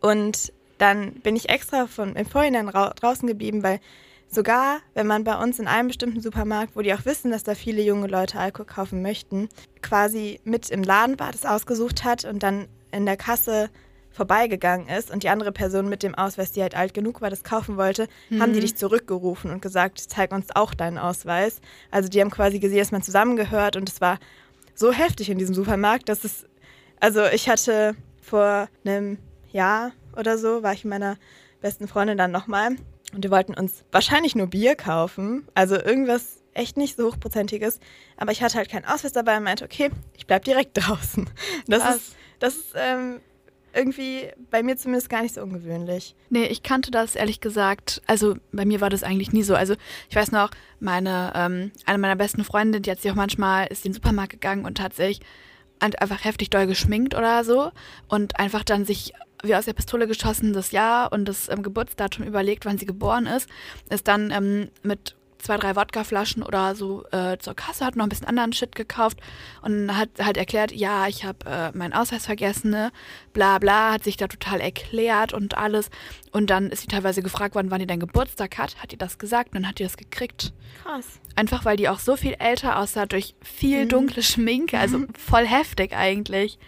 und 0.00 0.52
dann 0.78 1.12
bin 1.14 1.36
ich 1.36 1.48
extra 1.48 1.86
von, 1.86 2.16
im 2.16 2.26
Vorhinein 2.26 2.68
rau 2.68 2.90
draußen 2.94 3.28
geblieben, 3.28 3.62
weil 3.62 3.80
sogar, 4.28 4.78
wenn 4.94 5.06
man 5.06 5.24
bei 5.24 5.36
uns 5.36 5.58
in 5.58 5.66
einem 5.66 5.88
bestimmten 5.88 6.20
Supermarkt, 6.20 6.76
wo 6.76 6.82
die 6.82 6.94
auch 6.94 7.04
wissen, 7.04 7.32
dass 7.32 7.42
da 7.42 7.54
viele 7.54 7.82
junge 7.82 8.06
Leute 8.06 8.38
Alkohol 8.38 8.66
kaufen 8.66 9.02
möchten, 9.02 9.48
quasi 9.82 10.40
mit 10.44 10.70
im 10.70 10.82
Laden 10.82 11.18
war, 11.18 11.32
das 11.32 11.44
ausgesucht 11.44 12.04
hat 12.04 12.24
und 12.24 12.42
dann 12.42 12.68
in 12.92 13.06
der 13.06 13.16
Kasse 13.16 13.70
vorbeigegangen 14.10 14.88
ist 14.88 15.10
und 15.10 15.22
die 15.22 15.28
andere 15.28 15.52
Person 15.52 15.88
mit 15.88 16.02
dem 16.02 16.14
Ausweis, 16.14 16.52
die 16.52 16.62
halt 16.62 16.76
alt 16.76 16.94
genug 16.94 17.20
war, 17.20 17.30
das 17.30 17.44
kaufen 17.44 17.76
wollte, 17.76 18.08
haben 18.38 18.52
die 18.52 18.60
dich 18.60 18.76
zurückgerufen 18.76 19.50
und 19.50 19.62
gesagt, 19.62 20.00
zeig 20.00 20.32
uns 20.32 20.54
auch 20.54 20.74
deinen 20.74 20.98
Ausweis. 20.98 21.60
Also 21.90 22.08
die 22.08 22.20
haben 22.20 22.30
quasi 22.30 22.58
gesehen, 22.58 22.80
dass 22.80 22.92
man 22.92 23.02
zusammengehört 23.02 23.76
und 23.76 23.88
es 23.88 24.00
war 24.00 24.18
so 24.74 24.92
heftig 24.92 25.30
in 25.30 25.38
diesem 25.38 25.54
Supermarkt, 25.54 26.08
dass 26.08 26.24
es, 26.24 26.46
also 26.98 27.24
ich 27.26 27.48
hatte 27.48 27.94
vor 28.20 28.68
einem 28.84 29.18
Jahr 29.52 29.92
oder 30.16 30.38
so, 30.38 30.62
war 30.62 30.72
ich 30.72 30.84
mit 30.84 30.90
meiner 30.90 31.16
besten 31.60 31.86
Freundin 31.86 32.18
dann 32.18 32.32
nochmal 32.32 32.70
und 33.12 33.22
wir 33.22 33.30
wollten 33.30 33.54
uns 33.54 33.84
wahrscheinlich 33.92 34.34
nur 34.34 34.46
Bier 34.48 34.74
kaufen, 34.74 35.46
also 35.54 35.76
irgendwas 35.76 36.40
echt 36.54 36.76
nicht 36.76 36.96
so 36.96 37.06
hochprozentiges. 37.06 37.80
Aber 38.16 38.32
ich 38.32 38.42
hatte 38.42 38.58
halt 38.58 38.68
keinen 38.68 38.84
Ausweis 38.84 39.12
dabei 39.12 39.36
und 39.36 39.44
meinte, 39.44 39.64
okay, 39.64 39.90
ich 40.16 40.26
bleib 40.26 40.44
direkt 40.44 40.70
draußen. 40.74 41.28
Das 41.66 41.82
Krass. 41.82 41.96
ist, 41.96 42.16
das 42.38 42.56
ist 42.56 42.72
ähm, 42.74 43.20
irgendwie 43.74 44.28
bei 44.50 44.62
mir 44.62 44.76
zumindest 44.76 45.08
gar 45.10 45.22
nicht 45.22 45.34
so 45.34 45.42
ungewöhnlich. 45.42 46.14
Nee, 46.28 46.46
ich 46.46 46.62
kannte 46.62 46.90
das 46.90 47.14
ehrlich 47.16 47.40
gesagt. 47.40 48.02
Also 48.06 48.36
bei 48.52 48.64
mir 48.64 48.80
war 48.80 48.90
das 48.90 49.02
eigentlich 49.02 49.32
nie 49.32 49.42
so. 49.42 49.54
Also 49.54 49.74
ich 50.08 50.16
weiß 50.16 50.32
noch, 50.32 50.50
meine, 50.80 51.32
ähm, 51.34 51.72
eine 51.86 51.98
meiner 51.98 52.16
besten 52.16 52.44
Freundinnen, 52.44 52.82
die 52.82 52.90
hat 52.90 53.00
sich 53.00 53.10
auch 53.10 53.16
manchmal, 53.16 53.66
ist 53.68 53.84
in 53.84 53.90
den 53.92 53.94
Supermarkt 53.96 54.32
gegangen 54.32 54.64
und 54.64 54.80
hat 54.80 54.94
sich 54.94 55.20
ein- 55.78 55.94
einfach 55.94 56.24
heftig 56.24 56.50
doll 56.50 56.66
geschminkt 56.66 57.14
oder 57.14 57.44
so 57.44 57.70
und 58.08 58.38
einfach 58.38 58.64
dann 58.64 58.84
sich 58.84 59.12
wie 59.42 59.54
aus 59.54 59.64
der 59.64 59.72
Pistole 59.72 60.06
geschossen 60.06 60.52
das 60.52 60.70
Jahr 60.70 61.12
und 61.12 61.24
das 61.24 61.48
ähm, 61.48 61.62
Geburtsdatum 61.62 62.26
überlegt, 62.26 62.66
wann 62.66 62.76
sie 62.76 62.84
geboren 62.84 63.26
ist, 63.26 63.48
ist 63.88 64.06
dann 64.06 64.30
ähm, 64.30 64.68
mit 64.82 65.16
zwei, 65.42 65.56
drei 65.56 65.74
Wodkaflaschen 65.76 66.42
oder 66.42 66.74
so 66.74 67.04
äh, 67.12 67.38
zur 67.38 67.54
Kasse, 67.54 67.84
hat 67.84 67.96
noch 67.96 68.04
ein 68.04 68.08
bisschen 68.08 68.26
anderen 68.26 68.52
Shit 68.52 68.74
gekauft 68.74 69.18
und 69.62 69.96
hat 69.96 70.10
halt 70.20 70.36
erklärt, 70.36 70.72
ja, 70.72 71.06
ich 71.08 71.24
habe 71.24 71.38
äh, 71.46 71.76
meinen 71.76 71.92
Ausweis 71.92 72.26
vergessen, 72.26 72.70
ne? 72.70 72.92
bla 73.32 73.58
bla, 73.58 73.92
hat 73.92 74.04
sich 74.04 74.16
da 74.16 74.28
total 74.28 74.60
erklärt 74.60 75.32
und 75.32 75.56
alles. 75.56 75.90
Und 76.32 76.50
dann 76.50 76.70
ist 76.70 76.82
sie 76.82 76.88
teilweise 76.88 77.22
gefragt 77.22 77.54
worden, 77.54 77.70
wann 77.70 77.80
die 77.80 77.86
dein 77.86 78.00
Geburtstag 78.00 78.58
hat, 78.58 78.76
hat 78.82 78.92
die 78.92 78.98
das 78.98 79.18
gesagt 79.18 79.48
und 79.50 79.62
dann 79.62 79.68
hat 79.68 79.78
die 79.78 79.84
das 79.84 79.96
gekriegt. 79.96 80.52
Krass. 80.82 81.06
Einfach 81.36 81.64
weil 81.64 81.76
die 81.76 81.88
auch 81.88 81.98
so 81.98 82.16
viel 82.16 82.34
älter 82.38 82.78
aussah 82.78 83.06
durch 83.06 83.34
viel 83.42 83.84
Mhm. 83.84 83.88
dunkle 83.88 84.22
Schminke, 84.22 84.78
also 84.78 85.04
voll 85.18 85.46
heftig 85.46 85.94
eigentlich. 85.96 86.58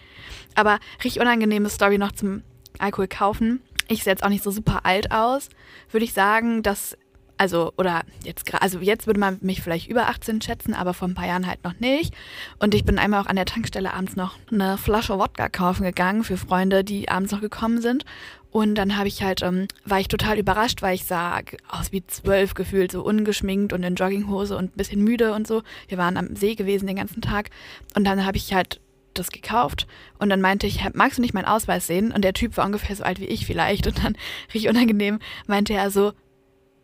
Aber 0.55 0.79
richtig 1.03 1.19
unangenehme 1.21 1.69
Story 1.69 1.97
noch 1.97 2.11
zum 2.11 2.43
Alkohol 2.79 3.07
kaufen. 3.07 3.61
Ich 3.87 4.03
sehe 4.03 4.13
jetzt 4.13 4.23
auch 4.23 4.29
nicht 4.29 4.43
so 4.43 4.51
super 4.51 4.85
alt 4.85 5.11
aus. 5.11 5.49
Würde 5.91 6.05
ich 6.05 6.13
sagen, 6.13 6.63
dass, 6.63 6.97
also, 7.43 7.73
oder 7.75 8.03
jetzt 8.23 8.53
also 8.53 8.79
jetzt 8.79 9.05
würde 9.05 9.19
man 9.19 9.37
mich 9.41 9.61
vielleicht 9.61 9.89
über 9.89 10.07
18 10.07 10.41
schätzen, 10.41 10.73
aber 10.73 10.93
vor 10.93 11.09
ein 11.09 11.13
paar 11.13 11.27
Jahren 11.27 11.45
halt 11.45 11.61
noch 11.65 11.77
nicht. 11.77 12.13
Und 12.57 12.73
ich 12.73 12.85
bin 12.85 12.97
einmal 12.97 13.21
auch 13.21 13.25
an 13.25 13.35
der 13.35 13.43
Tankstelle 13.43 13.93
abends 13.93 14.15
noch 14.15 14.37
eine 14.49 14.77
Flasche 14.77 15.19
Wodka 15.19 15.49
kaufen 15.49 15.83
gegangen 15.83 16.23
für 16.23 16.37
Freunde, 16.37 16.85
die 16.85 17.09
abends 17.09 17.33
noch 17.33 17.41
gekommen 17.41 17.81
sind. 17.81 18.05
Und 18.49 18.75
dann 18.75 18.95
habe 18.97 19.09
ich 19.09 19.23
halt, 19.23 19.41
ähm, 19.41 19.67
war 19.83 19.99
ich 19.99 20.07
total 20.07 20.39
überrascht, 20.39 20.81
weil 20.81 20.95
ich 20.95 21.03
sah 21.03 21.41
aus 21.67 21.91
wie 21.91 22.07
zwölf 22.07 22.53
gefühlt, 22.53 22.93
so 22.93 23.03
ungeschminkt 23.03 23.73
und 23.73 23.83
in 23.83 23.95
Jogginghose 23.95 24.55
und 24.55 24.73
ein 24.73 24.77
bisschen 24.77 25.03
müde 25.03 25.33
und 25.33 25.45
so. 25.45 25.63
Wir 25.89 25.97
waren 25.97 26.15
am 26.15 26.37
See 26.37 26.55
gewesen 26.55 26.87
den 26.87 26.95
ganzen 26.95 27.21
Tag. 27.21 27.49
Und 27.93 28.05
dann 28.05 28.25
habe 28.25 28.37
ich 28.37 28.53
halt 28.53 28.79
das 29.13 29.31
gekauft 29.31 29.85
und 30.17 30.29
dann 30.29 30.39
meinte 30.39 30.65
ich, 30.65 30.83
"Hä, 30.83 30.91
magst 30.93 31.17
du 31.17 31.21
nicht 31.21 31.33
meinen 31.33 31.45
Ausweis 31.45 31.87
sehen? 31.87 32.11
Und 32.13 32.23
der 32.23 32.33
Typ 32.33 32.55
war 32.55 32.65
ungefähr 32.65 32.95
so 32.95 33.03
alt 33.03 33.19
wie 33.19 33.25
ich 33.25 33.45
vielleicht 33.45 33.85
und 33.85 34.01
dann 34.01 34.15
richtig 34.53 34.69
unangenehm 34.69 35.19
meinte 35.45 35.73
er 35.73 35.91
so, 35.91 36.13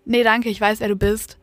nee, 0.10 0.24
danke, 0.24 0.50
ich 0.50 0.60
weiß, 0.60 0.80
wer 0.82 0.90
du 0.90 0.96
bist. 0.96 1.38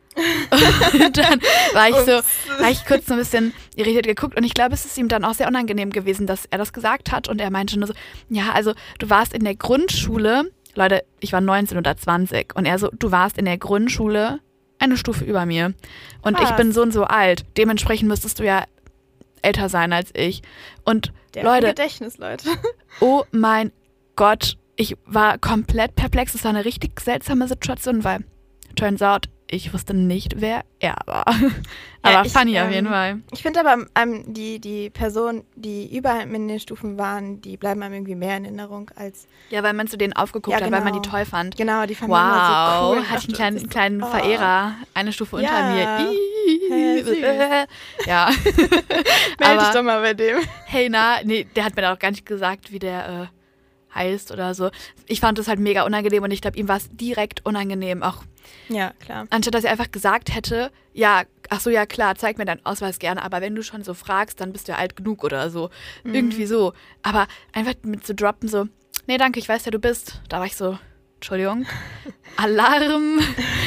und 0.94 1.18
dann 1.18 1.40
war 1.74 1.88
ich 1.90 1.96
so, 1.96 2.62
war 2.62 2.70
ich 2.70 2.86
kurz 2.86 3.06
so 3.06 3.12
ein 3.12 3.18
bisschen 3.18 3.52
irritiert 3.74 4.06
geguckt 4.06 4.36
und 4.36 4.44
ich 4.44 4.54
glaube, 4.54 4.72
es 4.72 4.86
ist 4.86 4.96
ihm 4.96 5.08
dann 5.08 5.24
auch 5.24 5.34
sehr 5.34 5.46
unangenehm 5.46 5.90
gewesen, 5.90 6.26
dass 6.26 6.46
er 6.46 6.56
das 6.56 6.72
gesagt 6.72 7.12
hat 7.12 7.28
und 7.28 7.38
er 7.38 7.50
meinte 7.50 7.78
nur 7.78 7.88
so, 7.88 7.94
ja, 8.30 8.52
also 8.52 8.72
du 8.98 9.10
warst 9.10 9.34
in 9.34 9.44
der 9.44 9.54
Grundschule, 9.54 10.50
Leute, 10.74 11.04
ich 11.20 11.34
war 11.34 11.42
19 11.42 11.76
oder 11.76 11.96
20 11.96 12.56
und 12.56 12.64
er 12.64 12.78
so, 12.78 12.88
du 12.98 13.10
warst 13.10 13.36
in 13.36 13.44
der 13.44 13.58
Grundschule 13.58 14.40
eine 14.78 14.96
Stufe 14.96 15.24
über 15.24 15.44
mir 15.44 15.74
und 16.22 16.40
ich 16.40 16.46
Krass. 16.46 16.56
bin 16.56 16.72
so 16.72 16.80
und 16.80 16.92
so 16.92 17.04
alt, 17.04 17.44
dementsprechend 17.58 18.08
müsstest 18.08 18.38
du 18.38 18.44
ja 18.44 18.64
älter 19.42 19.68
sein 19.68 19.92
als 19.92 20.10
ich 20.14 20.40
und 20.84 21.12
Der 21.34 21.44
Leute, 21.44 21.68
Gedächtnis, 21.68 22.16
Leute. 22.16 22.48
oh 23.00 23.24
mein 23.32 23.70
Gott, 24.16 24.56
ich 24.76 24.96
war 25.04 25.36
komplett 25.38 25.94
perplex. 25.94 26.34
Es 26.34 26.44
war 26.44 26.50
eine 26.50 26.64
richtig 26.64 27.00
seltsame 27.00 27.48
Situation, 27.48 28.02
weil 28.02 28.24
turns 28.76 29.02
out, 29.02 29.28
ich 29.48 29.72
wusste 29.72 29.94
nicht, 29.94 30.40
wer 30.40 30.64
er 30.80 30.96
war. 31.06 31.24
Aber 32.02 32.24
ich, 32.24 32.32
funny 32.32 32.58
auf 32.58 32.66
ähm, 32.66 32.72
jeden 32.72 32.86
Fall. 32.88 33.20
Ich 33.32 33.42
finde 33.42 33.60
aber, 33.60 33.84
ähm, 33.96 34.32
die, 34.32 34.60
die 34.60 34.90
Personen, 34.90 35.42
die 35.56 35.96
überall 35.96 36.22
in 36.22 36.46
den 36.46 36.60
Stufen 36.60 36.98
waren, 36.98 37.40
die 37.40 37.56
bleiben 37.56 37.82
einem 37.82 37.94
irgendwie 37.94 38.14
mehr 38.14 38.36
in 38.36 38.44
Erinnerung 38.44 38.92
als. 38.94 39.26
Ja, 39.50 39.64
weil 39.64 39.72
man 39.72 39.88
zu 39.88 39.96
denen 39.98 40.12
aufgeguckt 40.12 40.56
Ja, 40.56 40.64
hat, 40.64 40.70
weil 40.70 40.82
man 40.84 40.92
die 40.92 41.00
genau. 41.00 41.10
toll 41.16 41.24
fand. 41.24 41.56
Genau, 41.56 41.84
die 41.84 41.96
fanden 41.96 42.12
wir 42.12 42.20
immer 42.20 42.46
so 42.46 42.86
Wow, 42.86 42.96
cool. 42.96 43.10
hatte 43.10 43.18
ich 43.18 43.26
einen 43.26 43.34
kleinen, 43.34 43.58
so, 43.58 43.66
kleinen 43.66 44.02
oh. 44.04 44.06
Verehrer, 44.06 44.74
eine 44.94 45.12
Stufe 45.12 45.34
unter 45.34 45.48
Ja. 45.48 45.98
mir. 45.98 47.04
Süß. 47.04 47.16
ja. 48.06 48.30
Meld 49.40 49.60
dich 49.60 49.68
doch 49.72 49.82
mal 49.82 50.00
bei 50.00 50.14
dem. 50.14 50.38
hey, 50.66 50.88
na, 50.88 51.16
nee, 51.24 51.44
der 51.56 51.64
hat 51.64 51.74
mir 51.74 51.82
da 51.82 51.92
auch 51.92 51.98
gar 51.98 52.12
nicht 52.12 52.24
gesagt, 52.24 52.70
wie 52.70 52.78
der 52.78 53.08
äh, 53.32 53.35
heißt 53.96 54.30
oder 54.32 54.54
so. 54.54 54.70
Ich 55.06 55.20
fand 55.20 55.38
das 55.38 55.48
halt 55.48 55.58
mega 55.58 55.84
unangenehm 55.84 56.22
und 56.22 56.30
ich 56.30 56.40
glaube, 56.40 56.58
ihm 56.58 56.68
war 56.68 56.76
es 56.76 56.88
direkt 56.92 57.44
unangenehm. 57.44 58.02
Auch 58.02 58.22
Ja, 58.68 58.92
klar. 59.00 59.26
anstatt 59.30 59.54
dass 59.54 59.64
er 59.64 59.72
einfach 59.72 59.90
gesagt 59.90 60.34
hätte, 60.34 60.70
ja, 60.92 61.22
ach 61.50 61.60
so, 61.60 61.70
ja 61.70 61.86
klar, 61.86 62.14
zeig 62.14 62.38
mir 62.38 62.44
deinen 62.44 62.64
Ausweis 62.64 62.98
gerne, 62.98 63.22
aber 63.22 63.40
wenn 63.40 63.54
du 63.54 63.62
schon 63.62 63.82
so 63.82 63.94
fragst, 63.94 64.40
dann 64.40 64.52
bist 64.52 64.68
du 64.68 64.72
ja 64.72 64.78
alt 64.78 64.96
genug 64.96 65.24
oder 65.24 65.50
so. 65.50 65.70
Mhm. 66.04 66.14
Irgendwie 66.14 66.46
so. 66.46 66.72
Aber 67.02 67.26
einfach 67.52 67.74
mit 67.82 68.06
zu 68.06 68.14
droppen, 68.14 68.48
so, 68.48 68.66
nee, 69.06 69.16
danke, 69.18 69.38
ich 69.40 69.48
weiß, 69.48 69.64
wer 69.66 69.72
du 69.72 69.78
bist. 69.78 70.20
Da 70.28 70.38
war 70.38 70.46
ich 70.46 70.56
so, 70.56 70.78
Entschuldigung, 71.16 71.66
Alarm. 72.36 73.20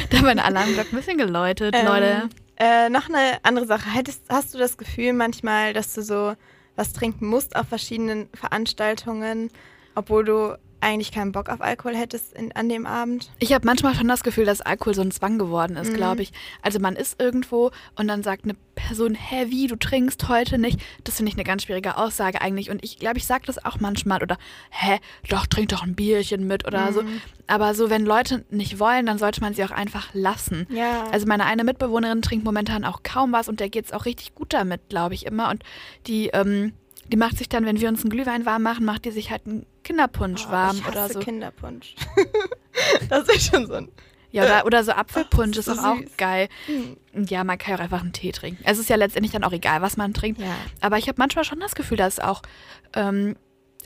da 0.09 0.17
haben 0.17 0.25
meine 0.25 0.43
Alarmglocken 0.43 0.93
ein 0.93 0.97
bisschen 0.99 1.17
geläutet, 1.17 1.75
Leute. 1.83 2.23
Ähm, 2.23 2.29
äh, 2.57 2.89
noch 2.89 3.07
eine 3.09 3.39
andere 3.43 3.65
Sache. 3.65 3.89
Hättest, 3.93 4.23
hast 4.29 4.53
du 4.53 4.57
das 4.57 4.77
Gefühl 4.77 5.13
manchmal, 5.13 5.73
dass 5.73 5.93
du 5.93 6.01
so 6.03 6.33
was 6.75 6.93
trinken 6.93 7.27
musst 7.27 7.55
auf 7.55 7.67
verschiedenen 7.67 8.29
Veranstaltungen, 8.33 9.49
obwohl 9.95 10.23
du 10.25 10.57
eigentlich 10.81 11.11
keinen 11.11 11.33
Bock 11.33 11.49
auf 11.49 11.59
Alkohol 11.59 11.93
hättest 11.93 12.31
in, 12.33 12.53
an 12.53 12.69
dem 12.69 12.85
Abend? 12.85 13.29
Ich 13.39 13.51
habe 13.51 13.65
manchmal 13.65 13.95
schon 13.95 14.07
das 14.07 14.23
Gefühl, 14.23 14.45
dass 14.45 14.61
Alkohol 14.61 14.93
so 14.93 15.01
ein 15.01 15.11
Zwang 15.11 15.37
geworden 15.37 15.75
ist, 15.75 15.91
Mhm. 15.91 15.95
glaube 15.97 16.21
ich. 16.21 16.31
Also 16.61 16.79
man 16.79 16.95
ist 16.95 17.21
irgendwo 17.21 17.71
und 17.97 18.07
dann 18.07 18.23
sagt 18.23 18.45
eine 18.45 18.53
Person, 18.75 19.13
hä, 19.13 19.47
wie, 19.49 19.67
du 19.67 19.75
trinkst 19.75 20.29
heute 20.29 20.57
nicht? 20.57 20.79
Das 21.03 21.17
finde 21.17 21.31
ich 21.31 21.35
eine 21.35 21.43
ganz 21.43 21.63
schwierige 21.63 21.97
Aussage 21.97 22.39
eigentlich. 22.39 22.69
Und 22.69 22.81
ich 22.81 22.97
glaube, 22.97 23.17
ich 23.17 23.25
sage 23.25 23.43
das 23.45 23.63
auch 23.65 23.81
manchmal. 23.81 24.23
Oder, 24.23 24.37
hä, 24.69 24.99
doch, 25.27 25.47
trink 25.47 25.67
doch 25.67 25.83
ein 25.83 25.95
Bierchen 25.95 26.47
mit 26.47 26.65
oder 26.65 26.93
so. 26.93 27.01
Mhm. 27.01 27.21
Aber 27.47 27.73
so, 27.75 27.89
wenn 27.89 28.05
Leute 28.05 28.45
nicht 28.49 28.79
wollen, 28.79 29.05
dann 29.05 29.17
sollte 29.17 29.41
man 29.41 29.53
sie 29.53 29.65
auch 29.65 29.71
einfach 29.71 30.07
lassen. 30.13 30.65
Ja. 30.69 31.03
Also 31.11 31.27
meine 31.27 31.43
eine 31.43 31.65
Mitbewohnerin 31.65 32.21
trinkt 32.21 32.45
momentan 32.45 32.85
auch 32.85 33.03
kaum 33.03 33.33
was 33.33 33.49
und 33.49 33.59
der 33.59 33.67
geht 33.67 33.83
es 33.83 33.91
auch 33.91 34.05
richtig 34.05 34.33
gut 34.33 34.53
damit, 34.53 34.87
glaube 34.87 35.13
ich 35.13 35.25
immer. 35.25 35.49
Und 35.49 35.61
die, 36.07 36.27
ähm, 36.27 36.71
die 37.11 37.17
macht 37.17 37.37
sich 37.37 37.49
dann, 37.49 37.65
wenn 37.65 37.79
wir 37.79 37.89
uns 37.89 38.01
einen 38.01 38.09
Glühwein 38.09 38.45
warm 38.45 38.63
machen, 38.63 38.85
macht 38.85 39.05
die 39.05 39.11
sich 39.11 39.31
halt 39.31 39.45
einen 39.45 39.65
Kinderpunsch 39.83 40.45
Oh, 40.47 40.51
warm 40.51 40.77
ich 40.77 40.83
hasse 40.85 40.91
oder 40.91 41.09
so. 41.09 41.19
Kinderpunsch. 41.19 41.95
das 43.09 43.27
ist 43.29 43.51
schon 43.51 43.67
so 43.67 43.73
ein. 43.73 43.89
Ja, 44.31 44.43
oder, 44.43 44.65
oder 44.65 44.83
so 44.83 44.91
Apfelpunsch 44.91 45.57
Oh, 45.57 45.59
ist 45.59 45.65
so 45.65 45.71
auch 45.73 45.97
süß. 45.97 46.17
geil. 46.17 46.49
Hm. 46.67 47.25
Ja, 47.27 47.43
man 47.43 47.57
kann 47.57 47.71
ja 47.71 47.77
auch 47.77 47.83
einfach 47.83 48.01
einen 48.01 48.13
Tee 48.13 48.31
trinken. 48.31 48.63
Es 48.63 48.77
ist 48.77 48.89
ja 48.89 48.95
letztendlich 48.95 49.31
dann 49.31 49.43
auch 49.43 49.51
egal, 49.53 49.81
was 49.81 49.97
man 49.97 50.13
trinkt. 50.13 50.39
Ja. 50.39 50.55
Aber 50.81 50.97
ich 50.99 51.07
habe 51.07 51.15
manchmal 51.17 51.43
schon 51.45 51.59
das 51.59 51.73
Gefühl, 51.73 51.97
dass 51.97 52.19
auch 52.19 52.43
ähm, 52.93 53.35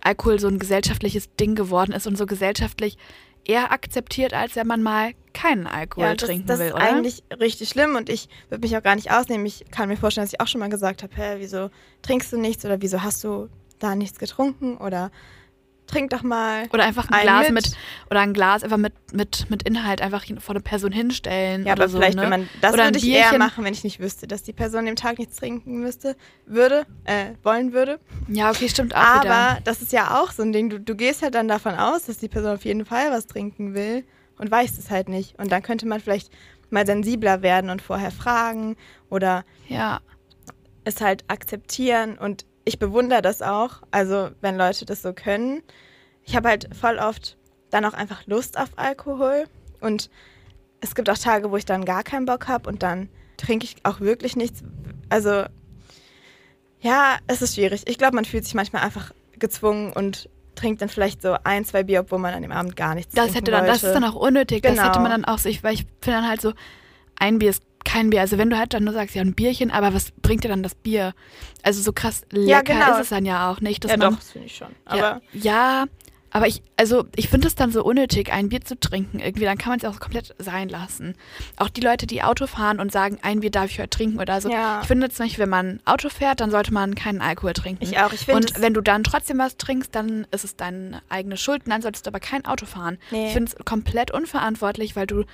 Alkohol 0.02 0.40
so 0.40 0.50
ein 0.50 0.60
gesellschaftliches 0.60 1.34
Ding 1.36 1.56
geworden 1.56 1.94
ist 1.94 2.08
und 2.08 2.18
so 2.18 2.26
gesellschaftlich 2.26 2.98
eher 3.46 3.72
akzeptiert, 3.72 4.34
als 4.34 4.56
wenn 4.56 4.68
man 4.68 4.82
mal 4.84 5.12
keinen 5.34 5.68
Alkohol 5.68 6.06
Ja, 6.08 6.16
das, 6.16 6.28
trinken 6.28 6.48
das 6.48 6.60
will, 6.60 6.68
ist 6.68 6.74
oder? 6.74 6.84
eigentlich 6.84 7.24
richtig 7.40 7.70
schlimm 7.70 7.96
und 7.96 8.10
ich 8.10 8.30
würde 8.50 8.62
mich 8.62 8.78
auch 8.78 8.84
gar 8.84 8.96
nicht 8.96 9.12
ausnehmen. 9.12 9.46
Ich 9.46 9.66
kann 9.72 9.90
mir 9.90 9.98
vorstellen, 9.98 10.26
dass 10.26 10.34
ich 10.34 10.40
auch 10.40 10.48
schon 10.48 10.60
mal 10.60 10.70
gesagt 10.70 11.04
habe, 11.04 11.14
hä, 11.16 11.36
wieso 11.40 11.70
trinkst 12.02 12.32
du 12.32 12.38
nichts 12.38 12.64
oder 12.66 12.82
wieso 12.82 13.04
hast 13.04 13.24
du 13.24 13.50
da 13.80 13.96
nichts 13.96 14.20
getrunken 14.20 14.78
oder 14.78 15.12
trink 15.88 16.10
doch 16.12 16.24
mal. 16.24 16.64
oder 16.74 16.84
einfach 16.84 17.08
ein 17.10 17.14
Ein 17.14 17.22
Glas 17.24 17.50
mit. 17.50 17.54
mit. 17.66 17.78
oder 18.10 18.20
ein 18.22 18.34
Glas 18.34 18.64
einfach 18.64 18.78
mit, 18.78 18.94
mit, 19.14 19.50
mit 19.50 19.64
Inhalt 19.64 20.02
einfach 20.02 20.26
vor 20.40 20.56
eine 20.56 20.62
Person 20.64 20.92
hinstellen. 20.92 21.66
Ja, 21.66 21.74
oder 21.74 21.84
aber 21.84 21.90
so, 21.90 21.98
vielleicht, 21.98 22.16
ne? 22.16 22.24
wenn 22.24 22.30
man, 22.30 22.50
das 22.62 22.74
Oder 22.74 22.86
würde 22.86 22.98
ich 22.98 23.08
eher 23.08 23.22
Bierchen. 23.24 23.40
machen, 23.40 23.64
wenn 23.64 23.74
ich 23.74 23.84
nicht 23.84 24.00
wüsste, 24.00 24.28
dass 24.28 24.44
die 24.44 24.54
Person 24.54 24.86
dem 24.86 24.96
Tag 24.96 25.20
nichts 25.20 25.36
trinken 25.38 25.80
müsste, 25.82 26.16
würde, 26.46 26.86
äh, 27.06 27.32
wollen 27.44 27.74
würde. 27.74 28.00
Ja, 28.28 28.50
okay, 28.50 28.70
stimmt 28.70 28.96
auch 28.96 29.22
wieder. 29.22 29.34
Aber 29.34 29.60
das 29.64 29.82
ist 29.82 29.92
ja 29.94 30.20
auch 30.22 30.32
so 30.32 30.42
ein 30.44 30.54
Ding, 30.54 30.70
du, 30.70 30.80
du 30.80 30.96
gehst 30.96 31.22
halt 31.22 31.36
dann 31.36 31.48
davon 31.48 31.76
aus, 31.76 32.06
dass 32.06 32.18
die 32.18 32.30
Person 32.30 32.54
auf 32.56 32.66
jeden 32.66 32.86
Fall 32.86 33.12
was 33.12 33.28
trinken 33.28 33.74
will 33.74 34.04
und 34.38 34.50
weiß 34.50 34.78
es 34.78 34.90
halt 34.90 35.10
nicht. 35.10 35.38
Und 35.40 35.52
dann 35.52 35.62
könnte 35.62 35.86
man 35.88 36.00
vielleicht 36.00 36.32
mal 36.70 36.86
sensibler 36.86 37.42
werden 37.44 37.70
und 37.70 37.82
vorher 37.82 38.10
fragen 38.12 38.76
oder 39.10 39.44
Ja, 39.68 40.00
es 40.86 41.02
halt 41.02 41.24
akzeptieren 41.28 42.18
und 42.18 42.46
ich 42.66 42.80
bewundere 42.80 43.22
das 43.22 43.42
auch, 43.42 43.82
also 43.92 44.30
wenn 44.42 44.58
Leute 44.58 44.86
das 44.86 45.02
so 45.02 45.14
können. 45.14 45.62
Ich 46.24 46.36
habe 46.36 46.50
halt 46.50 46.70
voll 46.76 46.98
oft 46.98 47.38
dann 47.70 47.86
auch 47.86 47.94
einfach 47.94 48.26
Lust 48.28 48.58
auf 48.58 48.70
Alkohol 48.78 49.46
und 49.82 50.10
es 50.80 50.96
gibt 50.96 51.10
auch 51.10 51.18
Tage, 51.18 51.52
wo 51.52 51.58
ich 51.58 51.66
dann 51.66 51.86
gar 51.86 52.04
keinen 52.04 52.26
Bock 52.26 52.48
habe 52.48 52.70
und 52.70 52.84
dann 52.84 53.10
trinke 53.38 53.66
ich 53.66 53.76
auch 53.84 54.00
wirklich 54.00 54.36
nichts. 54.36 54.64
Also 55.10 55.44
ja, 56.82 57.18
es 57.28 57.42
ist 57.42 57.56
schwierig. 57.56 57.84
Ich 57.88 57.98
glaube, 57.98 58.16
man 58.16 58.26
fühlt 58.26 58.44
sich 58.44 58.54
manchmal 58.56 58.84
einfach 58.84 59.12
gezwungen 59.40 59.94
und 59.94 60.30
trinkt 60.56 60.82
dann 60.82 60.90
vielleicht 60.90 61.22
so 61.22 61.36
ein, 61.44 61.66
zwei 61.66 61.84
Bier, 61.84 62.02
obwohl 62.02 62.20
man 62.20 62.34
an 62.34 62.42
dem 62.42 62.52
Abend 62.52 62.76
gar 62.76 62.94
nichts 62.96 63.16
das 63.16 63.34
hätte 63.34 63.52
dann, 63.52 63.62
wollte. 63.62 63.74
das 63.74 63.84
ist 63.84 63.94
dann 63.94 64.04
auch 64.04 64.16
unnötig. 64.16 64.62
Das 64.62 64.74
Genau. 64.74 64.84
hätte 64.86 65.00
man 65.00 65.12
dann 65.12 65.26
auch 65.26 65.40
so, 65.40 65.50
ich, 65.50 65.64
weil 65.64 65.74
ich 65.74 65.86
finde 66.02 66.20
dann 66.20 66.28
halt 66.30 66.42
so, 66.42 66.54
ein 67.16 67.40
Bier 67.40 67.50
ist 67.52 67.64
kein 67.84 68.10
Bier. 68.10 68.22
Also 68.22 68.38
wenn 68.38 68.50
du 68.50 68.58
halt 68.58 68.74
dann 68.74 68.84
nur 68.84 68.94
sagst, 68.94 69.16
ja, 69.16 69.22
ein 69.22 69.34
Bierchen, 69.34 69.72
aber 69.72 69.94
was 69.94 70.12
bringt 70.22 70.44
dir 70.44 70.50
dann 70.50 70.64
das 70.64 70.76
Bier? 70.76 71.14
Also 71.62 71.82
so 71.82 71.94
krass 71.94 72.24
lecker 72.32 72.48
Ja, 72.48 72.62
genau. 72.62 72.94
ist 72.94 73.02
es 73.04 73.10
dann 73.10 73.26
ja 73.26 73.52
auch 73.52 73.62
nicht. 73.62 73.84
Dass 73.84 73.92
ja, 73.92 73.98
man, 73.98 74.12
doch, 74.12 74.20
das 74.20 74.32
finde 74.32 74.48
ich 74.48 74.56
schon. 74.56 74.70
Aber 74.86 74.98
ja, 74.98 75.22
ja, 75.34 75.86
Aber 76.36 76.48
ich, 76.48 76.64
also 76.78 77.06
ich 77.16 77.30
finde 77.30 77.48
es 77.48 77.54
dann 77.54 77.72
so 77.72 77.84
unnötig, 77.84 78.34
ein 78.34 78.50
Bier 78.50 78.62
zu 78.62 78.80
trinken. 78.80 79.20
Irgendwie, 79.20 79.46
dann 79.46 79.60
kann 79.60 79.70
man 79.70 79.80
es 79.80 79.86
auch 79.86 80.00
komplett 80.00 80.34
sein 80.40 80.68
lassen. 80.68 81.14
Auch 81.58 81.70
die 81.70 81.82
Leute, 81.82 82.08
die 82.08 82.24
Auto 82.24 82.48
fahren 82.48 82.80
und 82.80 82.92
sagen, 82.92 83.20
ein 83.22 83.42
Bier 83.42 83.52
darf 83.52 83.70
ich 83.70 83.78
heute 83.80 83.92
trinken 83.92 84.20
oder 84.20 84.42
so. 84.42 84.50
Ja. 84.50 84.80
Ich 84.82 84.88
finde 84.88 85.10
zum 85.12 85.26
Beispiel, 85.26 85.44
wenn 85.44 85.50
man 85.50 85.80
Auto 85.86 86.10
fährt, 86.10 86.40
dann 86.42 86.50
sollte 86.50 86.74
man 86.74 86.96
keinen 86.96 87.22
Alkohol 87.22 87.54
trinken. 87.54 87.84
Ich 87.84 88.00
auch. 88.00 88.12
Ich 88.12 88.22
finde 88.22 88.38
Und 88.38 88.62
wenn 88.62 88.74
du 88.74 88.82
dann 88.82 89.04
trotzdem 89.04 89.38
was 89.38 89.58
trinkst, 89.58 89.94
dann 89.94 90.26
ist 90.32 90.44
es 90.44 90.56
deine 90.56 91.04
eigene 91.08 91.38
Schuld. 91.38 91.66
Und 91.66 91.70
dann 91.70 91.84
solltest 91.84 92.08
du 92.08 92.10
aber 92.10 92.20
kein 92.20 92.46
Auto 92.46 92.66
fahren. 92.66 92.98
Nee. 93.12 93.28
Ich 93.28 93.34
finde 93.34 93.52
es 93.56 93.66
komplett 93.66 94.10
unverantwortlich, 94.10 94.96
weil 94.96 95.06
du 95.06 95.26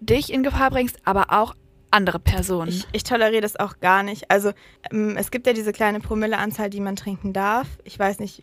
dich 0.00 0.32
in 0.32 0.42
Gefahr 0.42 0.70
bringst, 0.70 0.98
aber 1.04 1.26
auch 1.30 1.54
andere 1.90 2.18
Personen. 2.18 2.70
Ich, 2.70 2.86
ich 2.92 3.02
toleriere 3.02 3.42
das 3.42 3.56
auch 3.56 3.80
gar 3.80 4.02
nicht. 4.02 4.30
Also 4.30 4.52
ähm, 4.90 5.16
es 5.16 5.30
gibt 5.30 5.46
ja 5.46 5.52
diese 5.52 5.72
kleine 5.72 6.00
Promilleanzahl, 6.00 6.70
die 6.70 6.80
man 6.80 6.96
trinken 6.96 7.32
darf. 7.32 7.66
Ich 7.84 7.98
weiß 7.98 8.20
nicht, 8.20 8.42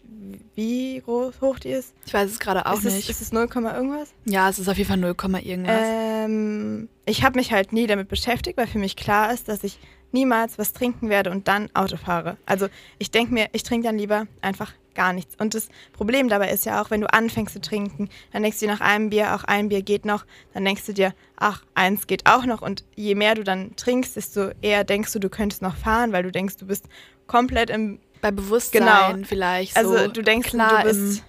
wie 0.55 1.01
groß, 1.01 1.41
hoch 1.41 1.59
die 1.59 1.69
ist. 1.69 1.93
Ich 2.05 2.13
weiß 2.13 2.29
es 2.29 2.39
gerade 2.39 2.65
auch 2.65 2.79
ist 2.79 2.85
es, 2.85 2.95
nicht. 2.95 3.09
Ist 3.09 3.21
es 3.21 3.31
0, 3.31 3.47
irgendwas? 3.53 4.13
ja, 4.25 4.49
es 4.49 4.59
ist 4.59 4.67
auf 4.67 4.77
jeden 4.77 4.89
Fall 4.89 4.97
0, 4.97 5.15
irgendwas. 5.43 5.81
Ähm, 5.83 6.89
ich 7.05 7.23
habe 7.23 7.37
mich 7.37 7.51
halt 7.51 7.73
nie 7.73 7.87
damit 7.87 8.09
beschäftigt, 8.09 8.57
weil 8.57 8.67
für 8.67 8.79
mich 8.79 8.95
klar 8.95 9.33
ist, 9.33 9.47
dass 9.47 9.63
ich 9.63 9.79
niemals 10.11 10.57
was 10.57 10.73
trinken 10.73 11.09
werde 11.09 11.31
und 11.31 11.47
dann 11.47 11.69
Auto 11.73 11.97
fahre. 11.97 12.37
Also 12.45 12.67
ich 12.97 13.11
denke 13.11 13.33
mir, 13.33 13.47
ich 13.53 13.63
trinke 13.63 13.87
dann 13.87 13.97
lieber 13.97 14.27
einfach 14.41 14.73
gar 14.97 15.13
nichts. 15.13 15.35
Und 15.39 15.53
das 15.53 15.69
Problem 15.93 16.27
dabei 16.27 16.51
ist 16.51 16.65
ja 16.65 16.81
auch, 16.81 16.89
wenn 16.89 16.99
du 16.99 17.13
anfängst 17.13 17.53
zu 17.53 17.61
trinken, 17.61 18.09
dann 18.33 18.43
denkst 18.43 18.59
du 18.59 18.65
dir 18.65 18.73
nach 18.73 18.81
einem 18.81 19.09
Bier, 19.09 19.35
auch 19.35 19.45
ein 19.45 19.69
Bier 19.69 19.81
geht 19.81 20.03
noch, 20.03 20.25
dann 20.53 20.65
denkst 20.65 20.85
du 20.87 20.93
dir, 20.93 21.13
ach, 21.37 21.63
eins 21.75 22.07
geht 22.07 22.25
auch 22.25 22.45
noch. 22.45 22.61
Und 22.61 22.83
je 22.95 23.15
mehr 23.15 23.35
du 23.35 23.43
dann 23.43 23.75
trinkst, 23.77 24.17
desto 24.17 24.49
eher 24.61 24.83
denkst 24.83 25.13
du, 25.13 25.19
du 25.19 25.29
könntest 25.29 25.61
noch 25.61 25.77
fahren, 25.77 26.11
weil 26.11 26.23
du 26.23 26.31
denkst, 26.31 26.57
du 26.57 26.65
bist 26.65 26.85
komplett 27.27 27.69
im, 27.69 27.99
Bei 28.21 28.31
Bewusstsein 28.31 29.13
genau. 29.13 29.27
vielleicht. 29.27 29.77
also 29.77 29.97
so 29.97 30.07
du 30.07 30.21
denkst, 30.23 30.49
klar 30.49 30.83
du 30.83 30.89
bist 30.89 31.23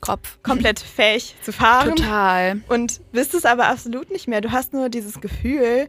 Kopf. 0.00 0.38
komplett 0.42 0.78
fähig 0.96 1.34
zu 1.42 1.52
fahren. 1.52 1.96
Total. 1.96 2.60
Und 2.68 3.00
bist 3.12 3.34
es 3.34 3.46
aber 3.46 3.66
absolut 3.66 4.10
nicht 4.10 4.28
mehr. 4.28 4.42
Du 4.42 4.52
hast 4.52 4.72
nur 4.72 4.90
dieses 4.90 5.20
Gefühl. 5.20 5.88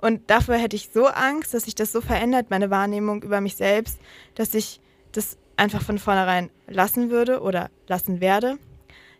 Und 0.00 0.30
dafür 0.30 0.58
hätte 0.58 0.76
ich 0.76 0.90
so 0.94 1.06
Angst, 1.08 1.54
dass 1.54 1.64
sich 1.64 1.74
das 1.74 1.90
so 1.90 2.00
verändert, 2.00 2.50
meine 2.50 2.70
Wahrnehmung 2.70 3.24
über 3.24 3.40
mich 3.40 3.56
selbst, 3.56 3.98
dass 4.36 4.54
ich 4.54 4.80
das 5.10 5.36
einfach 5.58 5.82
von 5.82 5.98
vornherein 5.98 6.50
lassen 6.66 7.10
würde 7.10 7.40
oder 7.40 7.70
lassen 7.86 8.20
werde. 8.20 8.58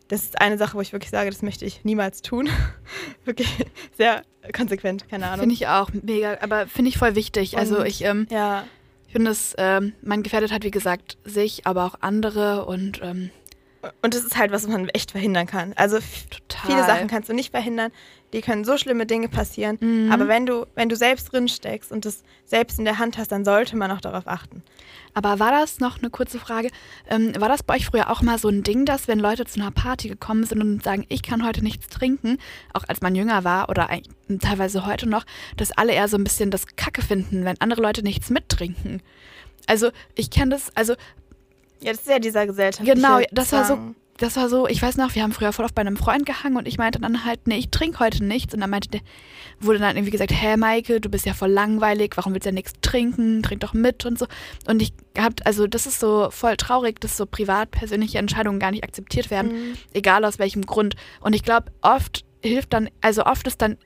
Das 0.08 0.22
ist 0.22 0.40
eine 0.40 0.56
Sache, 0.56 0.76
wo 0.76 0.80
ich 0.80 0.92
wirklich 0.92 1.10
sage, 1.10 1.30
das 1.30 1.42
möchte 1.42 1.64
ich 1.66 1.84
niemals 1.84 2.22
tun. 2.22 2.48
wirklich 3.24 3.48
sehr 3.96 4.22
konsequent, 4.56 5.08
keine 5.08 5.26
Ahnung. 5.26 5.40
Finde 5.40 5.54
ich 5.54 5.66
auch 5.68 5.90
mega, 5.92 6.38
aber 6.40 6.66
finde 6.66 6.88
ich 6.88 6.96
voll 6.98 7.14
wichtig. 7.14 7.58
also 7.58 7.80
Und- 7.80 7.86
ich, 7.86 8.04
ähm, 8.04 8.26
ja, 8.30 8.64
ich 9.06 9.12
finde 9.12 9.30
es, 9.30 9.54
ähm, 9.58 9.94
man 10.02 10.22
gefährdet 10.22 10.52
hat, 10.52 10.64
wie 10.64 10.70
gesagt, 10.70 11.18
sich, 11.24 11.66
aber 11.66 11.84
auch 11.84 11.96
andere 12.00 12.66
und 12.66 13.00
ähm, 13.02 13.30
und 14.02 14.12
das 14.12 14.24
ist 14.24 14.36
halt, 14.36 14.50
was 14.50 14.66
man 14.66 14.88
echt 14.88 15.12
verhindern 15.12 15.46
kann. 15.46 15.72
Also 15.76 15.98
total. 16.30 16.66
viele 16.66 16.84
Sachen 16.84 17.06
kannst 17.06 17.28
du 17.28 17.32
nicht 17.32 17.52
verhindern. 17.52 17.92
Die 18.32 18.42
können 18.42 18.64
so 18.64 18.76
schlimme 18.76 19.06
Dinge 19.06 19.28
passieren. 19.28 19.78
Mhm. 19.80 20.12
Aber 20.12 20.28
wenn 20.28 20.44
du, 20.44 20.66
wenn 20.74 20.88
du 20.88 20.96
selbst 20.96 21.32
drin 21.32 21.48
steckst 21.48 21.90
und 21.92 22.04
das 22.04 22.22
selbst 22.44 22.78
in 22.78 22.84
der 22.84 22.98
Hand 22.98 23.16
hast, 23.18 23.32
dann 23.32 23.44
sollte 23.44 23.76
man 23.76 23.90
auch 23.90 24.00
darauf 24.00 24.26
achten. 24.26 24.62
Aber 25.14 25.38
war 25.38 25.50
das 25.50 25.80
noch 25.80 25.98
eine 25.98 26.10
kurze 26.10 26.38
Frage? 26.38 26.70
Ähm, 27.08 27.32
war 27.38 27.48
das 27.48 27.62
bei 27.62 27.76
euch 27.76 27.86
früher 27.86 28.10
auch 28.10 28.22
mal 28.22 28.38
so 28.38 28.48
ein 28.48 28.62
Ding, 28.62 28.84
dass 28.84 29.08
wenn 29.08 29.18
Leute 29.18 29.46
zu 29.46 29.60
einer 29.60 29.70
Party 29.70 30.08
gekommen 30.08 30.44
sind 30.44 30.60
und 30.60 30.82
sagen, 30.82 31.06
ich 31.08 31.22
kann 31.22 31.46
heute 31.46 31.62
nichts 31.62 31.88
trinken, 31.88 32.38
auch 32.72 32.84
als 32.86 33.00
man 33.00 33.14
jünger 33.14 33.44
war 33.44 33.68
oder 33.68 33.88
teilweise 34.40 34.86
heute 34.86 35.08
noch, 35.08 35.24
dass 35.56 35.72
alle 35.72 35.92
eher 35.92 36.08
so 36.08 36.16
ein 36.16 36.24
bisschen 36.24 36.50
das 36.50 36.66
Kacke 36.76 37.02
finden, 37.02 37.44
wenn 37.44 37.60
andere 37.60 37.80
Leute 37.80 38.02
nichts 38.02 38.30
mittrinken? 38.30 39.02
Also 39.66 39.90
ich 40.14 40.30
kenne 40.30 40.50
das, 40.52 40.74
also 40.76 40.94
Ja, 41.80 41.92
das 41.92 42.02
ist 42.02 42.08
ja 42.08 42.18
dieser 42.18 42.46
gesellschaftliche 42.46 42.94
Genau, 42.94 43.20
das 43.32 43.52
war 43.52 43.64
so. 43.64 43.78
Das 44.18 44.36
war 44.36 44.48
so, 44.48 44.66
ich 44.66 44.82
weiß 44.82 44.96
noch, 44.96 45.14
wir 45.14 45.22
haben 45.22 45.32
früher 45.32 45.52
voll 45.52 45.64
oft 45.64 45.74
bei 45.74 45.80
einem 45.80 45.96
Freund 45.96 46.26
gehangen 46.26 46.56
und 46.56 46.66
ich 46.68 46.76
meinte 46.76 46.98
dann 47.00 47.24
halt, 47.24 47.46
nee, 47.46 47.56
ich 47.56 47.70
trinke 47.70 48.00
heute 48.00 48.24
nichts. 48.24 48.52
Und 48.52 48.60
dann 48.60 48.70
meinte 48.70 48.88
der, 48.90 49.00
wurde 49.60 49.78
dann 49.78 49.96
irgendwie 49.96 50.10
gesagt, 50.10 50.32
hä, 50.32 50.56
Maike, 50.56 51.00
du 51.00 51.08
bist 51.08 51.24
ja 51.24 51.34
voll 51.34 51.50
langweilig, 51.50 52.12
warum 52.16 52.34
willst 52.34 52.44
du 52.44 52.50
ja 52.50 52.54
nichts 52.54 52.72
trinken? 52.82 53.42
Trink 53.42 53.60
doch 53.60 53.74
mit 53.74 54.04
und 54.04 54.18
so. 54.18 54.26
Und 54.66 54.82
ich 54.82 54.92
hab, 55.16 55.34
also 55.46 55.66
das 55.66 55.86
ist 55.86 56.00
so 56.00 56.28
voll 56.30 56.56
traurig, 56.56 57.00
dass 57.00 57.16
so 57.16 57.26
privat 57.26 57.70
persönliche 57.70 58.18
Entscheidungen 58.18 58.58
gar 58.58 58.72
nicht 58.72 58.84
akzeptiert 58.84 59.30
werden, 59.30 59.52
Mhm. 59.52 59.74
egal 59.94 60.24
aus 60.24 60.38
welchem 60.38 60.62
Grund. 60.62 60.96
Und 61.20 61.34
ich 61.34 61.42
glaube, 61.44 61.70
oft 61.80 62.24
hilft 62.42 62.72
dann, 62.72 62.88
also 63.00 63.24
oft 63.24 63.46
ist 63.46 63.62
dann, 63.62 63.78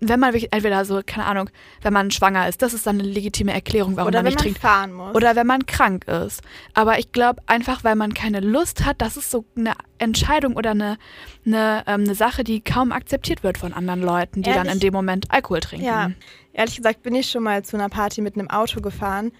wenn 0.00 0.18
man 0.18 0.32
wirklich, 0.32 0.52
entweder 0.52 0.84
so, 0.84 1.02
keine 1.04 1.26
Ahnung, 1.26 1.50
wenn 1.82 1.92
man 1.92 2.10
schwanger 2.10 2.48
ist, 2.48 2.62
das 2.62 2.72
ist 2.72 2.86
dann 2.86 2.98
eine 2.98 3.08
legitime 3.08 3.52
Erklärung, 3.52 3.96
warum 3.96 4.08
Oder 4.08 4.18
man 4.18 4.24
wenn 4.24 4.30
nicht 4.30 4.38
man 4.38 4.44
trinkt. 4.44 4.60
fahren 4.60 4.92
muss. 4.92 5.14
Oder 5.14 5.36
wenn 5.36 5.46
man 5.46 5.66
krank 5.66 6.08
ist. 6.08 6.42
Aber 6.72 6.98
ich 6.98 7.12
glaube 7.12 7.42
einfach, 7.46 7.84
weil 7.84 7.96
man 7.96 8.14
keine 8.14 8.40
Lust 8.40 8.84
hat, 8.86 9.02
das 9.02 9.16
ist 9.18 9.30
so 9.30 9.44
eine 9.56 9.74
Entscheidung 9.98 10.56
oder 10.56 10.70
eine, 10.70 10.96
eine, 11.44 11.84
ähm, 11.86 12.04
eine 12.04 12.14
Sache, 12.14 12.44
die 12.44 12.62
kaum 12.62 12.92
akzeptiert 12.92 13.42
wird 13.42 13.58
von 13.58 13.74
anderen 13.74 14.00
Leuten, 14.00 14.42
die 14.42 14.48
dann 14.50 14.66
Ehrlich? 14.66 14.72
in 14.74 14.80
dem 14.80 14.94
Moment 14.94 15.30
Alkohol 15.30 15.60
trinken. 15.60 15.84
ja, 15.84 16.10
ehrlich 16.54 16.76
gesagt 16.76 17.02
bin 17.02 17.14
ich 17.14 17.30
schon 17.30 17.42
mal 17.42 17.62
zu 17.62 17.76
einer 17.76 17.90
Party 17.90 18.22
mit 18.22 18.36
einem 18.36 18.48
Auto 18.50 18.80
gefahren. 18.80 19.32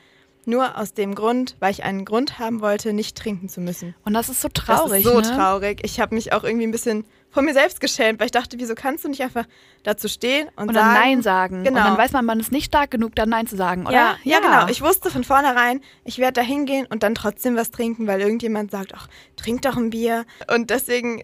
Nur 0.46 0.78
aus 0.78 0.94
dem 0.94 1.14
Grund, 1.14 1.56
weil 1.60 1.70
ich 1.70 1.84
einen 1.84 2.06
Grund 2.06 2.38
haben 2.38 2.62
wollte, 2.62 2.94
nicht 2.94 3.16
trinken 3.16 3.48
zu 3.50 3.60
müssen. 3.60 3.94
Und 4.04 4.14
das 4.14 4.30
ist 4.30 4.40
so 4.40 4.48
traurig. 4.48 5.04
das 5.04 5.12
ist 5.14 5.26
so 5.26 5.30
ne? 5.30 5.36
traurig. 5.36 5.80
Ich 5.84 6.00
habe 6.00 6.14
mich 6.14 6.32
auch 6.32 6.44
irgendwie 6.44 6.66
ein 6.66 6.70
bisschen 6.70 7.04
von 7.30 7.44
mir 7.44 7.54
selbst 7.54 7.80
geschämt, 7.80 8.18
weil 8.18 8.26
ich 8.26 8.32
dachte, 8.32 8.58
wieso 8.58 8.74
kannst 8.74 9.04
du 9.04 9.08
nicht 9.08 9.22
einfach 9.22 9.46
dazu 9.82 10.08
stehen 10.08 10.48
und, 10.56 10.68
Und 10.68 10.74
sagen, 10.74 10.94
dann 10.94 10.94
Nein 10.94 11.22
sagen. 11.22 11.64
Genau. 11.64 11.80
Und 11.80 11.86
dann 11.86 11.98
weiß 11.98 12.12
man, 12.12 12.24
man 12.24 12.40
ist 12.40 12.52
nicht 12.52 12.66
stark 12.66 12.90
genug, 12.90 13.14
dann 13.14 13.28
Nein 13.28 13.46
zu 13.46 13.56
sagen, 13.56 13.86
oder? 13.86 13.94
Ja, 13.94 14.16
ja, 14.24 14.40
genau. 14.40 14.66
Ich 14.68 14.82
wusste 14.82 15.10
von 15.10 15.24
vornherein, 15.24 15.80
ich 16.04 16.18
werde 16.18 16.40
da 16.40 16.42
hingehen 16.42 16.86
und 16.86 17.02
dann 17.02 17.14
trotzdem 17.14 17.56
was 17.56 17.70
trinken, 17.70 18.06
weil 18.06 18.20
irgendjemand 18.20 18.70
sagt, 18.70 18.92
ach, 18.94 19.08
trink 19.36 19.62
doch 19.62 19.76
ein 19.76 19.90
Bier. 19.90 20.24
Und 20.52 20.70
deswegen 20.70 21.22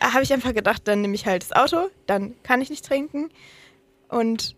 habe 0.00 0.22
ich 0.22 0.32
einfach 0.32 0.54
gedacht, 0.54 0.82
dann 0.88 1.02
nehme 1.02 1.14
ich 1.14 1.26
halt 1.26 1.42
das 1.42 1.52
Auto, 1.52 1.88
dann 2.06 2.34
kann 2.42 2.60
ich 2.60 2.70
nicht 2.70 2.84
trinken. 2.84 3.30
Und 4.08 4.56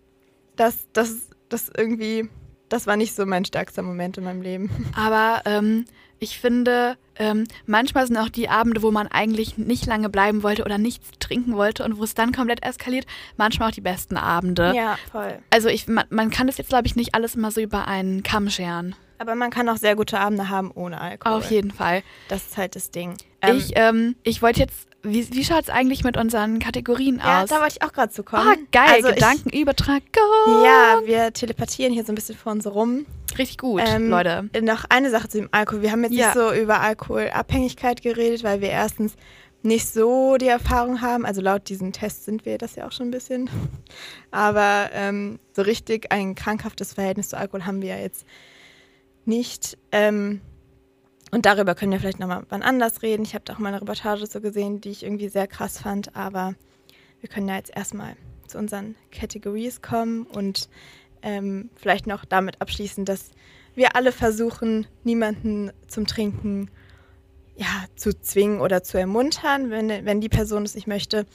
das, 0.56 0.88
das, 0.92 1.28
das 1.48 1.70
irgendwie, 1.76 2.28
das 2.68 2.86
war 2.86 2.96
nicht 2.96 3.14
so 3.14 3.26
mein 3.26 3.44
stärkster 3.44 3.82
Moment 3.82 4.18
in 4.18 4.24
meinem 4.24 4.42
Leben. 4.42 4.70
Aber 4.96 5.42
ähm, 5.44 5.84
ich 6.20 6.38
finde, 6.38 6.96
ähm, 7.16 7.44
manchmal 7.66 8.06
sind 8.06 8.16
auch 8.16 8.28
die 8.28 8.48
Abende, 8.48 8.82
wo 8.82 8.90
man 8.90 9.06
eigentlich 9.08 9.58
nicht 9.58 9.86
lange 9.86 10.08
bleiben 10.08 10.42
wollte 10.42 10.64
oder 10.64 10.78
nichts 10.78 11.10
trinken 11.18 11.56
wollte 11.56 11.84
und 11.84 11.98
wo 11.98 12.04
es 12.04 12.14
dann 12.14 12.32
komplett 12.32 12.64
eskaliert, 12.64 13.06
manchmal 13.36 13.68
auch 13.68 13.74
die 13.74 13.80
besten 13.80 14.16
Abende. 14.16 14.72
Ja, 14.74 14.98
voll. 15.10 15.38
Also 15.50 15.68
ich, 15.68 15.88
man, 15.88 16.04
man 16.10 16.30
kann 16.30 16.46
das 16.46 16.58
jetzt, 16.58 16.68
glaube 16.68 16.86
ich, 16.86 16.96
nicht 16.96 17.14
alles 17.14 17.34
immer 17.34 17.50
so 17.50 17.60
über 17.60 17.88
einen 17.88 18.22
Kamm 18.22 18.50
scheren. 18.50 18.94
Aber 19.18 19.34
man 19.34 19.50
kann 19.50 19.68
auch 19.68 19.76
sehr 19.76 19.96
gute 19.96 20.18
Abende 20.20 20.48
haben 20.48 20.70
ohne 20.72 21.00
Alkohol. 21.00 21.38
Auf 21.38 21.50
jeden 21.50 21.72
Fall. 21.72 22.02
Das 22.28 22.46
ist 22.46 22.56
halt 22.56 22.76
das 22.76 22.90
Ding. 22.90 23.16
ich 23.44 23.72
ähm, 23.74 24.14
ich 24.22 24.42
wollte 24.42 24.60
jetzt, 24.60 24.87
wie, 25.02 25.32
wie 25.32 25.44
schaut 25.44 25.62
es 25.62 25.70
eigentlich 25.70 26.02
mit 26.04 26.16
unseren 26.16 26.58
Kategorien 26.58 27.18
ja, 27.24 27.42
aus? 27.42 27.48
da 27.50 27.60
wollte 27.60 27.76
ich 27.80 27.82
auch 27.86 27.92
gerade 27.92 28.12
zu 28.12 28.22
kommen. 28.24 28.46
Ah, 28.48 28.56
geil, 28.72 28.94
Also 28.96 29.08
Gedankenübertragung. 29.14 30.64
Ja, 30.64 31.00
wir 31.04 31.32
telepathieren 31.32 31.92
hier 31.92 32.04
so 32.04 32.12
ein 32.12 32.14
bisschen 32.16 32.36
vor 32.36 32.52
uns 32.52 32.66
rum. 32.66 33.06
Richtig 33.38 33.58
gut, 33.58 33.82
Ähm, 33.84 34.10
Leute. 34.10 34.48
Noch 34.60 34.84
eine 34.88 35.10
Sache 35.10 35.28
zu 35.28 35.38
dem 35.38 35.48
Alkohol. 35.52 35.82
Wir 35.82 35.92
haben 35.92 36.02
jetzt 36.02 36.14
Ja. 36.14 36.26
nicht 36.26 36.34
so 36.34 36.52
über 36.52 36.80
Alkoholabhängigkeit 36.80 38.02
geredet, 38.02 38.42
weil 38.42 38.60
wir 38.60 38.70
erstens 38.70 39.14
nicht 39.62 39.88
so 39.88 40.36
die 40.36 40.46
Erfahrung 40.48 41.00
haben. 41.00 41.24
Also 41.26 41.40
laut 41.40 41.68
diesen 41.68 41.92
Tests 41.92 42.24
sind 42.24 42.44
wir 42.44 42.58
das 42.58 42.74
ja 42.76 42.86
auch 42.86 42.92
schon 42.92 43.08
ein 43.08 43.10
bisschen. 43.12 43.48
Aber 44.30 44.90
ähm, 44.92 45.38
so 45.54 45.62
richtig 45.62 46.10
ein 46.12 46.34
krankhaftes 46.34 46.94
Verhältnis 46.94 47.28
zu 47.28 47.36
Alkohol 47.38 47.66
haben 47.66 47.82
wir 47.82 47.90
ja 47.96 47.98
jetzt 48.02 48.24
nicht. 49.24 49.76
Ähm, 49.92 50.40
und 51.30 51.46
darüber 51.46 51.74
können 51.74 51.92
wir 51.92 52.00
vielleicht 52.00 52.20
nochmal 52.20 52.44
wann 52.48 52.62
anders 52.62 53.02
reden. 53.02 53.22
Ich 53.22 53.34
habe 53.34 53.44
da 53.44 53.54
auch 53.54 53.58
mal 53.58 53.68
eine 53.68 53.80
Reportage 53.80 54.26
so 54.26 54.40
gesehen, 54.40 54.80
die 54.80 54.90
ich 54.90 55.02
irgendwie 55.02 55.28
sehr 55.28 55.46
krass 55.46 55.78
fand. 55.78 56.16
Aber 56.16 56.54
wir 57.20 57.28
können 57.28 57.48
ja 57.48 57.56
jetzt 57.56 57.74
erstmal 57.76 58.16
zu 58.46 58.58
unseren 58.58 58.94
Categories 59.10 59.82
kommen 59.82 60.22
und 60.24 60.68
ähm, 61.22 61.70
vielleicht 61.76 62.06
noch 62.06 62.24
damit 62.24 62.60
abschließen, 62.60 63.04
dass 63.04 63.30
wir 63.74 63.94
alle 63.94 64.12
versuchen, 64.12 64.86
niemanden 65.04 65.70
zum 65.86 66.06
Trinken 66.06 66.70
ja, 67.56 67.84
zu 67.96 68.18
zwingen 68.18 68.60
oder 68.60 68.82
zu 68.82 68.98
ermuntern, 68.98 69.70
wenn, 69.70 69.88
wenn 70.06 70.20
die 70.20 70.28
Person 70.28 70.62
es 70.62 70.74
nicht 70.74 70.86
möchte. 70.86 71.26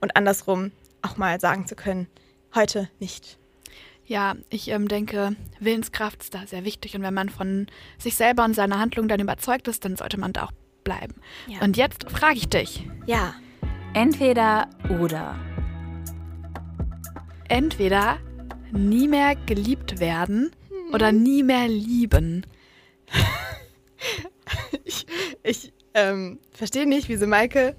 Und 0.00 0.16
andersrum 0.16 0.72
auch 1.02 1.16
mal 1.16 1.40
sagen 1.40 1.66
zu 1.66 1.74
können, 1.74 2.06
heute 2.54 2.88
nicht. 3.00 3.39
Ja, 4.10 4.34
ich 4.48 4.66
ähm, 4.66 4.88
denke, 4.88 5.36
Willenskraft 5.60 6.20
ist 6.24 6.34
da 6.34 6.44
sehr 6.44 6.64
wichtig 6.64 6.96
und 6.96 7.02
wenn 7.02 7.14
man 7.14 7.28
von 7.28 7.68
sich 7.96 8.16
selber 8.16 8.44
und 8.44 8.54
seiner 8.54 8.80
Handlung 8.80 9.06
dann 9.06 9.20
überzeugt 9.20 9.68
ist, 9.68 9.84
dann 9.84 9.94
sollte 9.94 10.18
man 10.18 10.32
da 10.32 10.46
auch 10.46 10.52
bleiben. 10.82 11.14
Ja. 11.46 11.60
Und 11.60 11.76
jetzt 11.76 12.10
frage 12.10 12.34
ich 12.34 12.48
dich, 12.48 12.88
Ja, 13.06 13.34
Entweder 13.94 14.68
oder. 15.00 15.36
entweder 17.48 18.18
nie 18.72 19.06
mehr 19.06 19.36
geliebt 19.36 20.00
werden 20.00 20.50
oder 20.92 21.12
nie 21.12 21.44
mehr 21.44 21.68
lieben. 21.68 22.44
ich, 24.84 25.06
ich 25.44 25.72
ähm, 25.94 26.40
verstehe 26.50 26.88
nicht, 26.88 27.08
wieso 27.08 27.28
Maike 27.28 27.76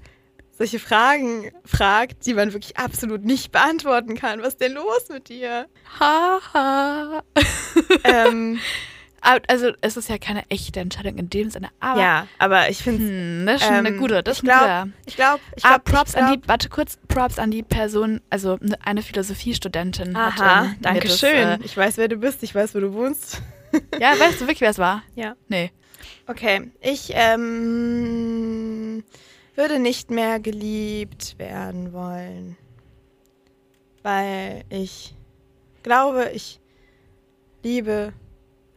solche 0.56 0.78
Fragen 0.78 1.50
fragt, 1.64 2.26
die 2.26 2.34
man 2.34 2.52
wirklich 2.52 2.76
absolut 2.76 3.24
nicht 3.24 3.52
beantworten 3.52 4.14
kann. 4.16 4.40
Was 4.40 4.48
ist 4.50 4.60
denn 4.60 4.72
los 4.72 5.08
mit 5.08 5.28
dir? 5.28 5.66
Haha. 5.98 7.22
ähm, 8.04 8.58
Ah, 9.24 9.38
Also 9.46 9.70
es 9.82 9.96
ist 9.96 10.08
ja 10.08 10.18
keine 10.18 10.42
echte 10.50 10.80
Entscheidung 10.80 11.16
in 11.16 11.30
dem 11.30 11.48
Sinne, 11.48 11.68
aber 11.78 12.00
ja, 12.00 12.26
aber 12.40 12.70
ich 12.70 12.78
finde 12.78 13.04
hm, 13.04 13.46
das 13.46 13.60
ist 13.60 13.66
schon 13.68 13.76
eine 13.76 13.90
ähm, 13.90 13.98
gute. 13.98 14.20
Das 14.24 14.38
ich 14.38 14.42
ist 14.42 14.48
ein 14.50 14.58
glaub, 14.58 14.60
guter. 14.62 14.88
Ich 15.06 15.14
glaube, 15.14 15.40
ich 15.54 15.64
Ah, 15.64 15.68
glaube, 15.68 15.84
Props 15.84 16.10
ich 16.10 16.16
glaub, 16.16 16.28
an 16.28 16.40
die, 16.42 16.48
warte 16.48 16.68
kurz, 16.68 16.98
Props 17.06 17.38
an 17.38 17.52
die 17.52 17.62
Person, 17.62 18.20
also 18.30 18.58
ne- 18.60 18.76
eine 18.84 19.00
Philosophiestudentin. 19.00 20.16
Aha, 20.16 20.62
mir 20.62 20.76
danke 20.80 21.06
das, 21.06 21.20
schön. 21.20 21.36
Äh, 21.36 21.58
ich 21.62 21.76
weiß, 21.76 21.98
wer 21.98 22.08
du 22.08 22.16
bist, 22.16 22.42
ich 22.42 22.52
weiß, 22.52 22.74
wo 22.74 22.80
du 22.80 22.94
wohnst. 22.94 23.40
ja, 24.00 24.18
weißt 24.18 24.40
du 24.40 24.46
wirklich, 24.46 24.60
wer 24.62 24.70
es 24.70 24.78
war? 24.78 25.04
Ja. 25.14 25.36
Nee. 25.46 25.70
Okay, 26.26 26.72
ich 26.80 27.12
ähm, 27.14 29.04
würde 29.54 29.78
nicht 29.78 30.10
mehr 30.10 30.40
geliebt 30.40 31.38
werden 31.38 31.92
wollen, 31.92 32.56
weil 34.02 34.64
ich 34.70 35.14
glaube, 35.82 36.30
ich 36.34 36.60
liebe, 37.62 38.12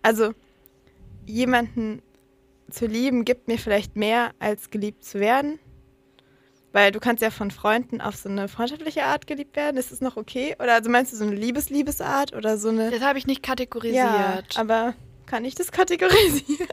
also 0.01 0.33
jemanden 1.25 2.01
zu 2.69 2.85
lieben 2.85 3.25
gibt 3.25 3.47
mir 3.47 3.57
vielleicht 3.57 3.95
mehr 3.95 4.31
als 4.39 4.69
geliebt 4.69 5.03
zu 5.03 5.19
werden, 5.19 5.59
weil 6.73 6.91
du 6.91 6.99
kannst 6.99 7.23
ja 7.23 7.31
von 7.31 7.51
Freunden 7.51 8.01
auf 8.01 8.15
so 8.15 8.27
eine 8.27 8.47
freundschaftliche 8.47 9.03
Art 9.03 9.27
geliebt 9.27 9.55
werden. 9.55 9.77
Ist 9.77 9.91
das 9.91 10.01
noch 10.01 10.17
okay? 10.17 10.55
Oder 10.59 10.73
also 10.73 10.89
meinst 10.89 11.13
du 11.13 11.17
so 11.17 11.23
eine 11.23 11.35
Liebes-Liebesart 11.35 12.33
oder 12.33 12.57
so 12.57 12.69
eine? 12.69 12.91
Das 12.91 13.01
habe 13.01 13.17
ich 13.17 13.27
nicht 13.27 13.41
kategorisiert. 13.41 13.95
Ja, 13.95 14.41
aber 14.55 14.93
kann 15.25 15.45
ich 15.45 15.55
das 15.55 15.71
kategorisieren? 15.71 16.67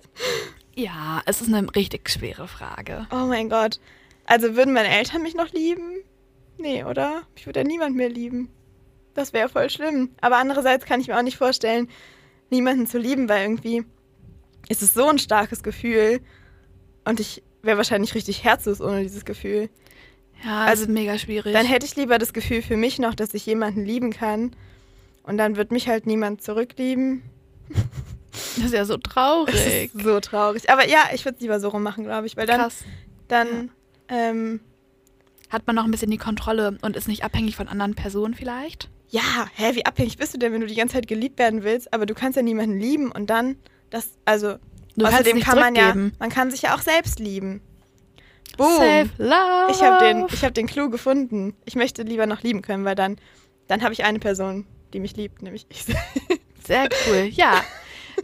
Ja, 0.75 1.23
es 1.27 1.41
ist 1.41 1.53
eine 1.53 1.67
richtig 1.75 2.09
schwere 2.09 2.49
Frage. 2.49 3.07
Oh 3.11 3.27
mein 3.27 3.49
Gott. 3.49 3.81
Also 4.25 4.57
würden 4.57 4.73
meine 4.73 4.89
Eltern 4.89 5.23
mich 5.23 5.35
noch 5.35 5.53
lieben? 5.53 6.03
Nee, 6.59 6.85
oder? 6.85 7.23
Ich 7.35 7.47
würde 7.47 7.61
ja 7.61 7.67
niemand 7.67 7.97
mehr 7.97 8.09
lieben. 8.09 8.49
Das 9.15 9.33
wäre 9.33 9.49
voll 9.49 9.69
schlimm. 9.69 10.11
Aber 10.21 10.37
andererseits 10.39 10.85
kann 10.87 11.01
ich 11.01 11.09
mir 11.09 11.19
auch 11.19 11.23
nicht 11.23 11.37
vorstellen, 11.37 11.89
niemanden 12.51 12.87
zu 12.87 12.99
lieben, 12.99 13.29
weil 13.29 13.43
irgendwie 13.43 13.85
ist 14.69 14.83
es 14.83 14.95
so 14.95 15.09
ein 15.09 15.19
starkes 15.19 15.63
Gefühl 15.63 16.21
und 17.05 17.21
ich 17.21 17.43
wäre 17.63 17.77
wahrscheinlich 17.77 18.15
richtig 18.15 18.45
herzlos 18.45 18.81
ohne 18.81 19.03
dieses 19.03 19.25
Gefühl. 19.25 19.69
Ja, 20.45 20.65
Also, 20.65 20.87
mega 20.89 21.19
schwierig. 21.19 21.53
Dann 21.53 21.67
hätte 21.67 21.87
ich 21.87 21.97
lieber 21.97 22.19
das 22.19 22.33
Gefühl 22.33 22.63
für 22.63 22.77
mich 22.77 22.99
noch, 22.99 23.15
dass 23.15 23.35
ich 23.35 23.47
jemanden 23.47 23.85
lieben 23.85 24.13
kann 24.13 24.57
und 25.23 25.37
dann 25.39 25.57
wird 25.57 25.71
mich 25.71 25.89
halt 25.89 26.07
niemand 26.07 26.43
zurücklieben. 26.43 27.23
Das 28.57 28.67
ist 28.67 28.75
ja 28.75 28.85
so 28.85 28.97
traurig. 28.97 29.91
so 29.95 30.21
traurig. 30.21 30.71
Aber 30.71 30.89
ja, 30.89 31.11
ich 31.15 31.25
würde 31.25 31.37
es 31.37 31.43
lieber 31.43 31.61
so 31.61 31.69
rummachen, 31.69 32.05
glaube 32.05 32.27
ich, 32.27 32.37
weil 32.37 32.47
dann, 32.47 32.61
Krass. 32.61 32.85
dann 33.29 33.71
ähm, 34.09 34.61
Hat 35.51 35.67
man 35.67 35.77
noch 35.77 35.85
ein 35.85 35.91
bisschen 35.91 36.11
die 36.11 36.19
Kontrolle 36.19 36.79
und 36.83 36.97
ist 36.97 37.09
nicht 37.09 37.25
abhängig 37.25 37.57
von 37.57 37.69
anderen 37.69 37.95
Personen 37.95 38.35
vielleicht? 38.35 38.89
Ja, 39.11 39.47
hä, 39.55 39.75
wie 39.75 39.85
abhängig 39.85 40.17
bist 40.17 40.33
du 40.35 40.39
denn, 40.39 40.53
wenn 40.53 40.63
du 40.63 40.67
die 40.67 40.75
ganze 40.75 40.95
Zeit 40.95 41.07
geliebt 41.07 41.39
werden 41.39 41.63
willst, 41.65 41.93
aber 41.93 42.07
du 42.07 42.15
kannst 42.15 42.37
ja 42.37 42.43
niemanden 42.43 42.79
lieben 42.79 43.13
und 43.13 43.29
dann 43.29 43.57
das, 43.91 44.11
also 44.25 44.57
Du 44.97 45.07
außerdem 45.07 45.41
kann 45.41 45.59
man 45.59 45.75
ja, 45.75 45.95
man 45.95 46.31
kann 46.31 46.51
sich 46.51 46.63
ja 46.63 46.75
auch 46.75 46.81
selbst 46.81 47.19
lieben. 47.19 47.63
Boom. 48.59 48.77
Self 48.77 49.11
love. 49.19 49.71
Ich 49.71 49.83
habe 49.83 50.05
den, 50.05 50.27
ich 50.31 50.43
habe 50.43 50.53
den 50.53 50.67
Clou 50.67 50.91
gefunden. 50.91 51.55
Ich 51.65 51.75
möchte 51.77 52.03
lieber 52.03 52.27
noch 52.27 52.43
lieben 52.43 52.61
können, 52.63 52.85
weil 52.85 52.95
dann, 52.95 53.17
dann 53.69 53.83
habe 53.83 53.95
ich 53.95 54.05
eine 54.05 54.19
Person, 54.19 54.67
die 54.93 55.01
mich 55.01 55.17
liebt, 55.17 55.43
nämlich 55.43 55.67
ich. 55.71 55.85
Sehr 56.67 56.89
cool. 57.07 57.29
Ja. 57.33 57.63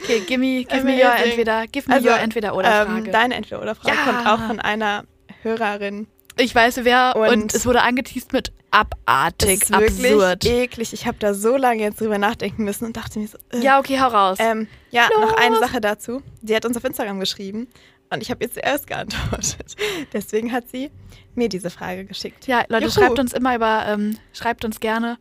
Okay, 0.03 0.21
give 0.27 0.39
me, 0.39 0.65
give 0.65 0.85
me 0.85 0.95
your 1.03 1.13
entweder, 1.15 1.67
give 1.67 1.89
me 1.89 1.97
Also, 1.97 2.09
your 2.09 2.19
entweder 2.19 2.55
oder 2.55 2.87
Frage. 2.87 3.07
Ähm, 3.07 3.13
deine 3.13 3.35
entweder 3.35 3.61
oder 3.63 3.75
Frage 3.75 3.97
Ja. 3.97 4.05
kommt 4.05 4.27
auch 4.27 4.47
von 4.47 4.61
einer 4.61 5.05
Hörerin. 5.43 6.07
ich 6.37 6.55
weiß 6.55 6.81
wer 6.85 7.15
und, 7.17 7.29
Und- 7.29 7.55
es 7.55 7.67
wurde 7.67 7.83
angeteased 7.83 8.33
mit 8.33 8.53
abartig, 8.71 9.63
ist 9.63 9.71
wirklich 9.71 10.13
absurd. 10.13 10.45
eklig. 10.45 10.93
Ich 10.93 11.07
habe 11.07 11.17
da 11.19 11.35
so 11.35 11.57
lange 11.57 11.83
jetzt 11.83 12.01
drüber 12.01 12.19
nachdenken 12.19 12.65
müssen 12.65 12.85
und 12.85 12.97
dachte 12.97 13.19
mir 13.19 13.27
so, 13.29 13.39
äh. 13.53 13.61
Ja, 13.61 13.79
okay, 13.79 13.99
hau 14.01 14.09
raus. 14.09 14.37
Ähm, 14.41 14.69
ja, 14.91 15.09
noch 15.21 15.33
eine 15.37 15.57
Los. 15.57 15.61
Sache 15.61 15.81
dazu. 15.81 16.23
Sie 16.43 16.55
hat 16.55 16.65
uns 16.65 16.77
auf 16.77 16.85
Instagram 16.85 17.19
geschrieben 17.19 17.67
und 18.11 18.23
ich 18.23 18.31
habe 18.31 18.45
ihr 18.45 18.53
zuerst 18.53 18.87
geantwortet. 18.87 19.75
Deswegen 20.13 20.53
hat 20.53 20.69
sie 20.71 20.91
mir 21.35 21.49
diese 21.49 21.71
Frage 21.71 22.05
geschickt. 22.05 22.47
ja, 22.47 22.63
Leute, 22.69 22.85
Juhu. 22.87 22.93
schreibt 22.95 23.19
uns 23.19 23.33
immer 23.33 23.55
über, 23.57 23.85
ähm, 23.89 24.19
schreibt 24.33 24.65
uns 24.65 24.81
gerne, 24.81 25.19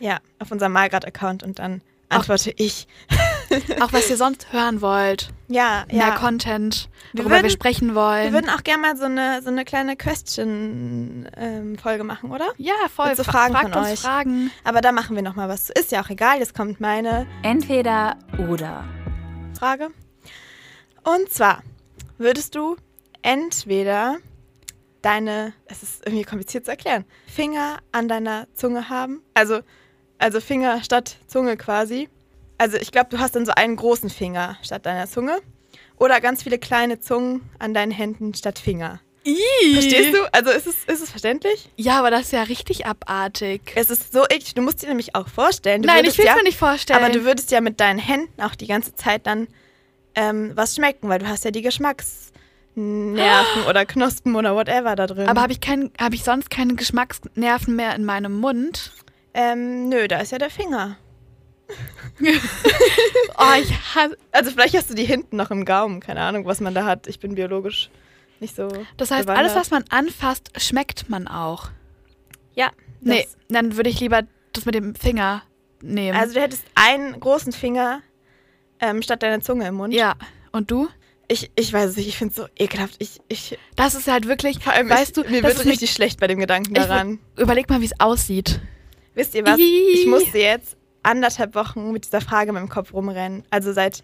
Ja, 0.00 0.18
auf 0.38 0.50
unserem 0.50 0.72
Malgrad-Account 0.72 1.42
und 1.42 1.58
dann 1.58 1.82
antworte 2.08 2.52
ich. 2.56 2.86
auch 3.80 3.92
was 3.92 4.10
ihr 4.10 4.16
sonst 4.16 4.52
hören 4.52 4.80
wollt. 4.80 5.30
Ja, 5.48 5.84
Mehr 5.90 6.08
ja. 6.08 6.16
Content, 6.18 6.88
Wir 7.12 7.22
worüber 7.24 7.36
wir 7.36 7.42
würden- 7.44 7.50
sprechen 7.52 7.94
wollen. 7.94 8.24
Wir 8.24 8.32
würden 8.32 8.50
auch 8.50 8.64
gerne 8.64 8.82
mal 8.82 8.96
so 8.96 9.04
eine, 9.04 9.42
so 9.42 9.48
eine 9.48 9.64
kleine 9.64 9.96
Question-Folge 9.96 12.04
machen, 12.04 12.30
oder? 12.32 12.46
ja, 12.58 12.74
voll. 12.94 13.08
mit 13.08 13.16
so 13.16 13.24
Fra- 13.24 13.32
Fragen 13.32 13.54
Fragt 13.54 13.72
von 13.72 13.82
uns 13.82 13.92
euch. 13.92 14.00
Fragen. 14.00 14.50
Aber 14.64 14.80
da 14.80 14.92
machen 14.92 15.14
wir 15.16 15.22
noch 15.22 15.36
mal 15.36 15.48
was. 15.48 15.70
Ist 15.70 15.92
ja 15.92 16.02
auch 16.02 16.10
egal, 16.10 16.38
jetzt 16.38 16.54
kommt 16.54 16.80
meine 16.80 17.26
Entweder 17.42 18.16
oder. 18.48 18.84
Frage. 19.58 19.88
Und 21.04 21.30
zwar, 21.30 21.62
würdest 22.18 22.54
du 22.56 22.76
entweder 23.22 24.16
deine, 25.02 25.52
es 25.66 25.82
ist 25.82 26.04
irgendwie 26.04 26.24
kompliziert 26.24 26.64
zu 26.64 26.72
erklären, 26.72 27.04
Finger 27.26 27.78
an 27.92 28.08
deiner 28.08 28.48
Zunge 28.54 28.88
haben? 28.88 29.22
Also, 29.34 29.60
also 30.18 30.40
Finger 30.40 30.82
statt 30.82 31.16
Zunge 31.28 31.56
quasi. 31.56 32.08
Also 32.58 32.78
ich 32.78 32.90
glaube, 32.90 33.08
du 33.10 33.18
hast 33.18 33.36
dann 33.36 33.46
so 33.46 33.52
einen 33.52 33.76
großen 33.76 34.10
Finger 34.10 34.56
statt 34.62 34.86
deiner 34.86 35.08
Zunge. 35.08 35.38
Oder 35.98 36.20
ganz 36.20 36.42
viele 36.42 36.58
kleine 36.58 37.00
Zungen 37.00 37.42
an 37.58 37.72
deinen 37.72 37.92
Händen 37.92 38.34
statt 38.34 38.58
Finger. 38.58 39.00
Verstehst 39.72 40.14
du? 40.14 40.18
Also 40.32 40.50
ist 40.50 40.66
es, 40.66 40.84
ist 40.84 41.02
es 41.02 41.10
verständlich? 41.10 41.68
Ja, 41.76 41.98
aber 41.98 42.10
das 42.10 42.22
ist 42.22 42.32
ja 42.32 42.44
richtig 42.44 42.86
abartig. 42.86 43.72
Es 43.74 43.90
ist 43.90 44.12
so 44.12 44.24
eklig. 44.24 44.54
Du 44.54 44.62
musst 44.62 44.82
dir 44.82 44.88
nämlich 44.88 45.16
auch 45.16 45.28
vorstellen. 45.28 45.82
Du 45.82 45.88
Nein, 45.88 46.04
ich 46.04 46.16
will 46.16 46.24
es 46.24 46.30
ja, 46.30 46.36
mir 46.36 46.44
nicht 46.44 46.58
vorstellen. 46.58 47.02
Aber 47.02 47.12
du 47.12 47.24
würdest 47.24 47.50
ja 47.50 47.60
mit 47.60 47.80
deinen 47.80 47.98
Händen 47.98 48.40
auch 48.40 48.54
die 48.54 48.68
ganze 48.68 48.94
Zeit 48.94 49.26
dann 49.26 49.48
ähm, 50.14 50.52
was 50.54 50.76
schmecken, 50.76 51.08
weil 51.08 51.18
du 51.18 51.28
hast 51.28 51.44
ja 51.44 51.50
die 51.50 51.62
Geschmacksnerven 51.62 53.64
oder 53.68 53.84
Knospen 53.84 54.36
oder 54.36 54.54
whatever 54.54 54.94
da 54.94 55.06
drin. 55.06 55.28
aber 55.28 55.42
habe 55.42 55.52
ich, 55.52 55.60
kein, 55.60 55.90
hab 56.00 56.14
ich 56.14 56.22
sonst 56.22 56.48
keine 56.48 56.74
Geschmacksnerven 56.74 57.74
mehr 57.74 57.94
in 57.96 58.04
meinem 58.04 58.38
Mund? 58.38 58.92
ähm, 59.34 59.88
nö, 59.88 60.08
da 60.08 60.20
ist 60.20 60.32
ja 60.32 60.38
der 60.38 60.50
Finger. 60.50 60.96
Oh, 63.38 63.60
ich 63.60 63.70
hasse. 63.94 64.16
Also 64.32 64.50
vielleicht 64.50 64.74
hast 64.76 64.90
du 64.90 64.94
die 64.94 65.04
hinten 65.04 65.36
noch 65.36 65.50
im 65.50 65.64
Gaumen, 65.64 66.00
keine 66.00 66.20
Ahnung, 66.20 66.46
was 66.46 66.60
man 66.60 66.74
da 66.74 66.84
hat. 66.84 67.06
Ich 67.06 67.20
bin 67.20 67.34
biologisch 67.34 67.90
nicht 68.40 68.56
so. 68.56 68.68
Das 68.96 69.10
heißt, 69.10 69.26
bewandert. 69.26 69.52
alles, 69.52 69.54
was 69.54 69.70
man 69.70 69.84
anfasst, 69.90 70.50
schmeckt 70.56 71.08
man 71.08 71.28
auch. 71.28 71.68
Ja. 72.54 72.70
Nee, 73.00 73.26
dann 73.48 73.76
würde 73.76 73.90
ich 73.90 74.00
lieber 74.00 74.22
das 74.52 74.64
mit 74.64 74.74
dem 74.74 74.94
Finger 74.94 75.42
nehmen. 75.82 76.16
Also 76.16 76.34
du 76.34 76.40
hättest 76.40 76.64
einen 76.74 77.18
großen 77.20 77.52
Finger 77.52 78.00
ähm, 78.80 79.02
statt 79.02 79.22
deiner 79.22 79.40
Zunge 79.42 79.66
im 79.68 79.74
Mund. 79.74 79.92
ja. 79.94 80.14
Und 80.52 80.70
du? 80.70 80.88
Ich, 81.28 81.50
ich 81.56 81.72
weiß 81.72 81.90
es 81.90 81.96
nicht, 81.96 82.08
ich 82.08 82.16
finde 82.16 82.30
es 82.30 82.36
so 82.36 82.46
ekelhaft. 82.56 82.94
Ich, 83.00 83.20
ich, 83.28 83.58
Das 83.74 83.94
ist 83.94 84.06
halt 84.06 84.26
wirklich, 84.28 84.60
vor 84.60 84.72
allem, 84.72 84.88
weißt 84.88 85.18
ich, 85.18 85.24
du, 85.24 85.30
mir 85.30 85.42
wird 85.42 85.64
richtig 85.66 85.90
schlecht 85.90 86.20
bei 86.20 86.28
dem 86.28 86.38
Gedanken 86.38 86.72
daran. 86.72 87.18
überleg 87.36 87.68
mal, 87.68 87.80
wie 87.80 87.86
es 87.86 87.98
aussieht. 88.00 88.60
Wisst 89.14 89.34
ihr 89.34 89.44
was? 89.44 89.58
Ih. 89.58 89.88
Ich 89.92 90.06
musste 90.06 90.38
jetzt 90.38 90.76
anderthalb 91.06 91.54
Wochen 91.54 91.92
mit 91.92 92.04
dieser 92.06 92.20
Frage 92.20 92.48
in 92.48 92.54
meinem 92.54 92.68
Kopf 92.68 92.92
rumrennen. 92.92 93.44
Also 93.50 93.72
seit 93.72 94.02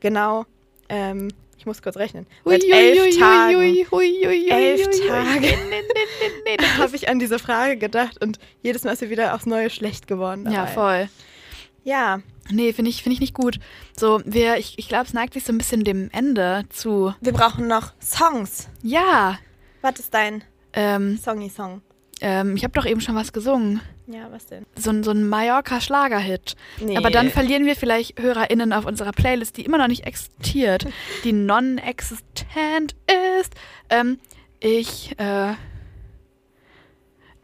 genau, 0.00 0.44
ähm, 0.88 1.28
ich 1.56 1.66
muss 1.66 1.82
kurz 1.82 1.96
rechnen, 1.96 2.26
seit 2.44 2.64
elf 2.64 3.18
Tagen. 3.18 3.60
Elf 3.60 4.86
Tage. 5.06 5.48
Habe 6.78 6.96
ich 6.96 7.08
an 7.08 7.18
diese 7.18 7.38
Frage 7.38 7.76
gedacht 7.76 8.22
und 8.24 8.38
jedes 8.62 8.84
Mal 8.84 8.92
ist 8.92 9.02
mir 9.02 9.10
wieder 9.10 9.34
aufs 9.34 9.46
Neue 9.46 9.70
schlecht 9.70 10.06
geworden. 10.06 10.44
Ja, 10.46 10.66
dabei. 10.66 10.72
voll. 10.72 11.08
Ja, 11.84 12.20
Nee, 12.52 12.72
finde 12.72 12.90
ich, 12.90 13.02
find 13.02 13.14
ich 13.14 13.20
nicht 13.20 13.34
gut. 13.34 13.60
So, 13.96 14.20
wir, 14.24 14.56
ich, 14.56 14.78
ich 14.78 14.88
glaube, 14.88 15.04
es 15.04 15.12
neigt 15.12 15.34
sich 15.34 15.44
so 15.44 15.52
ein 15.52 15.58
bisschen 15.58 15.84
dem 15.84 16.10
Ende 16.12 16.64
zu. 16.70 17.14
wir 17.20 17.32
brauchen 17.32 17.68
noch 17.68 17.92
Songs. 18.02 18.68
Ja, 18.82 19.38
Was 19.82 19.98
ist 20.00 20.12
dein 20.12 20.42
ähm, 20.72 21.16
Songy-Song? 21.16 21.80
ähm, 22.20 22.56
ich 22.56 22.64
habe 22.64 22.72
doch 22.72 22.86
eben 22.86 23.00
schon 23.00 23.14
was 23.14 23.32
gesungen. 23.32 23.80
Ja, 24.12 24.30
was 24.32 24.46
denn? 24.46 24.64
So, 24.76 24.90
ein- 24.90 25.04
so 25.04 25.10
ein 25.12 25.28
Mallorca-Schlager-Hit. 25.28 26.56
Nee. 26.80 26.96
Aber 26.96 27.10
dann 27.10 27.30
verlieren 27.30 27.64
wir 27.66 27.76
vielleicht 27.76 28.18
HörerInnen 28.20 28.72
auf 28.72 28.84
unserer 28.86 29.12
Playlist, 29.12 29.56
die 29.56 29.64
immer 29.64 29.78
noch 29.78 29.88
nicht 29.88 30.04
existiert, 30.06 30.86
die 31.24 31.32
non-existent 31.32 32.96
ist. 33.40 33.54
Ähm, 33.88 34.18
ich, 34.60 35.18
äh, 35.18 35.54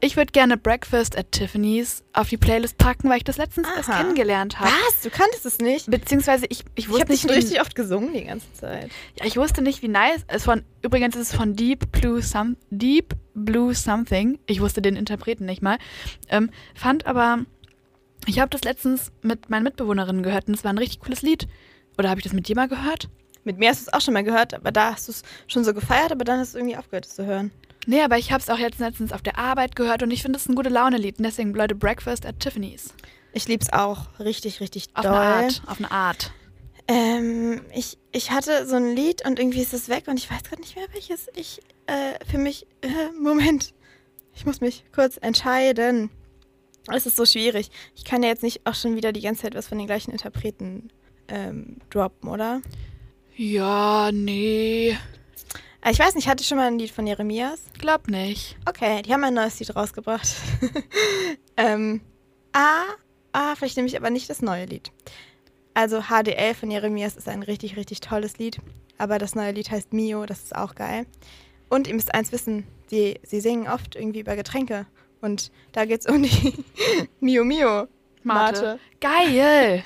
ich 0.01 0.17
würde 0.17 0.31
gerne 0.33 0.57
Breakfast 0.59 1.17
at 1.17 1.33
Tiffany's 1.33 2.05
auf 2.13 2.29
die 2.29 2.37
Playlist 2.37 2.77
packen, 2.77 3.09
weil 3.09 3.17
ich 3.19 3.25
das 3.25 3.39
letztens 3.39 3.67
erst 3.75 3.89
Aha. 3.89 3.99
kennengelernt 4.03 4.61
habe. 4.61 4.71
Was? 4.89 5.01
Du 5.01 5.09
kanntest 5.11 5.47
es 5.47 5.59
nicht? 5.59 5.91
Beziehungsweise 5.91 6.45
ich, 6.47 6.61
ich 6.75 6.85
Ich 6.85 6.89
wusste 6.91 7.01
habe 7.03 7.13
dich 7.13 7.23
nicht, 7.25 7.33
schon 7.33 7.41
wie, 7.41 7.45
richtig 7.45 7.61
oft 7.63 7.75
gesungen 7.75 8.13
die 8.13 8.25
ganze 8.25 8.53
Zeit. 8.53 8.91
ja, 9.19 9.25
ich 9.25 9.37
wusste 9.37 9.63
nicht, 9.63 9.83
wie 9.83 9.89
nice 9.89 10.23
es 10.29 10.45
von. 10.45 10.63
Übrigens 10.83 11.17
ist 11.17 11.31
es 11.33 11.35
von 11.37 11.57
Deep 11.57 11.91
Blue 11.93 12.21
Some, 12.21 12.57
Deep 12.71 13.15
Blue 13.37 13.75
Something. 13.75 14.39
Ich 14.47 14.61
wusste 14.61 14.83
den 14.83 14.97
Interpreten 14.97 15.45
nicht 15.45 15.63
mal. 15.63 15.79
Ähm, 16.29 16.51
fand 16.75 17.07
aber, 17.07 17.45
ich 18.27 18.41
habe 18.41 18.51
das 18.51 18.65
letztens 18.65 19.13
mit 19.23 19.51
meinen 19.51 19.63
Mitbewohnerinnen 19.63 20.23
gehört 20.23 20.49
und 20.49 20.55
es 20.55 20.65
war 20.65 20.73
ein 20.73 20.79
richtig 20.79 21.01
cooles 21.01 21.23
Lied. 21.23 21.47
Oder 21.99 22.11
habe 22.11 22.19
ich 22.19 22.25
das 22.25 22.33
mit 22.33 22.49
dir 22.49 22.57
mal 22.57 22.69
gehört? 22.69 23.09
Mit 23.45 23.59
mir 23.59 23.69
hast 23.69 23.83
du 23.83 23.89
es 23.89 23.93
auch 23.93 24.01
schon 24.01 24.15
mal 24.15 24.25
gehört, 24.25 24.55
aber 24.55 24.73
da 24.73 24.93
hast 24.93 25.07
du 25.07 25.13
es 25.13 25.23
schon 25.47 25.63
so 25.65 25.73
gefeiert, 25.73 26.11
aber 26.11 26.25
dann 26.25 26.41
hast 26.41 26.55
du 26.55 26.59
irgendwie 26.59 26.77
aufgehört, 26.77 27.07
es 27.07 27.15
zu 27.15 27.27
hören. 27.27 27.53
Nee, 27.87 28.03
aber 28.03 28.19
ich 28.19 28.33
habe 28.33 28.43
es 28.43 28.51
auch 28.51 28.59
jetzt 28.59 28.81
letztens 28.81 29.13
auf 29.13 29.23
der 29.23 29.39
Arbeit 29.39 29.77
gehört 29.77 30.03
und 30.03 30.11
ich 30.11 30.23
finde 30.23 30.39
es 30.39 30.49
ein 30.49 30.57
gute 30.57 30.71
Laune-Lied. 30.71 31.19
Und 31.19 31.25
deswegen 31.25 31.55
Leute 31.55 31.77
Breakfast 31.77 32.27
at 32.27 32.41
Tiffany's. 32.41 32.93
Ich 33.33 33.47
lieb's 33.47 33.73
auch 33.73 34.07
richtig, 34.19 34.61
richtig 34.61 34.89
Auf 34.95 35.05
doll. 35.05 35.13
eine 35.15 35.45
Art. 35.45 35.63
Auf 35.67 35.79
eine 35.79 35.91
Art. 35.91 36.33
Ähm, 36.89 37.63
ich, 37.75 37.99
ich 38.11 38.33
hatte 38.33 38.67
so 38.67 38.77
ein 38.77 38.95
Lied 38.95 39.25
und 39.25 39.39
irgendwie 39.39 39.61
ist 39.61 39.75
es 39.75 39.89
weg 39.89 40.05
und 40.09 40.19
ich 40.19 40.31
weiß 40.31 40.43
gerade 40.43 40.63
nicht 40.63 40.75
mehr, 40.75 40.87
welches 40.93 41.29
ich 41.35 41.61
äh, 41.87 42.25
für 42.31 42.39
mich. 42.39 42.67
Äh, 42.83 42.89
Moment. 43.21 43.75
Ich 44.35 44.45
muss 44.45 44.61
mich 44.61 44.85
kurz 44.95 45.17
entscheiden. 45.17 46.11
Es 46.93 47.07
ist 47.07 47.17
so 47.17 47.25
schwierig. 47.25 47.71
Ich 47.97 48.05
kann 48.05 48.23
ja 48.23 48.29
jetzt 48.29 48.43
nicht 48.43 48.67
auch 48.67 48.75
schon 48.75 48.95
wieder 48.95 49.13
die 49.13 49.23
ganze 49.23 49.43
Zeit 49.43 49.55
was 49.55 49.67
von 49.67 49.79
den 49.79 49.87
gleichen 49.87 50.11
Interpreten 50.13 50.91
ähm, 51.29 51.79
droppen, 51.91 52.29
oder? 52.29 52.61
Ja, 53.35 54.11
nee. 54.13 54.91
Äh, 55.83 55.91
Ich 55.91 55.99
weiß 55.99 56.15
nicht, 56.15 56.29
hatte 56.29 56.45
schon 56.45 56.59
mal 56.59 56.67
ein 56.69 56.79
Lied 56.79 56.91
von 56.91 57.07
Jeremias? 57.07 57.61
Glaub 57.79 58.09
nicht. 58.09 58.57
Okay, 58.67 59.03
die 59.03 59.13
haben 59.13 59.25
ein 59.25 59.35
neues 59.35 59.59
Lied 59.59 59.75
rausgebracht. 59.75 60.29
ähm, 61.57 62.01
ah, 62.53 62.85
ah, 63.33 63.55
vielleicht 63.57 63.77
nehme 63.77 63.89
ich 63.89 63.97
aber 63.97 64.11
nicht 64.11 64.31
das 64.31 64.43
neue 64.43 64.67
Lied. 64.67 64.93
Also 65.75 66.03
HDL 66.03 66.55
von 66.55 66.71
Jeremias 66.71 67.17
ist 67.17 67.29
ein 67.29 67.43
richtig, 67.43 67.77
richtig 67.77 68.01
tolles 68.01 68.39
Lied. 68.39 68.61
Aber 68.99 69.19
das 69.19 69.35
neue 69.35 69.53
Lied 69.53 69.71
heißt 69.71 69.93
Mio, 69.93 70.25
das 70.25 70.43
ist 70.45 70.57
auch 70.57 70.75
geil. 70.75 71.05
Und 71.69 71.87
ihr 71.89 71.95
müsst 71.95 72.15
eins 72.15 72.33
wissen, 72.33 72.67
die, 72.91 73.19
sie 73.23 73.41
singen 73.41 73.69
oft 73.69 73.97
irgendwie 73.97 74.21
über 74.21 74.37
Getränke. 74.37 74.87
Und 75.21 75.51
da 75.73 75.85
geht 75.85 76.01
es 76.01 76.07
um 76.07 76.23
die 76.23 76.55
Mio 77.21 77.45
Mio 77.45 77.89
Mate. 78.23 78.79
Geil. 79.01 79.83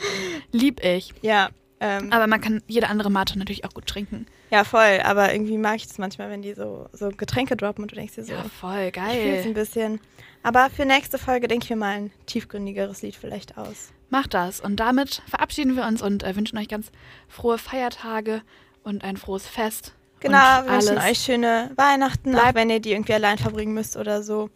Lieb 0.53 0.83
ich. 0.85 1.13
Ja, 1.23 1.51
ähm, 1.81 2.13
Aber 2.13 2.27
man 2.27 2.41
kann 2.41 2.63
jede 2.67 2.89
andere 2.89 3.11
Mate 3.11 3.39
natürlich 3.39 3.65
auch 3.65 3.73
gut 3.75 3.87
trinken. 3.87 4.27
ja, 4.51 4.65
voll. 4.65 5.01
Aber 5.05 5.33
irgendwie 5.33 5.57
mag 5.59 5.77
ich 5.77 5.85
es 5.87 5.99
manchmal, 5.99 6.31
wenn 6.31 6.43
die 6.43 6.55
so, 6.55 6.89
so 6.93 7.09
Getränke 7.11 7.57
droppen 7.57 7.85
und 7.85 7.91
du 7.93 7.97
denkst 7.97 8.15
dir 8.17 8.25
so, 8.25 8.33
Ja, 8.33 8.43
voll 8.45 8.87
Ich 8.89 8.93
geil. 8.93 9.43
ein 9.45 9.55
bisschen. 9.55 10.01
Aber 10.43 10.69
für 10.71 10.85
nächste 10.87 11.19
Folge 11.19 11.49
denke 11.49 11.65
ich 11.65 11.71
mir 11.71 11.77
mal 11.77 11.97
ein 11.97 12.11
tiefgründigeres 12.27 13.03
Lied 13.03 13.15
vielleicht 13.17 13.57
aus. 13.59 13.93
Macht 14.09 14.35
das. 14.35 14.61
Und 14.61 14.77
damit 14.77 15.23
verabschieden 15.29 15.77
wir 15.77 15.87
uns 15.87 16.03
und 16.03 16.23
äh, 16.23 16.35
wünschen 16.35 16.59
euch 16.59 16.69
ganz 16.69 16.91
frohe 17.29 17.59
Feiertage 17.59 18.43
und 18.83 19.05
ein 19.05 19.17
frohes 19.17 19.47
Fest. 19.47 19.95
Genau, 20.21 20.39
wir 20.65 20.73
wünschen 20.73 20.99
euch 20.99 21.19
schöne 21.19 21.71
Weihnachten, 21.77 22.35
auch 22.35 22.41
Bleibt- 22.41 22.55
wenn 22.57 22.71
ihr 22.71 22.81
die 22.81 22.93
irgendwie 22.93 23.15
allein 23.15 23.39
verbringen 23.39 23.75
müsst 23.75 23.97
oder 23.97 24.23
so. 24.23 24.51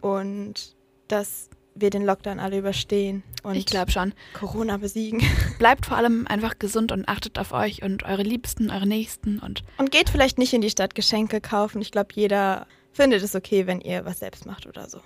Und 0.00 0.74
dass 1.08 1.48
wir 1.74 1.90
den 1.90 2.04
Lockdown 2.04 2.40
alle 2.40 2.58
überstehen 2.58 3.22
und 3.42 3.54
Ich 3.54 3.66
glaube 3.66 3.90
schon. 3.90 4.12
Corona 4.34 4.76
besiegen. 4.76 5.22
Bleibt 5.58 5.86
vor 5.86 5.96
allem 5.96 6.26
einfach 6.26 6.58
gesund 6.58 6.92
und 6.92 7.08
achtet 7.08 7.38
auf 7.38 7.52
euch 7.52 7.82
und 7.82 8.02
eure 8.04 8.22
Liebsten, 8.22 8.70
eure 8.70 8.86
Nächsten 8.86 9.38
und 9.38 9.62
Und 9.78 9.90
geht 9.90 10.10
vielleicht 10.10 10.38
nicht 10.38 10.52
in 10.52 10.60
die 10.60 10.70
Stadt 10.70 10.94
Geschenke 10.94 11.40
kaufen. 11.40 11.80
Ich 11.80 11.90
glaube, 11.90 12.10
jeder 12.14 12.66
findet 12.92 13.22
es 13.22 13.34
okay, 13.34 13.66
wenn 13.66 13.80
ihr 13.80 14.04
was 14.04 14.18
selbst 14.18 14.46
macht 14.46 14.66
oder 14.66 14.88
so. 14.88 15.00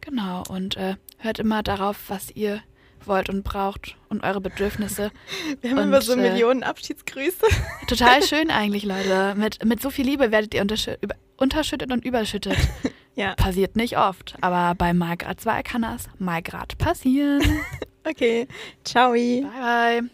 genau. 0.00 0.42
Und 0.48 0.76
äh, 0.76 0.96
hört 1.18 1.38
immer 1.38 1.62
darauf, 1.62 1.96
was 2.08 2.30
ihr 2.34 2.60
wollt 3.06 3.28
und 3.28 3.42
braucht 3.42 3.96
und 4.08 4.22
eure 4.22 4.40
Bedürfnisse. 4.40 5.10
Wir 5.60 5.70
haben 5.70 5.78
Und, 5.78 5.84
immer 5.84 6.02
so 6.02 6.12
äh, 6.12 6.16
Millionen 6.16 6.62
Abschiedsgrüße. 6.62 7.46
Total 7.86 8.22
schön 8.22 8.50
eigentlich, 8.50 8.84
Leute. 8.84 9.34
Mit, 9.36 9.64
mit 9.64 9.80
so 9.80 9.90
viel 9.90 10.06
Liebe 10.06 10.30
werdet 10.30 10.54
ihr 10.54 10.62
über, 10.62 11.14
unterschüttet 11.36 11.92
und 11.92 12.04
überschüttet. 12.04 12.56
Ja, 13.16 13.34
Passiert 13.34 13.74
nicht 13.74 13.98
oft, 13.98 14.36
aber 14.40 14.76
bei 14.76 14.94
mal 14.94 15.16
grad 15.16 15.40
2 15.40 15.64
kann 15.64 15.82
das 15.82 16.08
mal 16.20 16.40
grad 16.40 16.78
passieren. 16.78 17.42
okay. 18.04 18.46
Ciao. 18.84 19.12
bye, 19.12 19.42
bye. 19.42 20.10